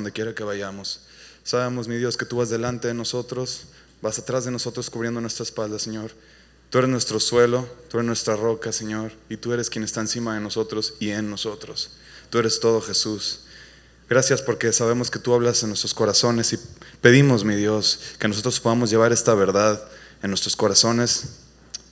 donde 0.00 0.12
quiera 0.12 0.34
que 0.34 0.42
vayamos. 0.42 1.00
Sabemos, 1.44 1.88
mi 1.88 1.96
Dios, 1.96 2.16
que 2.16 2.24
tú 2.24 2.36
vas 2.38 2.48
delante 2.48 2.88
de 2.88 2.94
nosotros, 2.94 3.66
vas 4.00 4.18
atrás 4.18 4.44
de 4.46 4.50
nosotros 4.50 4.88
cubriendo 4.88 5.20
nuestra 5.20 5.42
espalda, 5.42 5.78
Señor. 5.78 6.10
Tú 6.70 6.78
eres 6.78 6.90
nuestro 6.90 7.20
suelo, 7.20 7.68
tú 7.90 7.98
eres 7.98 8.06
nuestra 8.06 8.36
roca, 8.36 8.72
Señor, 8.72 9.12
y 9.28 9.36
tú 9.36 9.52
eres 9.52 9.68
quien 9.68 9.84
está 9.84 10.00
encima 10.00 10.34
de 10.34 10.40
nosotros 10.40 10.94
y 11.00 11.10
en 11.10 11.28
nosotros. 11.28 11.90
Tú 12.30 12.38
eres 12.38 12.60
todo, 12.60 12.80
Jesús. 12.80 13.40
Gracias 14.08 14.40
porque 14.42 14.72
sabemos 14.72 15.10
que 15.10 15.18
tú 15.18 15.34
hablas 15.34 15.62
en 15.62 15.68
nuestros 15.68 15.94
corazones 15.94 16.52
y 16.52 16.58
pedimos, 17.00 17.44
mi 17.44 17.56
Dios, 17.56 18.00
que 18.18 18.28
nosotros 18.28 18.58
podamos 18.60 18.90
llevar 18.90 19.12
esta 19.12 19.34
verdad 19.34 19.84
en 20.22 20.30
nuestros 20.30 20.56
corazones, 20.56 21.24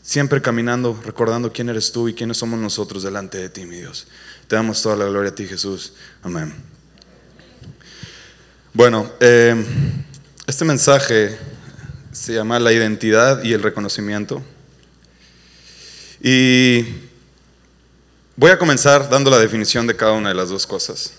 siempre 0.02 0.40
caminando, 0.40 0.98
recordando 1.04 1.52
quién 1.52 1.68
eres 1.68 1.93
tú 1.93 2.09
y 2.09 2.14
quiénes 2.14 2.38
somos 2.38 2.59
nosotros 2.59 3.02
delante 3.02 3.38
de 3.38 3.48
ti, 3.48 3.66
mi 3.66 3.77
Dios. 3.77 4.06
Te 4.46 4.56
damos 4.56 4.82
toda 4.82 4.96
la 4.96 5.06
gloria 5.06 5.30
a 5.30 5.34
ti, 5.34 5.46
Jesús. 5.46 5.93
Amén. 6.22 6.77
Bueno, 8.79 9.10
eh, 9.18 9.56
este 10.46 10.64
mensaje 10.64 11.36
se 12.12 12.32
llama 12.32 12.61
la 12.61 12.72
identidad 12.72 13.43
y 13.43 13.53
el 13.53 13.61
reconocimiento. 13.61 14.40
Y 16.22 16.84
voy 18.36 18.53
a 18.53 18.56
comenzar 18.56 19.11
dando 19.11 19.32
la 19.32 19.40
definición 19.40 19.89
de 19.89 19.96
cada 19.96 20.12
una 20.12 20.29
de 20.29 20.36
las 20.36 20.50
dos 20.50 20.64
cosas. 20.64 21.14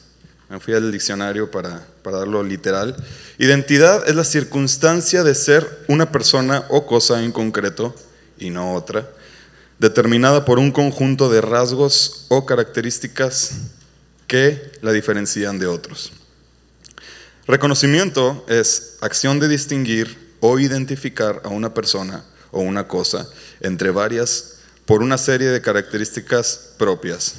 Me 0.48 0.62
fui 0.62 0.74
al 0.74 0.90
diccionario 0.90 1.52
para, 1.52 1.86
para 2.02 2.20
darlo 2.20 2.42
literal. 2.44 2.96
Identidad 3.38 4.08
es 4.08 4.16
la 4.16 4.24
circunstancia 4.24 5.26
de 5.26 5.36
ser 5.36 5.84
una 5.90 6.14
persona 6.14 6.64
o 6.70 6.86
cosa 6.86 7.22
en 7.22 7.34
concreto 7.34 7.94
y 8.38 8.52
no 8.52 8.74
otra, 8.74 9.12
determinada 9.80 10.46
por 10.46 10.60
un 10.60 10.72
conjunto 10.72 11.30
de 11.30 11.42
rasgos 11.42 12.26
o 12.30 12.46
características 12.46 13.56
que 14.28 14.72
la 14.82 14.94
diferencian 14.94 15.60
de 15.60 15.68
otros. 15.68 16.14
Reconocimiento 17.50 18.46
es 18.48 18.98
acción 19.02 19.40
de 19.40 19.48
distinguir 19.48 20.36
o 20.40 20.60
identificar 20.60 21.42
a 21.44 21.48
una 21.48 21.74
persona 21.74 22.24
o 22.52 22.60
una 22.60 22.88
cosa 22.88 23.28
entre 23.60 23.90
varias 23.90 24.60
por 24.86 25.02
una 25.02 25.18
serie 25.18 25.48
de 25.48 25.60
características 25.60 26.76
propias. 26.78 27.38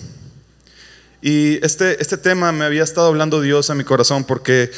Y 1.23 1.65
este, 1.65 2.03
este 2.03 2.17
tema 2.17 2.51
me 2.51 2.65
había 2.65 2.83
estado 2.83 3.07
hablando 3.07 3.41
Dios 3.41 3.71
a 3.71 3.77
mi 3.77 3.85
corazón 3.85 4.25
porque 4.25 4.73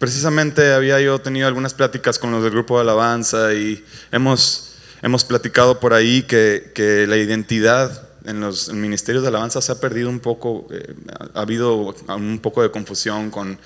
precisamente 0.00 0.72
había 0.72 1.00
yo 1.00 1.20
tenido 1.20 1.46
algunas 1.46 1.72
pláticas 1.72 2.18
con 2.18 2.32
los 2.32 2.42
del 2.42 2.50
grupo 2.50 2.74
de 2.74 2.80
alabanza 2.80 3.54
y 3.54 3.84
hemos, 4.10 4.72
hemos 5.00 5.22
platicado 5.22 5.78
por 5.78 5.94
ahí 5.94 6.24
que, 6.24 6.72
que 6.74 7.06
la 7.06 7.16
identidad 7.16 8.08
en 8.24 8.40
los 8.40 8.72
ministerios 8.72 9.22
de 9.22 9.28
alabanza 9.28 9.60
se 9.60 9.70
ha 9.70 9.78
perdido 9.78 10.10
un 10.10 10.18
poco, 10.18 10.66
eh, 10.72 10.92
ha 11.34 11.40
habido 11.42 11.94
un 12.08 12.40
poco 12.40 12.64
de 12.64 12.72
confusión 12.72 13.30
con 13.30 13.60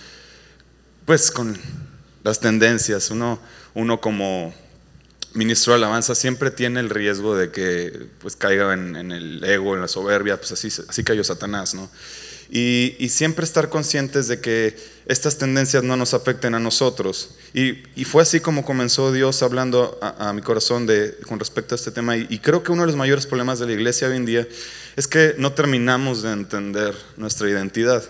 pues 1.10 1.32
con 1.32 1.58
las 2.22 2.38
tendencias. 2.38 3.10
Uno, 3.10 3.40
uno 3.74 4.00
como 4.00 4.54
ministro 5.34 5.72
de 5.72 5.78
alabanza 5.78 6.14
siempre 6.14 6.52
tiene 6.52 6.78
el 6.78 6.88
riesgo 6.88 7.34
de 7.34 7.50
que 7.50 8.06
pues 8.20 8.36
caiga 8.36 8.72
en, 8.74 9.10
el 9.10 9.42
ego, 9.42 9.74
en 9.74 9.80
la 9.80 9.88
soberbia, 9.88 10.36
pues 10.36 10.52
así, 10.52 10.68
así 10.88 11.02
cayó 11.02 11.24
Satanás, 11.24 11.74
¿no? 11.74 11.90
Y, 12.48 13.08
siempre 13.08 13.44
estar 13.44 13.70
conscientes 13.70 14.28
de 14.28 14.40
que 14.40 14.76
estas 15.06 15.36
tendencias 15.36 15.82
no 15.82 15.96
nos 15.96 16.14
afecten 16.14 16.54
a 16.54 16.60
nosotros. 16.60 17.30
Y, 17.54 18.04
fue 18.04 18.22
así 18.22 18.38
como 18.38 18.64
comenzó 18.64 19.10
Dios 19.10 19.42
hablando 19.42 19.98
a, 20.00 20.32
mi 20.32 20.42
corazón 20.42 20.86
de, 20.86 21.16
con 21.26 21.40
respecto 21.40 21.74
a 21.74 21.76
este 21.76 21.90
tema. 21.90 22.16
y 22.16 22.38
creo 22.38 22.62
que 22.62 22.70
uno 22.70 22.82
de 22.82 22.86
los 22.86 22.96
mayores 22.96 23.26
problemas 23.26 23.58
de 23.58 23.66
la 23.66 23.72
iglesia 23.72 24.06
hoy 24.06 24.16
en 24.16 24.26
día 24.26 24.46
es 24.94 25.08
que 25.08 25.34
no 25.38 25.54
terminamos 25.54 26.22
de 26.22 26.30
entender 26.30 26.94
nuestra 27.16 27.50
identidad. 27.50 28.04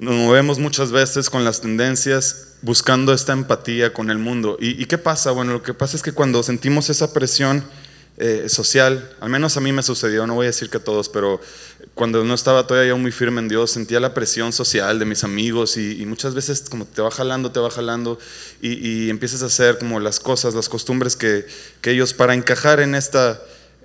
Nos 0.00 0.14
movemos 0.14 0.58
muchas 0.58 0.92
veces 0.92 1.28
con 1.28 1.44
las 1.44 1.60
tendencias 1.60 2.54
buscando 2.62 3.12
esta 3.12 3.34
empatía 3.34 3.92
con 3.92 4.10
el 4.10 4.16
mundo. 4.16 4.56
¿Y, 4.58 4.86
qué 4.86 4.96
pasa? 4.96 5.30
Bueno, 5.30 5.52
lo 5.52 5.62
que 5.62 5.74
pasa 5.74 5.94
es 5.94 6.02
que 6.02 6.12
cuando 6.12 6.42
sentimos 6.42 6.88
esa 6.88 7.12
presión 7.12 7.62
eh, 8.16 8.46
social, 8.48 9.14
al 9.20 9.28
menos 9.28 9.58
a 9.58 9.60
mí 9.60 9.72
me 9.72 9.82
sucedió, 9.82 10.26
no 10.26 10.36
voy 10.36 10.44
a 10.44 10.46
decir 10.46 10.70
que 10.70 10.78
a 10.78 10.82
todos, 10.82 11.10
pero 11.10 11.38
cuando 11.94 12.24
no 12.24 12.32
estaba 12.32 12.66
todavía 12.66 12.88
yo 12.88 12.96
muy 12.96 13.12
firme 13.12 13.42
en 13.42 13.48
Dios, 13.48 13.72
sentía 13.72 14.00
la 14.00 14.14
presión 14.14 14.54
social 14.54 14.98
de 14.98 15.04
mis 15.04 15.22
amigos 15.22 15.76
y, 15.76 16.02
muchas 16.06 16.34
veces 16.34 16.64
como 16.70 16.86
te 16.86 17.02
va 17.02 17.10
jalando, 17.10 17.52
te 17.52 17.60
va 17.60 17.70
jalando 17.70 18.18
y, 18.62 19.10
empiezas 19.10 19.42
a 19.42 19.46
hacer 19.46 19.76
como 19.76 20.00
las 20.00 20.18
cosas, 20.18 20.54
las 20.54 20.70
costumbres 20.70 21.14
que, 21.14 21.44
que 21.82 21.90
ellos 21.90 22.14
para 22.14 22.32
encajar 22.32 22.80
en, 22.80 22.94
esta, 22.94 23.38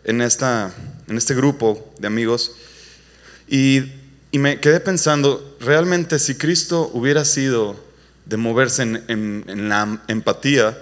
en, 0.05 0.21
esta, 0.21 0.73
en 1.09 1.17
este 1.17 1.35
grupo 1.35 1.93
de 1.99 2.07
amigos. 2.07 2.53
Y 3.49 4.04
y 4.35 4.37
me 4.37 4.59
quedé 4.59 4.81
pensando, 4.81 5.55
realmente 5.61 6.19
si 6.19 6.35
Cristo 6.35 6.91
hubiera 6.91 7.23
sido 7.23 7.81
de 8.25 8.35
moverse 8.35 8.81
en, 8.81 9.69
la 9.69 10.01
empatía, 10.09 10.77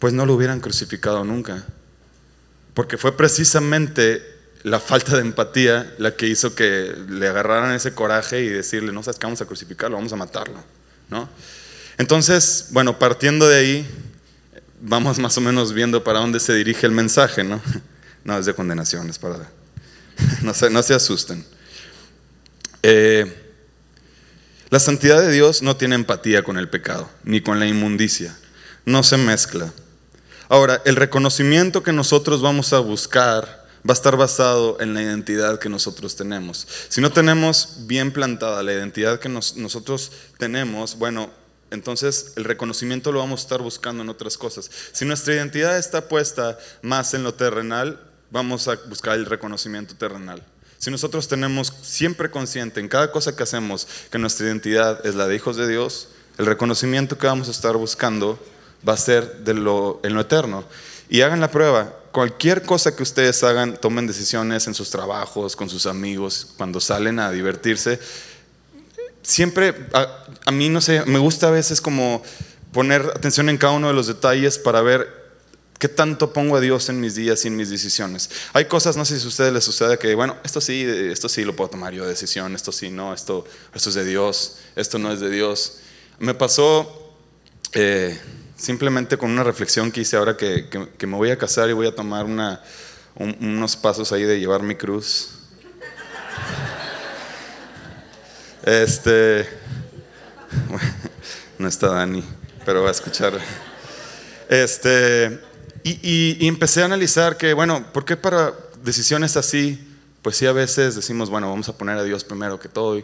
pues 0.00 0.12
no 0.12 0.26
lo 0.26 0.34
hubieran 0.34 0.58
crucificado 0.58 1.24
nunca. 1.24 1.64
Porque 2.74 2.98
fue 2.98 3.16
precisamente 3.16 4.24
la 4.64 4.80
falta 4.80 5.14
de 5.14 5.20
empatía 5.20 5.94
la 5.98 6.16
que 6.16 6.26
hizo 6.26 6.56
que 6.56 6.92
le 7.08 7.28
agarraran 7.28 7.72
ese 7.76 7.94
coraje 7.94 8.42
y 8.42 8.48
decirle, 8.48 8.90
no 8.92 9.04
sabes 9.04 9.20
que 9.20 9.26
vamos 9.26 9.40
a 9.40 9.46
crucificarlo, 9.46 9.96
vamos 9.96 10.12
a 10.12 10.16
matarlo. 10.16 10.60
¿no? 11.10 11.28
Entonces, 11.96 12.70
bueno, 12.72 12.98
partiendo 12.98 13.46
de 13.46 13.56
ahí, 13.56 13.90
vamos 14.80 15.20
más 15.20 15.38
o 15.38 15.40
menos 15.40 15.72
viendo 15.72 16.02
para 16.02 16.18
dónde 16.18 16.40
se 16.40 16.54
dirige 16.54 16.86
el 16.86 16.92
mensaje, 16.92 17.44
¿no? 17.44 17.62
No 18.24 18.36
es 18.36 18.46
de 18.46 18.52
condenación, 18.52 19.08
es 19.08 19.20
para... 19.20 19.48
No 20.42 20.52
se, 20.54 20.70
no 20.70 20.82
se 20.82 20.92
asusten. 20.92 21.46
Eh, 22.82 23.50
la 24.70 24.78
santidad 24.78 25.20
de 25.20 25.32
Dios 25.32 25.62
no 25.62 25.76
tiene 25.76 25.96
empatía 25.96 26.42
con 26.42 26.56
el 26.56 26.68
pecado, 26.68 27.10
ni 27.24 27.40
con 27.40 27.58
la 27.58 27.66
inmundicia. 27.66 28.36
No 28.84 29.02
se 29.02 29.16
mezcla. 29.16 29.72
Ahora, 30.48 30.82
el 30.84 30.96
reconocimiento 30.96 31.82
que 31.82 31.92
nosotros 31.92 32.42
vamos 32.42 32.72
a 32.72 32.78
buscar 32.78 33.60
va 33.88 33.92
a 33.92 33.92
estar 33.92 34.16
basado 34.16 34.80
en 34.80 34.94
la 34.94 35.02
identidad 35.02 35.58
que 35.58 35.68
nosotros 35.68 36.16
tenemos. 36.16 36.66
Si 36.88 37.00
no 37.00 37.10
tenemos 37.10 37.86
bien 37.86 38.12
plantada 38.12 38.62
la 38.62 38.72
identidad 38.72 39.20
que 39.20 39.28
nosotros 39.28 40.12
tenemos, 40.38 40.98
bueno, 40.98 41.30
entonces 41.70 42.32
el 42.36 42.44
reconocimiento 42.44 43.12
lo 43.12 43.20
vamos 43.20 43.40
a 43.40 43.44
estar 43.44 43.62
buscando 43.62 44.02
en 44.02 44.08
otras 44.08 44.36
cosas. 44.36 44.70
Si 44.92 45.04
nuestra 45.04 45.34
identidad 45.34 45.78
está 45.78 46.08
puesta 46.08 46.58
más 46.82 47.14
en 47.14 47.22
lo 47.22 47.34
terrenal, 47.34 48.00
vamos 48.30 48.68
a 48.68 48.76
buscar 48.88 49.16
el 49.16 49.26
reconocimiento 49.26 49.94
terrenal. 49.96 50.44
Si 50.80 50.90
nosotros 50.90 51.28
tenemos 51.28 51.74
siempre 51.82 52.30
consciente 52.30 52.80
en 52.80 52.88
cada 52.88 53.12
cosa 53.12 53.36
que 53.36 53.42
hacemos 53.42 53.86
que 54.10 54.18
nuestra 54.18 54.46
identidad 54.46 55.06
es 55.06 55.14
la 55.14 55.28
de 55.28 55.36
hijos 55.36 55.58
de 55.58 55.68
Dios, 55.68 56.08
el 56.38 56.46
reconocimiento 56.46 57.18
que 57.18 57.26
vamos 57.26 57.48
a 57.48 57.50
estar 57.50 57.76
buscando 57.76 58.42
va 58.88 58.94
a 58.94 58.96
ser 58.96 59.40
de 59.44 59.52
lo, 59.52 60.00
en 60.02 60.14
lo 60.14 60.22
eterno. 60.22 60.64
Y 61.10 61.20
hagan 61.20 61.38
la 61.38 61.50
prueba. 61.50 61.92
Cualquier 62.12 62.62
cosa 62.62 62.96
que 62.96 63.02
ustedes 63.02 63.44
hagan, 63.44 63.76
tomen 63.76 64.06
decisiones 64.06 64.66
en 64.68 64.74
sus 64.74 64.88
trabajos, 64.88 65.54
con 65.54 65.68
sus 65.68 65.84
amigos, 65.84 66.54
cuando 66.56 66.80
salen 66.80 67.18
a 67.18 67.30
divertirse. 67.30 68.00
Siempre, 69.20 69.86
a, 69.92 70.24
a 70.46 70.50
mí 70.50 70.70
no 70.70 70.80
sé, 70.80 71.04
me 71.04 71.18
gusta 71.18 71.48
a 71.48 71.50
veces 71.50 71.82
como 71.82 72.22
poner 72.72 73.02
atención 73.02 73.50
en 73.50 73.58
cada 73.58 73.74
uno 73.74 73.88
de 73.88 73.92
los 73.92 74.06
detalles 74.06 74.56
para 74.56 74.80
ver 74.80 75.19
¿Qué 75.80 75.88
tanto 75.88 76.34
pongo 76.34 76.58
a 76.58 76.60
Dios 76.60 76.90
en 76.90 77.00
mis 77.00 77.14
días 77.14 77.42
y 77.46 77.48
en 77.48 77.56
mis 77.56 77.70
decisiones? 77.70 78.28
Hay 78.52 78.66
cosas, 78.66 78.98
no 78.98 79.06
sé 79.06 79.18
si 79.18 79.24
a 79.24 79.28
ustedes 79.28 79.50
les 79.50 79.64
sucede 79.64 79.96
que, 79.96 80.14
bueno, 80.14 80.36
esto 80.44 80.60
sí, 80.60 80.84
esto 80.84 81.26
sí 81.26 81.42
lo 81.42 81.56
puedo 81.56 81.70
tomar 81.70 81.94
yo 81.94 82.02
de 82.02 82.10
decisión, 82.10 82.54
esto 82.54 82.70
sí, 82.70 82.90
no, 82.90 83.14
esto, 83.14 83.46
esto 83.72 83.88
es 83.88 83.94
de 83.94 84.04
Dios, 84.04 84.58
esto 84.76 84.98
no 84.98 85.10
es 85.10 85.20
de 85.20 85.30
Dios. 85.30 85.78
Me 86.18 86.34
pasó 86.34 87.16
eh, 87.72 88.20
simplemente 88.58 89.16
con 89.16 89.30
una 89.30 89.42
reflexión 89.42 89.90
que 89.90 90.02
hice 90.02 90.18
ahora 90.18 90.36
que, 90.36 90.68
me 91.06 91.16
voy 91.16 91.30
a 91.30 91.38
casar 91.38 91.70
y 91.70 91.72
voy 91.72 91.86
a 91.86 91.94
tomar 91.94 92.26
unos 93.16 93.76
pasos 93.76 94.12
ahí 94.12 94.24
de 94.24 94.38
llevar 94.38 94.62
mi 94.62 94.74
cruz. 94.74 95.30
Este, 98.64 99.48
no 101.58 101.66
está 101.66 101.86
Dani, 101.86 102.22
pero 102.66 102.82
va 102.82 102.90
a 102.90 102.92
escuchar. 102.92 103.32
Este, 104.50 105.48
y, 105.84 106.46
empecé 106.46 106.82
a 106.82 106.86
analizar 106.86 107.36
que, 107.36 107.52
bueno, 107.54 107.92
¿por 107.92 108.04
qué 108.04 108.16
para 108.16 108.54
decisiones 108.82 109.36
así, 109.36 109.78
pues 110.22 110.36
sí 110.36 110.46
a 110.46 110.52
veces 110.52 110.94
decimos, 110.94 111.30
bueno, 111.30 111.48
vamos 111.48 111.68
a 111.68 111.76
poner 111.76 111.98
a 111.98 112.02
Dios 112.04 112.24
primero 112.24 112.58
que 112.58 112.68
todo? 112.68 112.98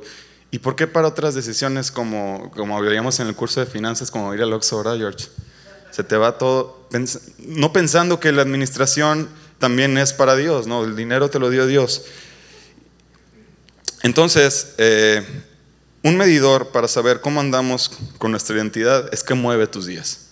¿Y, 0.50 0.58
por 0.58 0.74
qué 0.76 0.86
para 0.86 1.08
otras 1.08 1.34
decisiones 1.34 1.90
como, 1.90 2.50
como 2.56 2.80
veíamos 2.80 3.20
en 3.20 3.26
el 3.26 3.34
curso 3.34 3.60
de 3.60 3.66
finanzas, 3.66 4.10
como 4.10 4.32
ir 4.34 4.42
al 4.42 4.52
Oxford, 4.52 4.84
¿verdad, 4.84 4.98
George? 4.98 5.28
Se 5.90 6.02
te 6.02 6.16
va 6.16 6.38
todo, 6.38 6.88
no 7.38 7.72
pensando 7.72 8.20
que 8.20 8.32
la 8.32 8.42
administración 8.42 9.28
también 9.58 9.96
es 9.98 10.12
para 10.12 10.36
Dios, 10.36 10.66
¿no? 10.66 10.84
El 10.84 10.96
dinero 10.96 11.30
te 11.30 11.38
lo 11.38 11.50
dio 11.50 11.66
Dios. 11.66 12.04
Entonces, 14.02 14.74
eh, 14.78 15.26
un 16.02 16.16
medidor 16.16 16.68
para 16.68 16.86
saber 16.86 17.20
cómo 17.20 17.40
andamos 17.40 17.90
con 18.18 18.30
nuestra 18.30 18.56
identidad 18.56 19.12
es 19.12 19.24
qué 19.24 19.34
mueve 19.34 19.66
tus 19.66 19.86
días, 19.86 20.28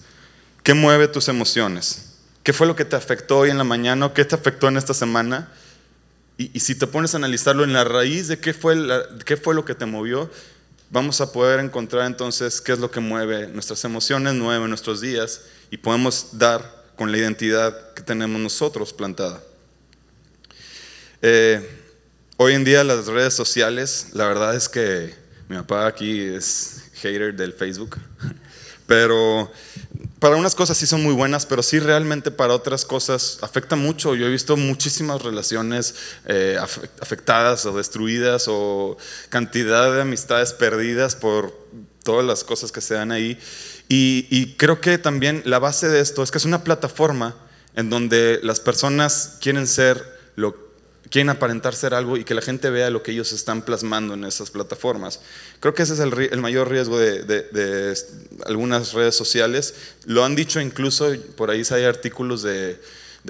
qué 0.63 0.75
mueve 0.75 1.09
tus 1.09 1.29
emociones. 1.29 2.04
¿Qué 2.45 2.53
fue 2.53 2.67
lo 2.67 2.77
que 2.77 2.85
te 2.85 2.95
afectó 2.95 3.39
hoy 3.39 3.51
en 3.51 3.57
la 3.57 3.65
mañana 3.65 4.13
qué 4.13 4.23
te 4.23 4.35
afectó 4.35 4.69
en 4.69 4.77
esta 4.77 4.93
semana? 4.93 5.51
Y, 6.37 6.61
si 6.61 6.75
te 6.75 6.87
pones 6.87 7.15
a 7.15 7.17
analizarlo 7.17 7.65
en 7.65 7.73
la 7.73 7.85
raíz 7.85 8.29
de 8.29 8.39
qué 8.39 8.53
fue, 8.53 8.77
qué 9.25 9.39
fue 9.39 9.55
lo 9.55 9.65
que 9.65 9.75
te 9.75 9.87
movió, 9.87 10.31
vamos 10.91 11.23
a 11.23 11.33
poder 11.33 11.61
encontrar 11.61 12.07
entonces 12.07 12.61
qué 12.61 12.73
es 12.73 12.81
lo 12.81 12.91
que 12.91 13.01
mueve 13.01 13.47
nuestras 13.47 13.83
emociones, 13.85 14.35
mueve 14.35 14.69
nuestros 14.69 15.01
días 15.01 15.41
y 15.71 15.79
podemos 15.79 16.37
dar 16.39 16.85
con 16.97 17.11
la 17.11 17.17
identidad 17.17 17.95
que 17.95 18.03
tenemos 18.03 18.39
nosotros 18.39 18.93
plantada. 18.93 19.43
Eh, 21.23 21.67
hoy 22.37 22.53
en 22.53 22.65
día 22.65 22.85
las 22.85 23.07
redes 23.07 23.33
sociales, 23.33 24.09
la 24.13 24.27
verdad 24.27 24.55
es 24.55 24.69
que 24.69 25.15
mi 25.49 25.57
papá 25.57 25.87
aquí 25.87 26.21
es 26.21 26.91
hater 26.97 27.35
del 27.35 27.55
Facebook, 27.55 27.97
pero 28.87 29.51
para 30.25 30.37
unas 30.37 30.55
cosas 30.55 30.79
sí 30.79 30.87
son 30.87 31.03
muy 31.03 31.13
buenas, 31.13 31.45
pero 31.45 31.63
sí 31.63 31.79
realmente 31.79 32.31
para 32.31 32.55
otras 32.55 32.87
cosas 32.87 33.37
afecta 33.43 33.77
mucho. 33.77 34.15
Yo 34.15 34.27
he 34.27 34.31
visto 34.31 34.57
muchísimas 34.57 35.21
relaciones 35.21 35.97
eh, 36.25 36.57
afectadas 36.59 37.67
o 37.67 37.77
destruidas 37.77 38.47
o 38.49 38.97
cantidad 39.29 39.93
de 39.93 40.01
amistades 40.01 40.55
perdidas 40.55 41.15
por 41.15 41.53
todas 42.03 42.25
las 42.25 42.43
cosas 42.43 42.73
que 42.73 42.81
se 42.81 42.95
dan 42.95 43.13
ahí. 43.13 43.39
Y, 43.91 44.27
y 44.31 44.55
creo 44.57 44.81
que 44.81 44.97
también 44.97 45.43
la 45.45 45.59
base 45.59 45.91
de 45.91 46.01
esto 46.01 46.23
es 46.23 46.31
que 46.31 46.39
es 46.39 46.47
una 46.47 46.65
plataforma 46.65 47.37
en 47.75 47.91
donde 47.91 48.41
las 48.43 48.61
personas 48.61 49.37
quieren 49.43 49.67
ser 49.67 50.03
lo 50.37 50.57
quieren 51.15 51.31
aparentar 51.31 51.77
ser 51.77 51.95
algo 51.95 52.17
y 52.17 52.25
que 52.25 52.35
la 52.35 52.43
gente 52.43 52.71
vea 52.71 52.91
lo 52.91 53.05
que 53.05 53.13
ellos 53.13 53.33
están 53.33 53.63
plasmando 53.63 54.15
en 54.15 54.25
esas 54.25 54.51
plataformas. 54.51 55.21
Creo 55.61 55.73
que 55.73 55.85
ese 55.85 55.93
es 55.93 56.01
el, 56.01 56.41
mayor 56.41 56.69
riesgo 56.69 56.99
de, 56.99 57.95
algunas 58.47 58.95
redes 58.95 59.15
sociales. 59.15 59.77
Lo 60.07 60.25
han 60.25 60.35
dicho 60.35 60.61
incluso, 60.61 61.13
por 61.37 61.51
ahí 61.51 61.63
hay 61.71 61.85
artículos 61.85 62.43
de, 62.43 62.81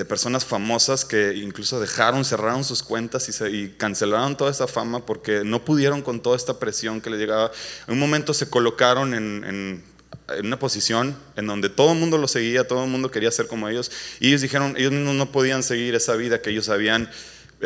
personas 0.08 0.46
famosas 0.46 1.04
que 1.04 1.34
incluso 1.34 1.78
dejaron, 1.78 2.24
cerraron 2.24 2.64
sus 2.64 2.82
cuentas 2.82 3.28
y, 3.52 3.68
cancelaron 3.76 4.34
toda 4.34 4.50
esa 4.50 4.66
fama 4.66 5.04
porque 5.04 5.42
no 5.44 5.62
pudieron 5.62 6.00
con 6.00 6.22
toda 6.22 6.38
esta 6.38 6.58
presión 6.58 7.02
que 7.02 7.10
les 7.10 7.20
llegaba. 7.20 7.52
En 7.86 7.92
un 7.92 8.00
momento 8.00 8.32
se 8.32 8.48
colocaron 8.48 9.12
en, 9.12 9.44
en 9.44 10.46
una 10.46 10.58
posición 10.58 11.14
en 11.36 11.46
donde 11.46 11.68
todo 11.68 11.92
el 11.92 11.98
mundo 11.98 12.16
lo 12.16 12.28
seguía, 12.28 12.66
todo 12.66 12.84
el 12.84 12.90
mundo 12.90 13.10
quería 13.10 13.30
ser 13.30 13.46
como 13.46 13.68
ellos, 13.68 13.90
y 14.20 14.28
ellos 14.28 14.40
dijeron, 14.40 14.74
ellos 14.78 14.92
mismos 14.92 15.16
no 15.16 15.30
podían 15.30 15.62
seguir 15.62 15.94
esa 15.94 16.16
vida 16.16 16.40
que 16.40 16.48
ellos 16.48 16.70
habían 16.70 17.10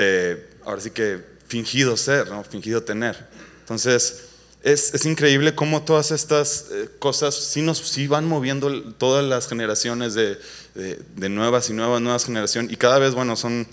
eh, 0.01 0.49
ahora 0.65 0.81
sí 0.81 0.91
que 0.91 1.19
fingido 1.49 1.97
ser, 1.97 2.31
¿no? 2.31 2.45
fingido 2.45 2.83
tener. 2.85 3.17
Entonces, 3.61 4.29
es, 4.63 4.95
es 4.95 5.05
increíble 5.07 5.57
cómo 5.57 5.83
todas 5.83 6.13
estas 6.13 6.67
eh, 6.71 6.89
cosas 7.01 7.35
sí, 7.35 7.63
nos, 7.63 7.79
sí 7.79 8.07
van 8.07 8.27
moviendo 8.27 8.93
todas 8.95 9.25
las 9.25 9.49
generaciones 9.49 10.15
de, 10.15 10.39
de, 10.75 11.29
nuevas 11.29 11.69
y 11.69 11.73
nuevas, 11.73 12.01
nuevas 12.01 12.25
generaciones. 12.25 12.73
Y 12.73 12.77
cada 12.77 13.01
vez, 13.01 13.15
bueno, 13.15 13.35
son, 13.35 13.67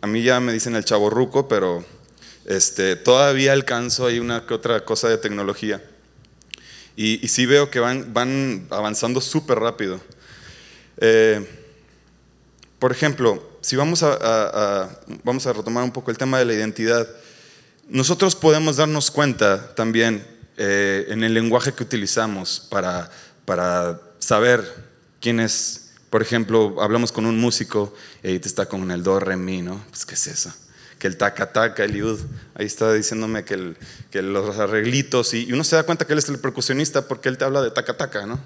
a 0.00 0.06
mí 0.06 0.22
ya 0.22 0.38
me 0.38 0.52
dicen 0.52 0.76
el 0.76 0.84
chavo 0.84 1.10
ruco, 1.10 1.48
pero 1.48 1.84
este, 2.44 2.94
todavía 2.94 3.52
alcanzo 3.52 4.06
ahí 4.06 4.20
una 4.20 4.46
que 4.46 4.54
otra 4.54 4.84
cosa 4.84 5.08
de 5.08 5.18
tecnología. 5.18 5.82
Y, 6.94 7.24
y 7.24 7.28
sí 7.28 7.44
veo 7.44 7.70
que 7.70 7.80
van, 7.80 8.14
van 8.14 8.68
avanzando 8.70 9.20
súper 9.20 9.58
rápido. 9.58 10.00
Eh, 10.98 11.61
por 12.82 12.90
ejemplo, 12.90 13.40
si 13.60 13.76
vamos 13.76 14.02
a, 14.02 14.90
vamos 15.22 15.46
a 15.46 15.52
retomar 15.52 15.84
un 15.84 15.92
poco 15.92 16.10
el 16.10 16.18
tema 16.18 16.40
de 16.40 16.46
la 16.46 16.52
identidad, 16.52 17.06
nosotros 17.88 18.34
podemos 18.34 18.78
darnos 18.78 19.12
cuenta 19.12 19.72
también 19.76 20.26
eh, 20.56 21.06
en 21.08 21.22
el 21.22 21.32
lenguaje 21.32 21.72
que 21.74 21.84
utilizamos 21.84 22.66
para, 22.68 23.08
para 23.44 24.00
saber 24.18 24.64
quién 25.20 25.38
es. 25.38 25.92
Por 26.10 26.22
ejemplo, 26.22 26.82
hablamos 26.82 27.12
con 27.12 27.24
un 27.24 27.38
músico 27.38 27.94
y 28.20 28.40
te 28.40 28.48
está 28.48 28.66
con 28.66 28.90
el 28.90 29.04
do, 29.04 29.20
re, 29.20 29.36
mi, 29.36 29.62
¿no? 29.62 29.80
Pues, 29.90 30.04
¿qué 30.04 30.14
es 30.14 30.26
eso? 30.26 30.52
Que 30.98 31.06
el 31.06 31.16
taca, 31.16 31.52
taca, 31.52 31.84
el 31.84 31.94
yud. 31.94 32.18
Ahí 32.56 32.66
está 32.66 32.92
diciéndome 32.92 33.44
que, 33.44 33.76
que 34.10 34.22
los 34.22 34.58
arreglitos. 34.58 35.34
Y, 35.34 35.52
uno 35.52 35.62
se 35.62 35.76
da 35.76 35.84
cuenta 35.84 36.04
que 36.04 36.14
él 36.14 36.18
es 36.18 36.28
el 36.28 36.40
percusionista 36.40 37.06
porque 37.06 37.28
él 37.28 37.38
te 37.38 37.44
habla 37.44 37.62
de 37.62 37.70
taca, 37.70 37.96
taca, 37.96 38.26
¿no? 38.26 38.40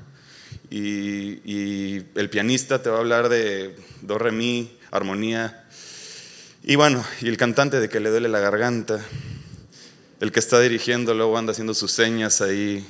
Y, 0.71 1.41
y 1.45 2.07
el 2.15 2.29
pianista 2.31 2.83
te 2.83 2.91
va 2.91 2.97
a 2.97 3.01
hablar 3.01 3.29
de 3.29 3.77
do, 4.03 4.19
re, 4.19 4.33
mi, 4.33 4.77
armonía. 4.91 5.65
Y 6.63 6.77
bueno, 6.77 7.05
y 7.21 7.29
el 7.29 7.37
cantante 7.37 7.79
de 7.79 7.89
que 7.89 8.01
le 8.01 8.11
duele 8.11 8.29
la 8.29 8.41
garganta, 8.41 9.05
el 10.21 10.33
que 10.33 10.41
está 10.41 10.59
dirigiendo 10.61 11.15
luego 11.15 11.37
anda 11.39 11.53
haciendo 11.53 11.75
sus 11.75 11.93
señas 11.93 12.41
ahí, 12.41 12.85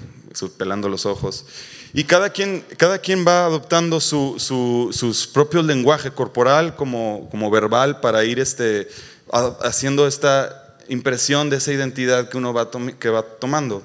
pelando 0.57 0.89
los 0.89 1.07
ojos. 1.07 1.45
Y 1.93 2.05
cada 2.05 2.31
quien, 2.31 2.65
cada 2.77 2.99
quien 2.99 3.27
va 3.27 3.47
adoptando 3.47 4.01
su, 4.01 4.37
su, 4.39 4.91
sus 4.93 5.27
propios 5.27 5.65
lenguaje 5.65 6.11
corporal 6.11 6.77
como, 6.77 7.29
como 7.31 7.51
verbal 7.51 8.01
para 8.01 8.25
ir 8.25 8.39
este, 8.39 8.89
haciendo 9.31 10.07
esta 10.07 10.77
impresión 10.89 11.51
de 11.51 11.57
esa 11.57 11.73
identidad 11.73 12.29
que 12.29 12.37
uno 12.37 12.53
va, 12.53 12.71
que 12.99 13.09
va 13.09 13.23
tomando. 13.23 13.83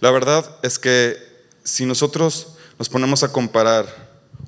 La 0.00 0.10
verdad 0.10 0.44
es 0.62 0.78
que 0.78 1.16
si 1.64 1.84
nosotros 1.86 2.54
nos 2.80 2.88
ponemos 2.88 3.22
a 3.22 3.30
comparar 3.30 3.84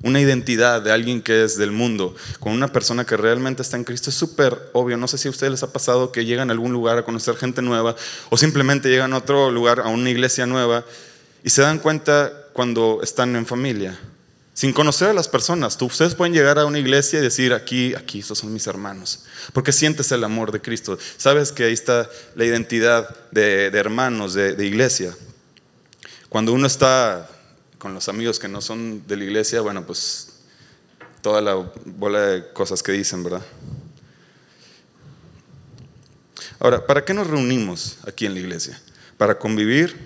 una 0.01 0.19
identidad 0.19 0.81
de 0.81 0.91
alguien 0.91 1.21
que 1.21 1.43
es 1.43 1.55
del 1.55 1.71
mundo 1.71 2.15
con 2.39 2.51
una 2.51 2.67
persona 2.67 3.05
que 3.05 3.15
realmente 3.15 3.61
está 3.61 3.77
en 3.77 3.83
Cristo 3.83 4.09
es 4.09 4.15
súper 4.15 4.71
obvio. 4.73 4.97
No 4.97 5.07
sé 5.07 5.19
si 5.19 5.27
a 5.27 5.31
ustedes 5.31 5.51
les 5.51 5.61
ha 5.61 5.71
pasado 5.71 6.11
que 6.11 6.25
llegan 6.25 6.49
a 6.49 6.53
algún 6.53 6.73
lugar 6.73 6.97
a 6.97 7.05
conocer 7.05 7.35
gente 7.35 7.61
nueva 7.61 7.95
o 8.31 8.37
simplemente 8.37 8.89
llegan 8.89 9.13
a 9.13 9.17
otro 9.17 9.51
lugar, 9.51 9.81
a 9.81 9.89
una 9.89 10.09
iglesia 10.09 10.47
nueva 10.47 10.83
y 11.43 11.51
se 11.51 11.61
dan 11.61 11.77
cuenta 11.77 12.33
cuando 12.53 13.01
están 13.03 13.35
en 13.35 13.45
familia. 13.45 13.99
Sin 14.55 14.73
conocer 14.73 15.09
a 15.09 15.13
las 15.13 15.27
personas, 15.27 15.79
ustedes 15.79 16.15
pueden 16.15 16.33
llegar 16.33 16.57
a 16.57 16.65
una 16.65 16.79
iglesia 16.79 17.19
y 17.19 17.21
decir, 17.21 17.53
aquí, 17.53 17.93
aquí, 17.93 18.17
estos 18.19 18.39
son 18.39 18.51
mis 18.51 18.65
hermanos, 18.65 19.25
porque 19.51 19.71
sientes 19.71 20.11
el 20.11 20.23
amor 20.23 20.51
de 20.51 20.59
Cristo. 20.59 20.97
Sabes 21.17 21.51
que 21.51 21.65
ahí 21.65 21.73
está 21.73 22.09
la 22.33 22.45
identidad 22.45 23.15
de, 23.29 23.67
hermanos, 23.67 24.33
de, 24.33 24.55
de 24.55 24.65
iglesia. 24.65 25.15
Cuando 26.29 26.51
uno 26.51 26.65
está 26.65 27.29
con 27.83 27.93
los 27.93 28.07
amigos 28.07 28.39
que 28.39 28.47
no 28.47 28.61
son 28.61 29.05
de 29.07 29.17
la 29.17 29.25
iglesia, 29.25 29.59
bueno, 29.59 29.85
pues 29.85 30.29
toda 31.21 31.41
la 31.41 31.55
bola 31.83 32.21
de 32.21 32.53
cosas 32.53 32.81
que 32.81 32.93
dicen, 32.93 33.25
¿verdad? 33.25 33.41
Ahora, 36.61 36.87
¿para 36.87 37.03
qué 37.03 37.13
nos 37.13 37.27
reunimos 37.27 37.97
aquí 38.07 38.25
en 38.25 38.35
la 38.35 38.39
iglesia? 38.39 38.81
¿Para 39.17 39.37
convivir? 39.37 39.99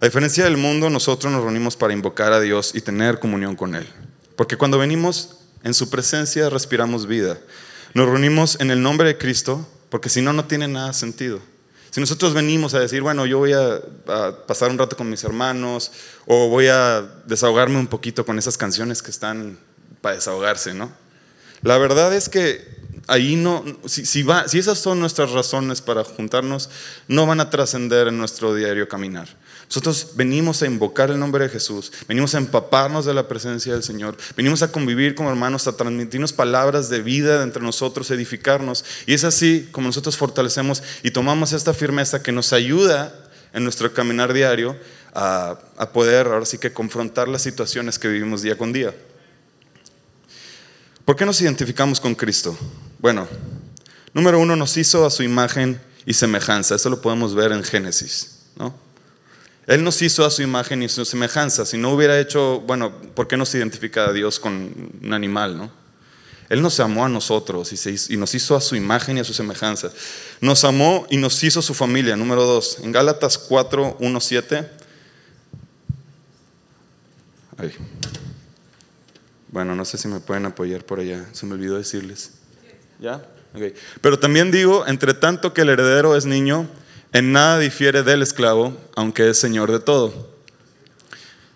A 0.00 0.06
diferencia 0.06 0.44
del 0.44 0.56
mundo, 0.56 0.88
nosotros 0.88 1.30
nos 1.30 1.42
reunimos 1.42 1.76
para 1.76 1.92
invocar 1.92 2.32
a 2.32 2.40
Dios 2.40 2.74
y 2.74 2.80
tener 2.80 3.18
comunión 3.18 3.54
con 3.54 3.74
Él. 3.74 3.86
Porque 4.34 4.56
cuando 4.56 4.78
venimos 4.78 5.40
en 5.62 5.74
su 5.74 5.90
presencia 5.90 6.48
respiramos 6.48 7.06
vida. 7.06 7.38
Nos 7.92 8.06
reunimos 8.06 8.58
en 8.60 8.70
el 8.70 8.80
nombre 8.80 9.08
de 9.08 9.18
Cristo 9.18 9.68
porque 9.90 10.08
si 10.08 10.22
no, 10.22 10.32
no 10.32 10.46
tiene 10.46 10.68
nada 10.68 10.94
sentido. 10.94 11.38
Si 11.92 12.00
nosotros 12.00 12.32
venimos 12.32 12.72
a 12.72 12.80
decir, 12.80 13.02
bueno, 13.02 13.26
yo 13.26 13.36
voy 13.36 13.52
a, 13.52 13.78
pasar 14.46 14.70
un 14.70 14.78
rato 14.78 14.96
con 14.96 15.10
mis 15.10 15.22
hermanos 15.24 15.92
o 16.24 16.48
voy 16.48 16.68
a 16.68 17.02
desahogarme 17.26 17.78
un 17.78 17.86
poquito 17.86 18.24
con 18.24 18.38
esas 18.38 18.56
canciones 18.56 19.02
que 19.02 19.10
están 19.10 19.58
para 20.00 20.14
desahogarse, 20.14 20.72
¿no? 20.72 20.90
La 21.60 21.76
verdad 21.76 22.14
es 22.14 22.30
que 22.30 22.66
ahí 23.08 23.36
no, 23.36 23.62
si, 23.84 24.06
si, 24.06 24.24
si 24.46 24.58
esas 24.58 24.78
son 24.78 25.00
nuestras 25.00 25.32
razones 25.32 25.82
para 25.82 26.02
juntarnos, 26.02 26.70
no 27.08 27.26
van 27.26 27.40
a 27.40 27.50
trascender 27.50 28.08
en 28.08 28.16
nuestro 28.16 28.54
diario 28.54 28.88
caminar. 28.88 29.28
Nosotros 29.72 30.08
venimos 30.16 30.60
a 30.60 30.66
invocar 30.66 31.10
el 31.10 31.18
nombre 31.18 31.44
de 31.44 31.48
Jesús, 31.48 31.90
venimos 32.06 32.34
a 32.34 32.38
empaparnos 32.38 33.06
de 33.06 33.14
la 33.14 33.26
presencia 33.26 33.72
del 33.72 33.82
Señor, 33.82 34.18
venimos 34.36 34.60
a 34.60 34.70
convivir 34.70 35.14
como 35.14 35.30
hermanos, 35.30 35.66
a 35.66 35.74
transmitirnos 35.74 36.34
palabras 36.34 36.90
de 36.90 37.00
vida 37.00 37.42
entre 37.42 37.62
nosotros, 37.62 38.10
edificarnos. 38.10 38.84
Y 39.06 39.14
es 39.14 39.24
así 39.24 39.70
como 39.72 39.86
nosotros 39.86 40.18
fortalecemos 40.18 40.82
y 41.02 41.10
tomamos 41.10 41.54
esta 41.54 41.72
firmeza 41.72 42.22
que 42.22 42.32
nos 42.32 42.52
ayuda 42.52 43.14
en 43.54 43.64
nuestro 43.64 43.90
caminar 43.94 44.34
diario 44.34 44.76
a, 45.14 45.58
poder 45.94 46.26
ahora 46.26 46.44
sí 46.44 46.58
que 46.58 46.74
confrontar 46.74 47.26
las 47.28 47.40
situaciones 47.40 47.98
que 47.98 48.08
vivimos 48.08 48.42
día 48.42 48.58
con 48.58 48.74
día. 48.74 48.94
¿Por 51.06 51.16
qué 51.16 51.24
nos 51.24 51.40
identificamos 51.40 51.98
con 51.98 52.14
Cristo? 52.14 52.54
Bueno, 52.98 53.26
número 54.12 54.38
uno, 54.38 54.54
nos 54.54 54.76
hizo 54.76 55.06
a 55.06 55.10
su 55.10 55.22
imagen 55.22 55.80
y 56.04 56.12
semejanza. 56.12 56.74
Eso 56.74 56.90
lo 56.90 57.00
podemos 57.00 57.34
ver 57.34 57.52
en 57.52 57.64
Génesis, 57.64 58.40
¿no? 58.54 58.91
Él 59.66 59.84
nos 59.84 60.02
hizo 60.02 60.24
a 60.24 60.30
su 60.30 60.42
imagen 60.42 60.82
y 60.82 60.88
su 60.88 61.04
semejanza. 61.04 61.64
Si 61.64 61.78
no 61.78 61.90
hubiera 61.90 62.18
hecho, 62.18 62.60
bueno, 62.60 62.92
¿por 63.14 63.28
qué 63.28 63.36
nos 63.36 63.54
identifica 63.54 64.08
a 64.08 64.12
Dios 64.12 64.40
con 64.40 64.90
un 65.02 65.12
animal, 65.12 65.56
no? 65.56 65.82
Él 66.48 66.60
nos 66.60 66.80
amó 66.80 67.06
a 67.06 67.08
nosotros 67.08 67.72
y, 67.72 68.16
nos 68.18 68.34
hizo 68.34 68.54
a 68.54 68.60
su 68.60 68.76
imagen 68.76 69.16
y 69.16 69.20
a 69.20 69.24
su 69.24 69.32
semejanza. 69.32 69.90
Nos 70.40 70.64
amó 70.64 71.06
y 71.08 71.16
nos 71.16 71.42
hizo 71.42 71.62
su 71.62 71.72
familia. 71.72 72.14
Número 72.14 72.44
dos, 72.44 72.78
en 72.82 72.92
Gálatas 72.92 73.38
4, 73.38 73.96
1, 73.98 74.20
7. 74.20 74.70
Bueno, 79.48 79.74
no 79.74 79.84
sé 79.86 79.96
si 79.96 80.08
me 80.08 80.20
pueden 80.20 80.44
apoyar 80.44 80.84
por 80.84 81.00
allá. 81.00 81.24
Se 81.32 81.46
me 81.46 81.54
olvidó 81.54 81.78
decirles. 81.78 82.32
¿Ya? 83.00 83.24
Pero 84.00 84.18
también 84.18 84.50
digo, 84.50 84.86
entre 84.86 85.14
tanto 85.14 85.54
que 85.54 85.62
el 85.62 85.70
heredero 85.70 86.16
es 86.16 86.26
niño, 86.26 86.68
en 87.12 87.32
nada 87.32 87.58
difiere 87.58 88.02
del 88.02 88.22
esclavo, 88.22 88.76
aunque 88.96 89.28
es 89.28 89.38
señor 89.38 89.70
de 89.70 89.80
todo, 89.80 90.30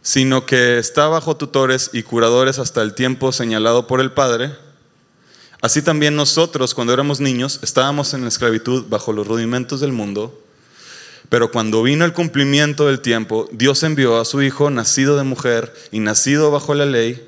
sino 0.03 0.45
que 0.45 0.79
está 0.79 1.09
bajo 1.09 1.37
tutores 1.37 1.91
y 1.93 2.03
curadores 2.03 2.59
hasta 2.59 2.83
el 2.83 2.95
tiempo 2.95 3.33
señalado 3.33 3.87
por 3.87 4.01
el 4.01 4.13
Padre. 4.13 4.55
Así 5.63 5.81
también 5.81 6.15
nosotros, 6.15 6.75
cuando 6.75 6.93
éramos 6.93 7.21
niños, 7.21 7.61
estábamos 7.63 8.13
en 8.13 8.23
la 8.23 8.29
esclavitud 8.29 8.85
bajo 8.89 9.13
los 9.13 9.27
rudimentos 9.27 9.81
del 9.81 9.93
mundo, 9.93 10.43
Pero 11.29 11.51
cuando 11.51 11.83
vino 11.83 12.05
el 12.05 12.13
cumplimiento 12.13 12.87
del 12.87 13.01
tiempo, 13.01 13.49
Dios 13.51 13.83
envió 13.83 14.21
a 14.21 14.25
su 14.25 14.43
Hijo, 14.43 14.71
nacido 14.71 15.17
de 15.17 15.25
mujer 15.25 15.75
y 15.91 15.99
nacido 15.99 16.53
bajo 16.53 16.73
la 16.73 16.87
ley, 16.87 17.21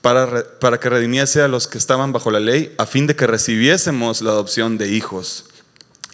para, 0.00 0.58
para 0.60 0.80
que 0.80 0.88
redimiese 0.88 1.42
a 1.42 1.48
los 1.48 1.68
que 1.68 1.76
estaban 1.76 2.10
bajo 2.10 2.30
la 2.30 2.40
ley, 2.40 2.74
a 2.78 2.86
fin 2.86 3.06
de 3.06 3.16
que 3.16 3.26
recibiésemos 3.26 4.22
la 4.22 4.30
adopción 4.30 4.78
de 4.78 4.88
hijos. 4.92 5.44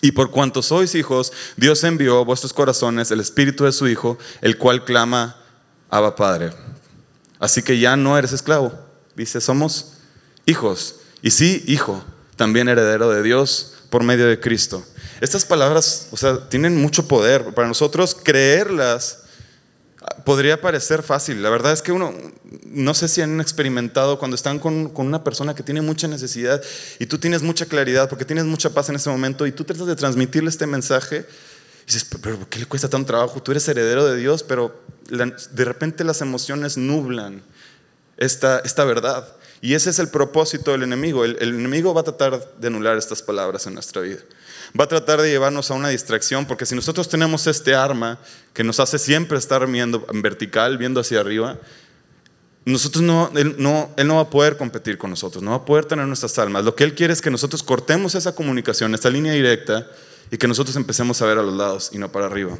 Y 0.04 0.12
por 0.12 0.30
cuanto 0.30 0.60
sois 0.60 0.94
hijos, 0.96 1.32
Dios 1.56 1.82
envió 1.82 2.18
a 2.18 2.24
vuestros 2.24 2.52
corazones 2.52 3.10
el 3.10 3.20
Espíritu 3.20 3.64
de 3.64 3.72
su 3.72 3.88
Hijo, 3.88 4.18
el 4.42 4.58
cual 4.58 4.84
clama, 4.84 5.40
Abba 5.88 6.14
Padre. 6.14 6.50
Así 7.38 7.62
que 7.62 7.78
ya 7.78 7.96
no 7.96 8.18
eres 8.18 8.34
esclavo, 8.34 8.74
dice, 9.16 9.40
somos 9.40 9.94
hijos. 10.44 10.96
Y 11.22 11.30
sí, 11.30 11.64
hijo, 11.66 12.04
también 12.36 12.68
heredero 12.68 13.08
de 13.08 13.22
Dios 13.22 13.76
por 13.88 14.04
medio 14.04 14.26
de 14.26 14.38
Cristo. 14.38 14.84
Estas 15.22 15.46
palabras, 15.46 16.08
o 16.10 16.18
sea, 16.18 16.50
tienen 16.50 16.76
mucho 16.76 17.08
poder. 17.08 17.54
Para 17.54 17.66
nosotros 17.66 18.14
creerlas 18.14 19.20
podría 20.24 20.60
parecer 20.60 21.02
fácil. 21.02 21.42
La 21.42 21.50
verdad 21.50 21.72
es 21.72 21.82
que 21.82 21.92
uno, 21.92 22.12
no 22.66 22.94
sé 22.94 23.08
si 23.08 23.20
han 23.20 23.40
experimentado 23.40 24.18
cuando 24.18 24.34
están 24.34 24.58
con, 24.58 24.88
con, 24.90 25.06
una 25.06 25.24
persona 25.24 25.54
que 25.54 25.62
tiene 25.62 25.82
mucha 25.82 26.08
necesidad 26.08 26.62
y 26.98 27.06
tú 27.06 27.18
tienes 27.18 27.42
mucha 27.42 27.66
claridad 27.66 28.08
porque 28.08 28.24
tienes 28.24 28.44
mucha 28.44 28.70
paz 28.70 28.88
en 28.88 28.96
ese 28.96 29.10
momento 29.10 29.46
y 29.46 29.52
tú 29.52 29.64
tratas 29.64 29.86
de 29.86 29.96
transmitirle 29.96 30.50
este 30.50 30.66
mensaje. 30.66 31.26
Y 31.82 31.86
dices, 31.86 32.06
pero 32.22 32.38
¿por 32.38 32.48
qué 32.48 32.58
le 32.58 32.66
cuesta 32.66 32.88
tanto 32.88 33.08
trabajo? 33.08 33.42
Tú 33.42 33.50
eres 33.50 33.68
heredero 33.68 34.06
de 34.06 34.16
Dios, 34.16 34.42
pero 34.42 34.80
de 35.08 35.64
repente 35.64 36.02
las 36.04 36.20
emociones 36.22 36.76
nublan 36.76 37.42
esta, 38.16 38.60
esta 38.60 38.84
verdad. 38.84 39.28
Y 39.60 39.74
ese 39.74 39.90
es 39.90 39.98
el 39.98 40.08
propósito 40.08 40.72
del 40.72 40.82
enemigo. 40.82 41.24
El, 41.24 41.36
el 41.40 41.50
enemigo 41.50 41.94
va 41.94 42.02
a 42.02 42.04
tratar 42.04 42.54
de 42.58 42.66
anular 42.66 42.96
estas 42.96 43.22
palabras 43.22 43.66
en 43.66 43.74
nuestra 43.74 44.02
vida 44.02 44.20
va 44.78 44.84
a 44.84 44.88
tratar 44.88 45.20
de 45.22 45.30
llevarnos 45.30 45.70
a 45.70 45.74
una 45.74 45.88
distracción, 45.88 46.46
porque 46.46 46.66
si 46.66 46.74
nosotros 46.74 47.08
tenemos 47.08 47.46
este 47.46 47.74
arma 47.74 48.18
que 48.52 48.64
nos 48.64 48.80
hace 48.80 48.98
siempre 48.98 49.38
estar 49.38 49.66
viendo 49.66 50.04
en 50.12 50.20
vertical, 50.20 50.78
viendo 50.78 51.00
hacia 51.00 51.20
arriba, 51.20 51.58
nosotros 52.64 53.02
no 53.04 53.30
él, 53.36 53.56
no, 53.58 53.90
va 53.96 54.20
a 54.20 54.30
poder 54.30 54.56
competir 54.56 54.98
con 54.98 55.10
nosotros, 55.10 55.42
no 55.42 55.50
va 55.50 55.58
a 55.58 55.64
poder 55.64 55.84
tener 55.84 56.06
nuestras 56.06 56.38
almas. 56.38 56.64
Lo 56.64 56.74
que 56.74 56.82
Él 56.84 56.94
quiere 56.94 57.12
es 57.12 57.20
que 57.20 57.30
nosotros 57.30 57.62
cortemos 57.62 58.14
esa 58.14 58.34
comunicación, 58.34 58.94
esta 58.94 59.10
línea 59.10 59.32
directa, 59.32 59.86
y 60.30 60.38
que 60.38 60.48
nosotros 60.48 60.74
empecemos 60.76 61.20
a 61.20 61.26
ver 61.26 61.38
a 61.38 61.42
los 61.42 61.54
lados 61.54 61.90
y 61.92 61.98
no 61.98 62.10
para 62.10 62.26
arriba. 62.26 62.56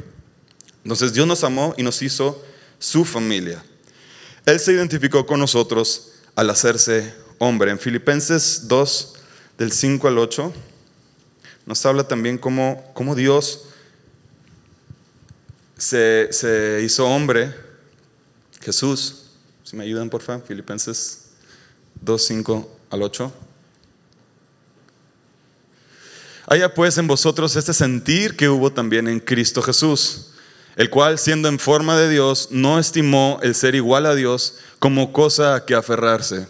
Entonces 0.83 1.13
Dios 1.13 1.25
nos 1.25 1.43
amó 1.43 1.73
y 1.77 1.83
nos 1.83 2.01
hizo 2.03 2.45
su 2.77 3.03
familia. 3.03 3.63
Él 4.45 4.59
se 4.59 4.73
identificó 4.73 5.25
con 5.25 5.39
nosotros 5.39 6.11
al 6.35 6.51
hacerse 6.51 7.15
hombre. 7.39 7.71
En 7.71 7.79
Filipenses 7.79 8.67
2, 8.67 9.15
del 9.57 9.71
5 9.71 10.07
al 10.07 10.19
8 10.19 10.53
nos 11.65 11.85
habla 11.85 12.07
también 12.07 12.37
cómo, 12.37 12.83
cómo 12.93 13.15
Dios 13.15 13.65
se, 15.77 16.29
se, 16.31 16.81
hizo 16.83 17.05
hombre, 17.07 17.53
Jesús, 18.61 19.31
si 19.63 19.75
me 19.75 19.83
ayudan 19.83 20.09
por 20.09 20.21
favor, 20.21 20.45
Filipenses 20.45 21.25
2, 22.01 22.23
5 22.23 22.77
al 22.91 23.03
8. 23.03 23.33
Haya 26.47 26.73
pues 26.73 26.97
en 26.99 27.07
vosotros 27.07 27.55
este 27.55 27.73
sentir 27.73 28.37
que 28.37 28.49
hubo 28.49 28.71
también 28.71 29.07
en 29.07 29.19
Cristo 29.19 29.63
Jesús, 29.63 30.31
el 30.75 30.91
cual 30.91 31.17
siendo 31.17 31.47
en 31.47 31.57
forma 31.57 31.97
de 31.97 32.09
Dios 32.09 32.49
no 32.51 32.77
estimó 32.77 33.39
el 33.41 33.55
ser 33.55 33.73
igual 33.73 34.05
a 34.05 34.13
Dios 34.13 34.59
como 34.77 35.11
cosa 35.11 35.55
a 35.55 35.65
que 35.65 35.73
aferrarse, 35.73 36.47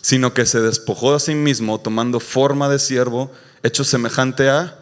sino 0.00 0.34
que 0.34 0.44
se 0.44 0.60
despojó 0.60 1.14
a 1.14 1.20
sí 1.20 1.36
mismo 1.36 1.80
tomando 1.80 2.18
forma 2.18 2.68
de 2.68 2.80
siervo 2.80 3.30
hecho 3.62 3.84
semejante 3.84 4.48
a 4.48 4.78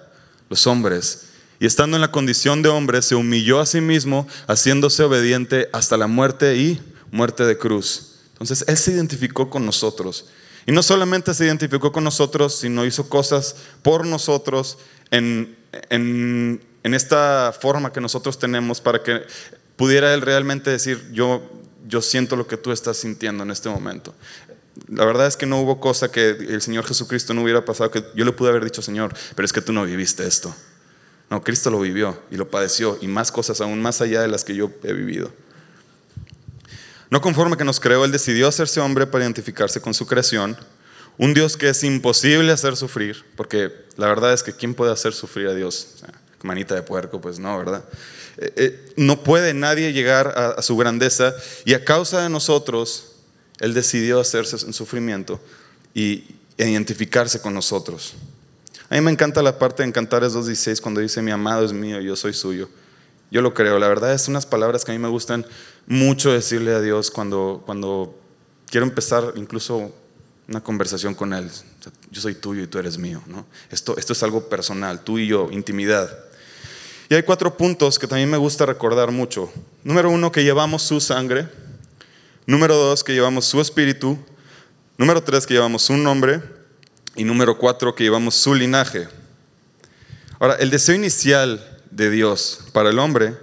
los 0.49 0.67
hombres. 0.67 1.27
Y 1.59 1.67
estando 1.67 1.97
en 1.97 2.01
la 2.01 2.11
condición 2.11 2.63
de 2.63 2.71
hombre, 2.71 3.03
se 3.03 3.15
humilló 3.15 3.61
a 3.61 3.67
sí 3.67 3.81
mismo, 3.81 4.27
haciéndose 4.47 5.03
obediente 5.03 5.69
hasta 5.73 5.97
la 5.97 6.07
muerte 6.07 6.57
y 6.57 6.81
muerte 7.11 7.45
de 7.45 7.59
cruz. 7.59 8.17
Entonces, 8.33 8.65
Él 8.67 8.79
se 8.79 8.93
identificó 8.93 9.51
con 9.51 9.67
nosotros. 9.67 10.27
Y 10.67 10.73
no 10.73 10.83
solamente 10.83 11.35
se 11.35 11.45
identificó 11.45 11.93
con 11.93 12.05
nosotros, 12.05 12.57
sino 12.57 12.87
hizo 12.87 13.09
cosas 13.09 13.57
por 13.83 14.07
nosotros 14.07 14.79
en, 15.11 15.57
en, 15.91 16.65
en 16.83 16.95
esta 16.95 17.55
forma 17.59 17.93
que 17.93 18.01
nosotros 18.01 18.39
tenemos 18.39 18.81
para 18.81 19.03
que 19.03 19.23
pudiera 19.77 20.15
Él 20.15 20.23
realmente 20.23 20.71
decir, 20.71 21.11
yo, 21.13 21.43
yo 21.87 22.01
siento 22.01 22.37
lo 22.37 22.47
que 22.47 22.57
tú 22.57 22.73
estás 22.73 22.97
sintiendo 22.97 23.43
en 23.43 23.51
este 23.51 23.69
momento. 23.69 24.15
La 24.91 25.05
verdad 25.05 25.29
es 25.29 25.37
que 25.37 25.47
no 25.47 25.61
hubo 25.61 25.79
cosa 25.79 26.11
que 26.11 26.31
el 26.31 26.61
Señor 26.61 26.85
Jesucristo 26.85 27.33
no 27.33 27.43
hubiera 27.43 27.65
pasado, 27.65 27.91
que 27.91 28.05
yo 28.17 28.25
le 28.25 28.33
pude 28.33 28.51
haber 28.51 28.65
dicho, 28.65 28.83
Señor, 28.83 29.15
pero 29.37 29.47
es 29.47 29.53
que 29.53 29.61
tú 29.61 29.73
no 29.73 29.85
viviste 29.85 30.27
esto. 30.27 30.55
No, 31.31 31.43
Cristo 31.45 31.71
lo 31.71 31.79
vivió 31.79 32.21
y 32.29 32.37
lo 32.37 32.51
padeció 32.51 32.99
y 33.01 33.07
más 33.07 33.31
cosas 33.31 33.61
aún 33.61 33.81
más 33.81 34.01
allá 34.01 34.21
de 34.21 34.27
las 34.27 34.43
que 34.43 34.57
yo 34.57 34.73
he 34.83 34.93
vivido. 34.93 35.33
No 37.09 37.21
conforme 37.21 37.57
que 37.57 37.63
nos 37.65 37.79
creó, 37.79 38.05
Él 38.05 38.11
decidió 38.11 38.49
hacerse 38.49 38.81
hombre 38.81 39.07
para 39.07 39.25
identificarse 39.25 39.81
con 39.81 39.95
su 39.95 40.07
creación, 40.07 40.57
un 41.19 41.35
Dios 41.35 41.57
que 41.57 41.69
es 41.69 41.85
imposible 41.85 42.51
hacer 42.51 42.77
sufrir, 42.77 43.25
porque 43.37 43.73
la 43.97 44.09
verdad 44.09 44.33
es 44.33 44.43
que 44.43 44.53
¿quién 44.53 44.75
puede 44.75 44.93
hacer 44.93 45.13
sufrir 45.13 45.49
a 45.49 45.55
Dios? 45.55 45.97
manita 46.43 46.75
de 46.75 46.83
puerco, 46.83 47.21
pues 47.21 47.39
no, 47.39 47.59
¿verdad? 47.59 47.85
Eh, 48.39 48.53
eh, 48.57 48.93
no 48.97 49.23
puede 49.23 49.53
nadie 49.53 49.93
llegar 49.93 50.33
a, 50.37 50.49
a 50.53 50.63
su 50.63 50.75
grandeza 50.77 51.35
y 51.67 51.75
a 51.75 51.85
causa 51.85 52.23
de 52.23 52.31
nosotros 52.31 53.10
él 53.61 53.75
decidió 53.75 54.21
hacerse 54.21 54.65
en 54.67 54.73
sufrimiento 54.73 55.41
y 55.95 56.25
identificarse 56.57 57.41
con 57.41 57.55
nosotros. 57.55 58.15
A 58.89 58.97
mí 58.97 59.01
me 59.03 59.11
encanta 59.11 59.43
la 59.43 59.59
parte 59.59 59.85
de 59.85 59.93
Cantares 59.93 60.35
2.16 60.35 60.81
cuando 60.81 61.01
dice, 61.01 61.23
mi 61.23 61.31
amado 61.31 61.65
es 61.65 61.73
mío, 61.73 62.01
yo 62.01 62.17
soy 62.17 62.33
suyo. 62.33 62.69
Yo 63.31 63.43
lo 63.43 63.55
creo. 63.55 63.79
La 63.79 63.87
verdad 63.87 64.13
es 64.13 64.27
unas 64.27 64.47
palabras 64.47 64.85
que 64.85 64.91
a 64.91 64.95
mí 64.95 64.99
me 64.99 65.09
gustan 65.09 65.47
mucho 65.87 66.33
decirle 66.33 66.75
a 66.75 66.81
Dios 66.81 67.11
cuando, 67.11 67.63
cuando 67.65 68.19
quiero 68.69 68.85
empezar 68.85 69.35
incluso 69.37 69.93
una 70.49 70.61
conversación 70.61 71.15
con 71.15 71.33
Él. 71.33 71.49
Yo 72.11 72.21
soy 72.21 72.35
tuyo 72.35 72.65
y 72.65 72.67
tú 72.67 72.79
eres 72.79 72.99
mío. 72.99 73.23
¿no? 73.29 73.47
Esto, 73.71 73.97
esto 73.97 74.13
es 74.13 74.23
algo 74.25 74.49
personal, 74.49 75.05
tú 75.05 75.19
y 75.19 75.29
yo, 75.29 75.49
intimidad. 75.53 76.11
Y 77.09 77.15
hay 77.15 77.23
cuatro 77.23 77.57
puntos 77.57 77.99
que 77.99 78.09
también 78.09 78.31
me 78.31 78.37
gusta 78.37 78.67
recordar 78.67 79.13
mucho. 79.13 79.53
Número 79.85 80.11
uno, 80.11 80.33
que 80.33 80.43
llevamos 80.43 80.83
su 80.83 81.01
sangre. 81.01 81.49
Número 82.51 82.75
dos, 82.75 83.05
que 83.05 83.13
llevamos 83.13 83.45
su 83.45 83.61
espíritu. 83.61 84.19
Número 84.99 85.23
tres, 85.23 85.47
que 85.47 85.55
llevamos 85.55 85.83
su 85.83 85.97
nombre. 85.97 86.43
Y 87.15 87.23
número 87.23 87.57
cuatro, 87.57 87.95
que 87.95 88.03
llevamos 88.03 88.35
su 88.35 88.57
linaje. 88.57 89.07
Ahora, 90.41 90.57
el 90.57 90.69
deseo 90.69 90.97
inicial 90.97 91.81
de 91.93 92.11
Dios 92.11 92.63
para 92.73 92.91
el 92.91 92.99
hombre, 92.99 93.37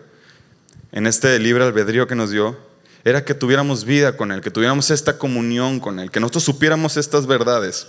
en 0.91 1.07
este 1.07 1.39
libre 1.39 1.63
albedrío 1.63 2.05
que 2.05 2.15
nos 2.15 2.31
dio, 2.31 2.59
era 3.05 3.23
que 3.23 3.33
tuviéramos 3.33 3.85
vida 3.85 4.17
con 4.17 4.33
Él, 4.33 4.41
que 4.41 4.51
tuviéramos 4.51 4.91
esta 4.91 5.17
comunión 5.17 5.79
con 5.79 6.01
Él, 6.01 6.11
que 6.11 6.19
nosotros 6.19 6.43
supiéramos 6.43 6.97
estas 6.97 7.27
verdades, 7.27 7.87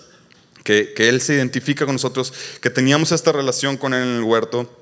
que, 0.62 0.92
que 0.94 1.08
Él 1.08 1.20
se 1.20 1.34
identifica 1.34 1.84
con 1.84 1.96
nosotros, 1.96 2.32
que 2.60 2.70
teníamos 2.70 3.10
esta 3.10 3.32
relación 3.32 3.76
con 3.76 3.92
Él 3.92 4.04
en 4.04 4.16
el 4.18 4.22
huerto. 4.22 4.72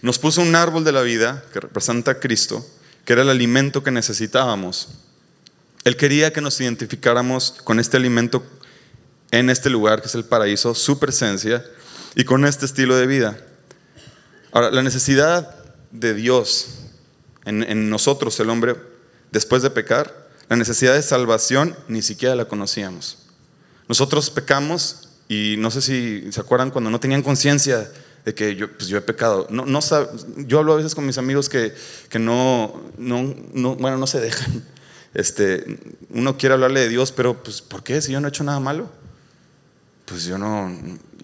Nos 0.00 0.18
puso 0.18 0.42
un 0.42 0.56
árbol 0.56 0.82
de 0.82 0.90
la 0.90 1.02
vida 1.02 1.44
que 1.52 1.60
representa 1.60 2.10
a 2.10 2.18
Cristo, 2.18 2.66
que 3.04 3.12
era 3.12 3.22
el 3.22 3.30
alimento 3.30 3.84
que 3.84 3.92
necesitábamos. 3.92 4.98
Él 5.84 5.96
quería 5.96 6.32
que 6.32 6.40
nos 6.40 6.60
identificáramos 6.60 7.56
con 7.64 7.80
este 7.80 7.96
alimento 7.96 8.44
en 9.32 9.50
este 9.50 9.70
lugar 9.70 10.00
que 10.00 10.08
es 10.08 10.14
el 10.14 10.24
paraíso, 10.24 10.74
su 10.74 10.98
presencia 10.98 11.64
y 12.14 12.24
con 12.24 12.44
este 12.44 12.66
estilo 12.66 12.96
de 12.96 13.06
vida. 13.06 13.36
Ahora, 14.52 14.70
la 14.70 14.82
necesidad 14.82 15.56
de 15.90 16.14
Dios 16.14 16.78
en, 17.44 17.90
nosotros, 17.90 18.38
el 18.38 18.50
hombre, 18.50 18.76
después 19.32 19.62
de 19.62 19.70
pecar, 19.70 20.28
la 20.48 20.56
necesidad 20.56 20.94
de 20.94 21.02
salvación 21.02 21.74
ni 21.88 22.02
siquiera 22.02 22.36
la 22.36 22.44
conocíamos. 22.44 23.18
Nosotros 23.88 24.30
pecamos 24.30 25.08
y 25.28 25.56
no 25.58 25.70
sé 25.70 25.82
si 25.82 26.30
se 26.30 26.40
acuerdan 26.40 26.70
cuando 26.70 26.90
no 26.90 27.00
tenían 27.00 27.22
conciencia 27.22 27.90
de 28.24 28.34
que 28.34 28.54
yo, 28.54 28.70
pues 28.70 28.86
yo 28.86 28.98
he 28.98 29.00
pecado. 29.00 29.48
No, 29.50 29.66
no, 29.66 29.80
yo 30.36 30.58
hablo 30.60 30.74
a 30.74 30.76
veces 30.76 30.94
con 30.94 31.04
mis 31.04 31.18
amigos 31.18 31.48
que, 31.48 31.74
que 32.08 32.20
no, 32.20 32.80
no, 32.96 33.34
no, 33.52 33.74
bueno, 33.74 33.96
no 33.96 34.06
se 34.06 34.20
dejan 34.20 34.62
este, 35.14 35.78
uno 36.10 36.38
quiere 36.38 36.54
hablarle 36.54 36.80
de 36.80 36.88
Dios, 36.88 37.12
pero 37.12 37.42
pues, 37.42 37.60
¿por 37.60 37.82
qué? 37.82 38.00
Si 38.00 38.12
yo 38.12 38.20
no 38.20 38.28
he 38.28 38.30
hecho 38.30 38.44
nada 38.44 38.60
malo. 38.60 38.90
Pues 40.06 40.24
yo 40.24 40.38
no. 40.38 40.70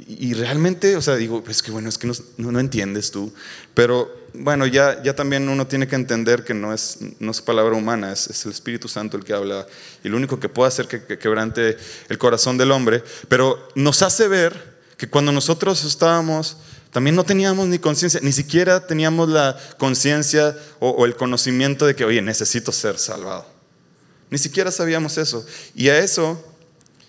Y 0.07 0.35
realmente, 0.35 0.97
o 0.97 1.03
sea, 1.03 1.17
digo, 1.17 1.43
es 1.49 1.63
que 1.63 1.71
bueno, 1.71 1.89
es 1.89 1.99
que 1.99 2.11
no, 2.39 2.61
entiendes 2.61 3.11
tú. 3.11 3.33
Pero 3.75 4.11
bueno, 4.33 4.67
ya, 4.67 5.03
ya 5.03 5.15
también 5.15 5.49
uno 5.49 5.67
tiene 5.67 5.89
que 5.89 5.97
entender 5.97 6.45
que 6.45 6.55
no 6.55 6.73
es, 6.73 6.99
no 7.19 7.31
es 7.31 7.43
palabra 7.43 7.77
humana, 7.77 8.13
es, 8.13 8.29
es 8.29 8.45
el 8.47 8.53
Espíritu 8.53 8.89
Santo 8.89 9.17
el 9.17 9.25
que 9.25 9.33
habla. 9.33 9.67
Y 10.05 10.09
lo 10.09 10.17
único 10.17 10.39
que 10.39 10.49
puede 10.49 10.69
hacer 10.69 10.87
que, 10.87 11.05
que 11.05 11.19
quebrante 11.19 11.77
el 12.09 12.19
corazón 12.19 12.57
del 12.57 12.71
hombre. 12.71 13.03
Pero 13.29 13.69
nos 13.75 14.03
hace 14.03 14.29
ver 14.29 14.79
que 14.97 15.09
cuando 15.09 15.33
nosotros 15.33 15.85
estábamos 15.85 16.57
también 16.91 17.15
no 17.15 17.25
teníamos 17.25 17.69
ni 17.69 17.79
conciencia, 17.79 18.21
ni 18.23 18.33
siquiera 18.33 18.87
teníamos 18.87 19.29
la 19.29 19.59
conciencia 19.77 20.57
o, 20.79 20.89
o, 20.89 21.05
el 21.05 21.17
conocimiento 21.17 21.85
de 21.85 21.95
que, 21.95 22.05
oye, 22.05 22.23
necesito 22.23 22.73
ser 22.73 22.99
salvado. 22.99 23.58
Ni 24.31 24.39
siquiera 24.39 24.71
sabíamos 24.71 25.19
eso. 25.19 25.45
Y 25.75 25.89
a 25.89 25.99
eso, 25.99 26.43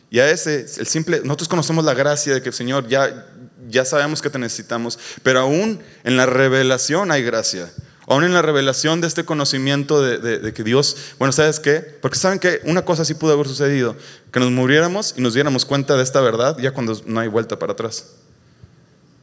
y 0.10 0.20
a 0.20 0.30
ese, 0.30 0.66
el 0.78 0.88
simple, 0.88 1.22
nosotros 1.24 1.48
conocemos 1.48 1.86
la 1.86 1.94
gracia 1.94 2.34
de 2.34 2.42
que 2.42 2.50
el 2.50 2.56
Señor 2.56 2.88
ya, 2.88 3.28
ya 3.70 3.86
sabemos 3.86 4.22
que 4.22 4.30
te 4.30 4.40
necesitamos, 4.40 4.98
pero 5.24 5.42
aún 5.42 5.80
en 6.04 6.18
la 6.18 6.26
revelación 6.26 7.12
hay 7.12 7.24
gracia. 7.24 7.72
Aún 8.08 8.24
en 8.24 8.34
la 8.34 8.42
revelación 8.42 9.02
de 9.02 9.08
este 9.08 9.24
conocimiento 9.24 10.02
de, 10.02 10.52
que 10.52 10.64
Dios, 10.64 10.98
bueno, 11.20 11.32
¿sabes 11.32 11.60
qué? 11.60 11.80
Porque 11.80 12.18
saben 12.18 12.40
que 12.40 12.60
una 12.64 12.84
cosa 12.84 13.06
sí 13.06 13.14
pudo 13.14 13.34
haber 13.34 13.48
sucedido, 13.48 13.96
que 14.32 14.40
nos 14.40 14.50
muriéramos 14.50 15.14
y 15.16 15.22
nos 15.22 15.36
diéramos 15.36 15.64
cuenta 15.64 15.96
de 15.96 16.02
esta 16.02 16.20
verdad 16.20 16.58
ya 16.58 16.72
cuando 16.72 17.00
no 17.06 17.20
hay 17.20 17.28
vuelta 17.28 17.60
para 17.60 17.74
atrás. 17.74 18.16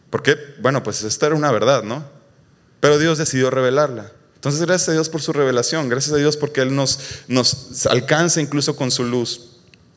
Porque, 0.09 0.37
bueno, 0.61 0.85
pues 0.85 1.03
esta 1.03 1.27
era 1.27 1.35
una 1.35 1.51
verdad, 1.51 1.83
¿no? 1.83 2.05
Pero 2.79 2.99
Dios 2.99 3.19
decidió 3.19 3.51
revelarla. 3.51 4.13
Entonces, 4.47 4.65
gracias 4.65 4.91
a 4.91 4.93
Dios 4.93 5.09
por 5.09 5.21
su 5.21 5.33
revelación, 5.33 5.89
gracias 5.89 6.15
a 6.15 6.19
Dios 6.19 6.37
porque 6.37 6.61
Él 6.61 6.73
nos, 6.73 7.01
nos 7.27 7.85
alcanza 7.87 8.41
incluso 8.41 8.77
con 8.77 8.93
su 8.93 9.03
luz, 9.03 9.57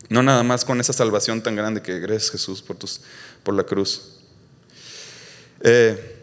no 0.10 0.24
nada 0.24 0.42
más 0.42 0.66
con 0.66 0.80
esa 0.80 0.92
salvación 0.92 1.44
tan 1.44 1.56
grande 1.56 1.84
que 1.84 2.00
gracias 2.00 2.32
Jesús 2.32 2.64
por, 2.64 2.76
tus, 2.76 3.00
por 3.44 3.54
la 3.54 3.62
cruz. 3.62 4.14
Eh, 5.62 6.16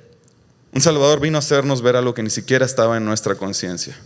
un 0.73 0.80
Salvador 0.80 1.21
vino 1.21 1.38
a 1.38 1.38
hacernos 1.38 1.80
ver 1.83 1.95
algo 1.95 2.14
que 2.14 2.23
ni 2.25 2.30
siquiera 2.30 2.66
estaba 2.66 2.97
en 2.97 3.04
nuestra 3.04 3.37
conciencia. 3.37 3.97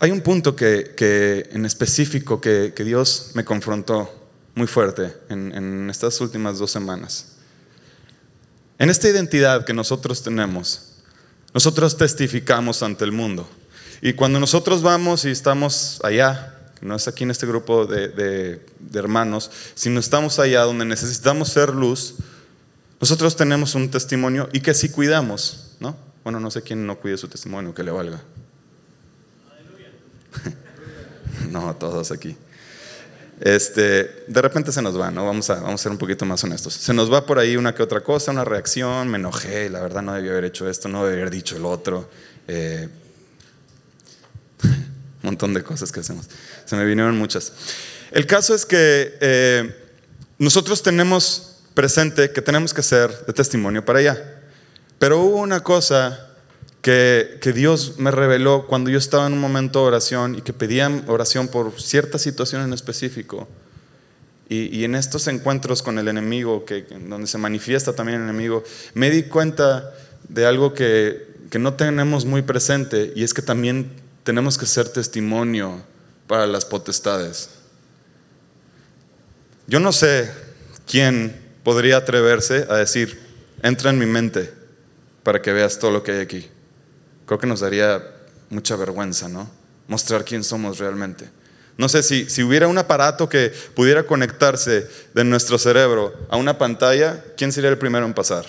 Hay 0.00 0.10
un 0.10 0.20
punto 0.20 0.54
que, 0.54 1.48
en 1.50 1.64
específico 1.64 2.42
que, 2.42 2.74
Dios 2.76 3.30
me 3.32 3.46
confrontó 3.46 4.28
muy 4.54 4.66
fuerte 4.66 5.16
en, 5.30 5.54
en 5.54 5.88
estas 5.88 6.20
últimas 6.20 6.58
dos 6.58 6.70
semanas. 6.70 7.36
En 8.78 8.90
esta 8.90 9.08
identidad 9.08 9.64
que 9.64 9.72
nosotros 9.72 10.22
tenemos, 10.22 10.89
nosotros 11.54 11.96
testificamos 11.96 12.82
ante 12.82 13.04
el 13.04 13.12
mundo. 13.12 13.48
Y 14.02 14.14
cuando 14.14 14.40
nosotros 14.40 14.82
vamos 14.82 15.24
y 15.24 15.30
estamos 15.30 16.00
allá, 16.04 16.56
no 16.80 16.94
es 16.94 17.06
aquí 17.08 17.24
en 17.24 17.30
este 17.30 17.46
grupo 17.46 17.86
de, 17.86 18.08
de, 18.08 18.98
hermanos, 18.98 19.50
sino 19.74 20.00
estamos 20.00 20.38
allá 20.38 20.62
donde 20.62 20.84
necesitamos 20.84 21.50
ser 21.50 21.74
luz, 21.74 22.14
nosotros 23.00 23.36
tenemos 23.36 23.74
un 23.74 23.90
testimonio 23.90 24.48
y 24.52 24.60
que 24.60 24.74
si 24.74 24.88
cuidamos, 24.90 25.76
¿no? 25.80 25.96
Bueno, 26.22 26.40
no 26.40 26.50
sé 26.50 26.62
quién 26.62 26.86
no 26.86 26.98
cuide 26.98 27.16
su 27.16 27.28
testimonio, 27.28 27.74
que 27.74 27.82
le 27.82 27.90
valga. 27.90 28.20
no, 31.50 31.74
todos 31.76 32.10
aquí. 32.12 32.36
Este, 33.40 34.24
de 34.26 34.42
repente 34.42 34.70
se 34.70 34.82
nos 34.82 35.00
va, 35.00 35.10
¿no? 35.10 35.24
Vamos 35.24 35.48
a, 35.48 35.54
vamos 35.54 35.80
a 35.80 35.82
ser 35.82 35.92
un 35.92 35.98
poquito 35.98 36.26
más 36.26 36.44
honestos. 36.44 36.74
Se 36.74 36.92
nos 36.92 37.10
va 37.10 37.24
por 37.24 37.38
ahí 37.38 37.56
una 37.56 37.74
que 37.74 37.82
otra 37.82 38.02
cosa, 38.02 38.30
una 38.30 38.44
reacción, 38.44 39.08
me 39.08 39.16
enojé, 39.16 39.70
la 39.70 39.80
verdad 39.80 40.02
no 40.02 40.12
debía 40.12 40.32
haber 40.32 40.44
hecho 40.44 40.68
esto, 40.68 40.88
no 40.88 41.04
debía 41.06 41.22
haber 41.22 41.32
dicho 41.32 41.56
el 41.56 41.64
otro. 41.64 42.10
Eh, 42.46 42.88
un 44.62 44.76
montón 45.22 45.54
de 45.54 45.62
cosas 45.62 45.90
que 45.90 46.00
hacemos. 46.00 46.28
Se 46.66 46.76
me 46.76 46.84
vinieron 46.84 47.16
muchas. 47.16 47.52
El 48.10 48.26
caso 48.26 48.54
es 48.54 48.66
que 48.66 49.16
eh, 49.20 49.74
nosotros 50.38 50.82
tenemos 50.82 51.56
presente 51.72 52.32
que 52.32 52.42
tenemos 52.42 52.74
que 52.74 52.82
ser 52.82 53.24
de 53.24 53.32
testimonio 53.32 53.82
para 53.82 54.00
allá. 54.00 54.42
Pero 54.98 55.20
hubo 55.20 55.38
una 55.38 55.60
cosa 55.60 56.29
que, 56.82 57.52
Dios 57.54 57.98
me 57.98 58.10
reveló 58.10 58.66
cuando 58.66 58.90
yo 58.90 58.98
estaba 58.98 59.26
en 59.26 59.34
un 59.34 59.40
momento 59.40 59.80
de 59.80 59.86
oración 59.86 60.34
y 60.36 60.42
que 60.42 60.52
pedía 60.52 60.90
oración 61.06 61.48
por 61.48 61.80
cierta 61.80 62.18
situación 62.18 62.62
en 62.62 62.72
específico. 62.72 63.48
Y, 64.48 64.82
en 64.82 64.96
estos 64.96 65.28
encuentros 65.28 65.80
con 65.80 65.98
el 65.98 66.08
enemigo, 66.08 66.64
que, 66.64 66.82
donde 66.82 67.28
se 67.28 67.38
manifiesta 67.38 67.92
también 67.92 68.18
el 68.18 68.28
enemigo, 68.28 68.64
me 68.94 69.08
di 69.08 69.24
cuenta 69.24 69.94
de 70.28 70.44
algo 70.44 70.74
que, 70.74 71.28
que 71.50 71.60
no 71.60 71.74
tenemos 71.74 72.24
muy 72.24 72.42
presente 72.42 73.12
y 73.14 73.22
es 73.22 73.32
que 73.32 73.42
también 73.42 73.92
tenemos 74.24 74.58
que 74.58 74.66
ser 74.66 74.88
testimonio 74.88 75.80
para 76.26 76.48
las 76.48 76.64
potestades. 76.64 77.50
Yo 79.68 79.78
no 79.78 79.92
sé 79.92 80.32
quién 80.84 81.36
podría 81.62 81.98
atreverse 81.98 82.66
a 82.68 82.74
decir, 82.74 83.20
entra 83.62 83.90
en 83.90 84.00
mi 84.00 84.06
mente 84.06 84.52
para 85.22 85.40
que 85.40 85.52
veas 85.52 85.78
todo 85.78 85.92
lo 85.92 86.02
que 86.02 86.12
hay 86.12 86.20
aquí 86.20 86.50
creo 87.30 87.38
que 87.38 87.46
nos 87.46 87.60
daría 87.60 88.02
mucha 88.48 88.74
vergüenza, 88.74 89.28
¿no? 89.28 89.48
Mostrar 89.86 90.24
quién 90.24 90.42
somos 90.42 90.78
realmente. 90.78 91.30
No 91.76 91.88
sé 91.88 92.02
si, 92.02 92.28
si 92.28 92.42
hubiera 92.42 92.66
un 92.66 92.76
aparato 92.76 93.28
que 93.28 93.52
pudiera 93.76 94.02
conectarse 94.02 94.88
de 95.14 95.22
nuestro 95.22 95.56
cerebro 95.56 96.12
a 96.28 96.36
una 96.36 96.58
pantalla, 96.58 97.22
¿quién 97.36 97.52
sería 97.52 97.70
el 97.70 97.78
primero 97.78 98.04
en 98.04 98.14
pasar? 98.14 98.46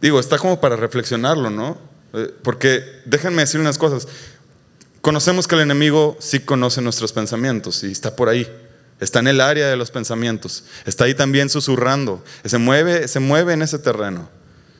Digo, 0.00 0.18
está 0.18 0.36
como 0.36 0.60
para 0.60 0.74
reflexionarlo, 0.74 1.48
¿no? 1.48 1.78
Eh, 2.12 2.34
porque 2.42 2.82
déjenme 3.04 3.42
decir 3.42 3.60
unas 3.60 3.78
cosas. 3.78 4.08
Conocemos 5.00 5.46
que 5.46 5.54
el 5.54 5.60
enemigo 5.60 6.16
sí 6.18 6.40
conoce 6.40 6.82
nuestros 6.82 7.12
pensamientos 7.12 7.84
y 7.84 7.92
está 7.92 8.16
por 8.16 8.28
ahí. 8.28 8.48
Está 9.02 9.18
en 9.18 9.26
el 9.26 9.40
área 9.40 9.66
de 9.66 9.74
los 9.74 9.90
pensamientos. 9.90 10.62
Está 10.86 11.06
ahí 11.06 11.14
también 11.16 11.50
susurrando. 11.50 12.22
Se 12.44 12.56
mueve, 12.56 13.08
se 13.08 13.18
mueve 13.18 13.52
en 13.52 13.62
ese 13.62 13.80
terreno. 13.80 14.30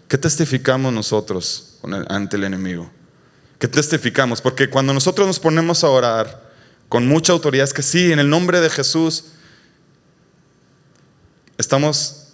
¿Qué 0.06 0.16
testificamos 0.16 0.92
nosotros 0.92 1.80
ante 2.08 2.36
el 2.36 2.44
enemigo? 2.44 2.88
¿Qué 3.58 3.66
testificamos? 3.66 4.40
Porque 4.40 4.70
cuando 4.70 4.94
nosotros 4.94 5.26
nos 5.26 5.40
ponemos 5.40 5.82
a 5.82 5.88
orar 5.88 6.52
con 6.88 7.08
mucha 7.08 7.32
autoridad, 7.32 7.64
es 7.64 7.72
que 7.72 7.82
sí, 7.82 8.12
en 8.12 8.20
el 8.20 8.30
nombre 8.30 8.60
de 8.60 8.70
Jesús, 8.70 9.24
estamos 11.58 12.28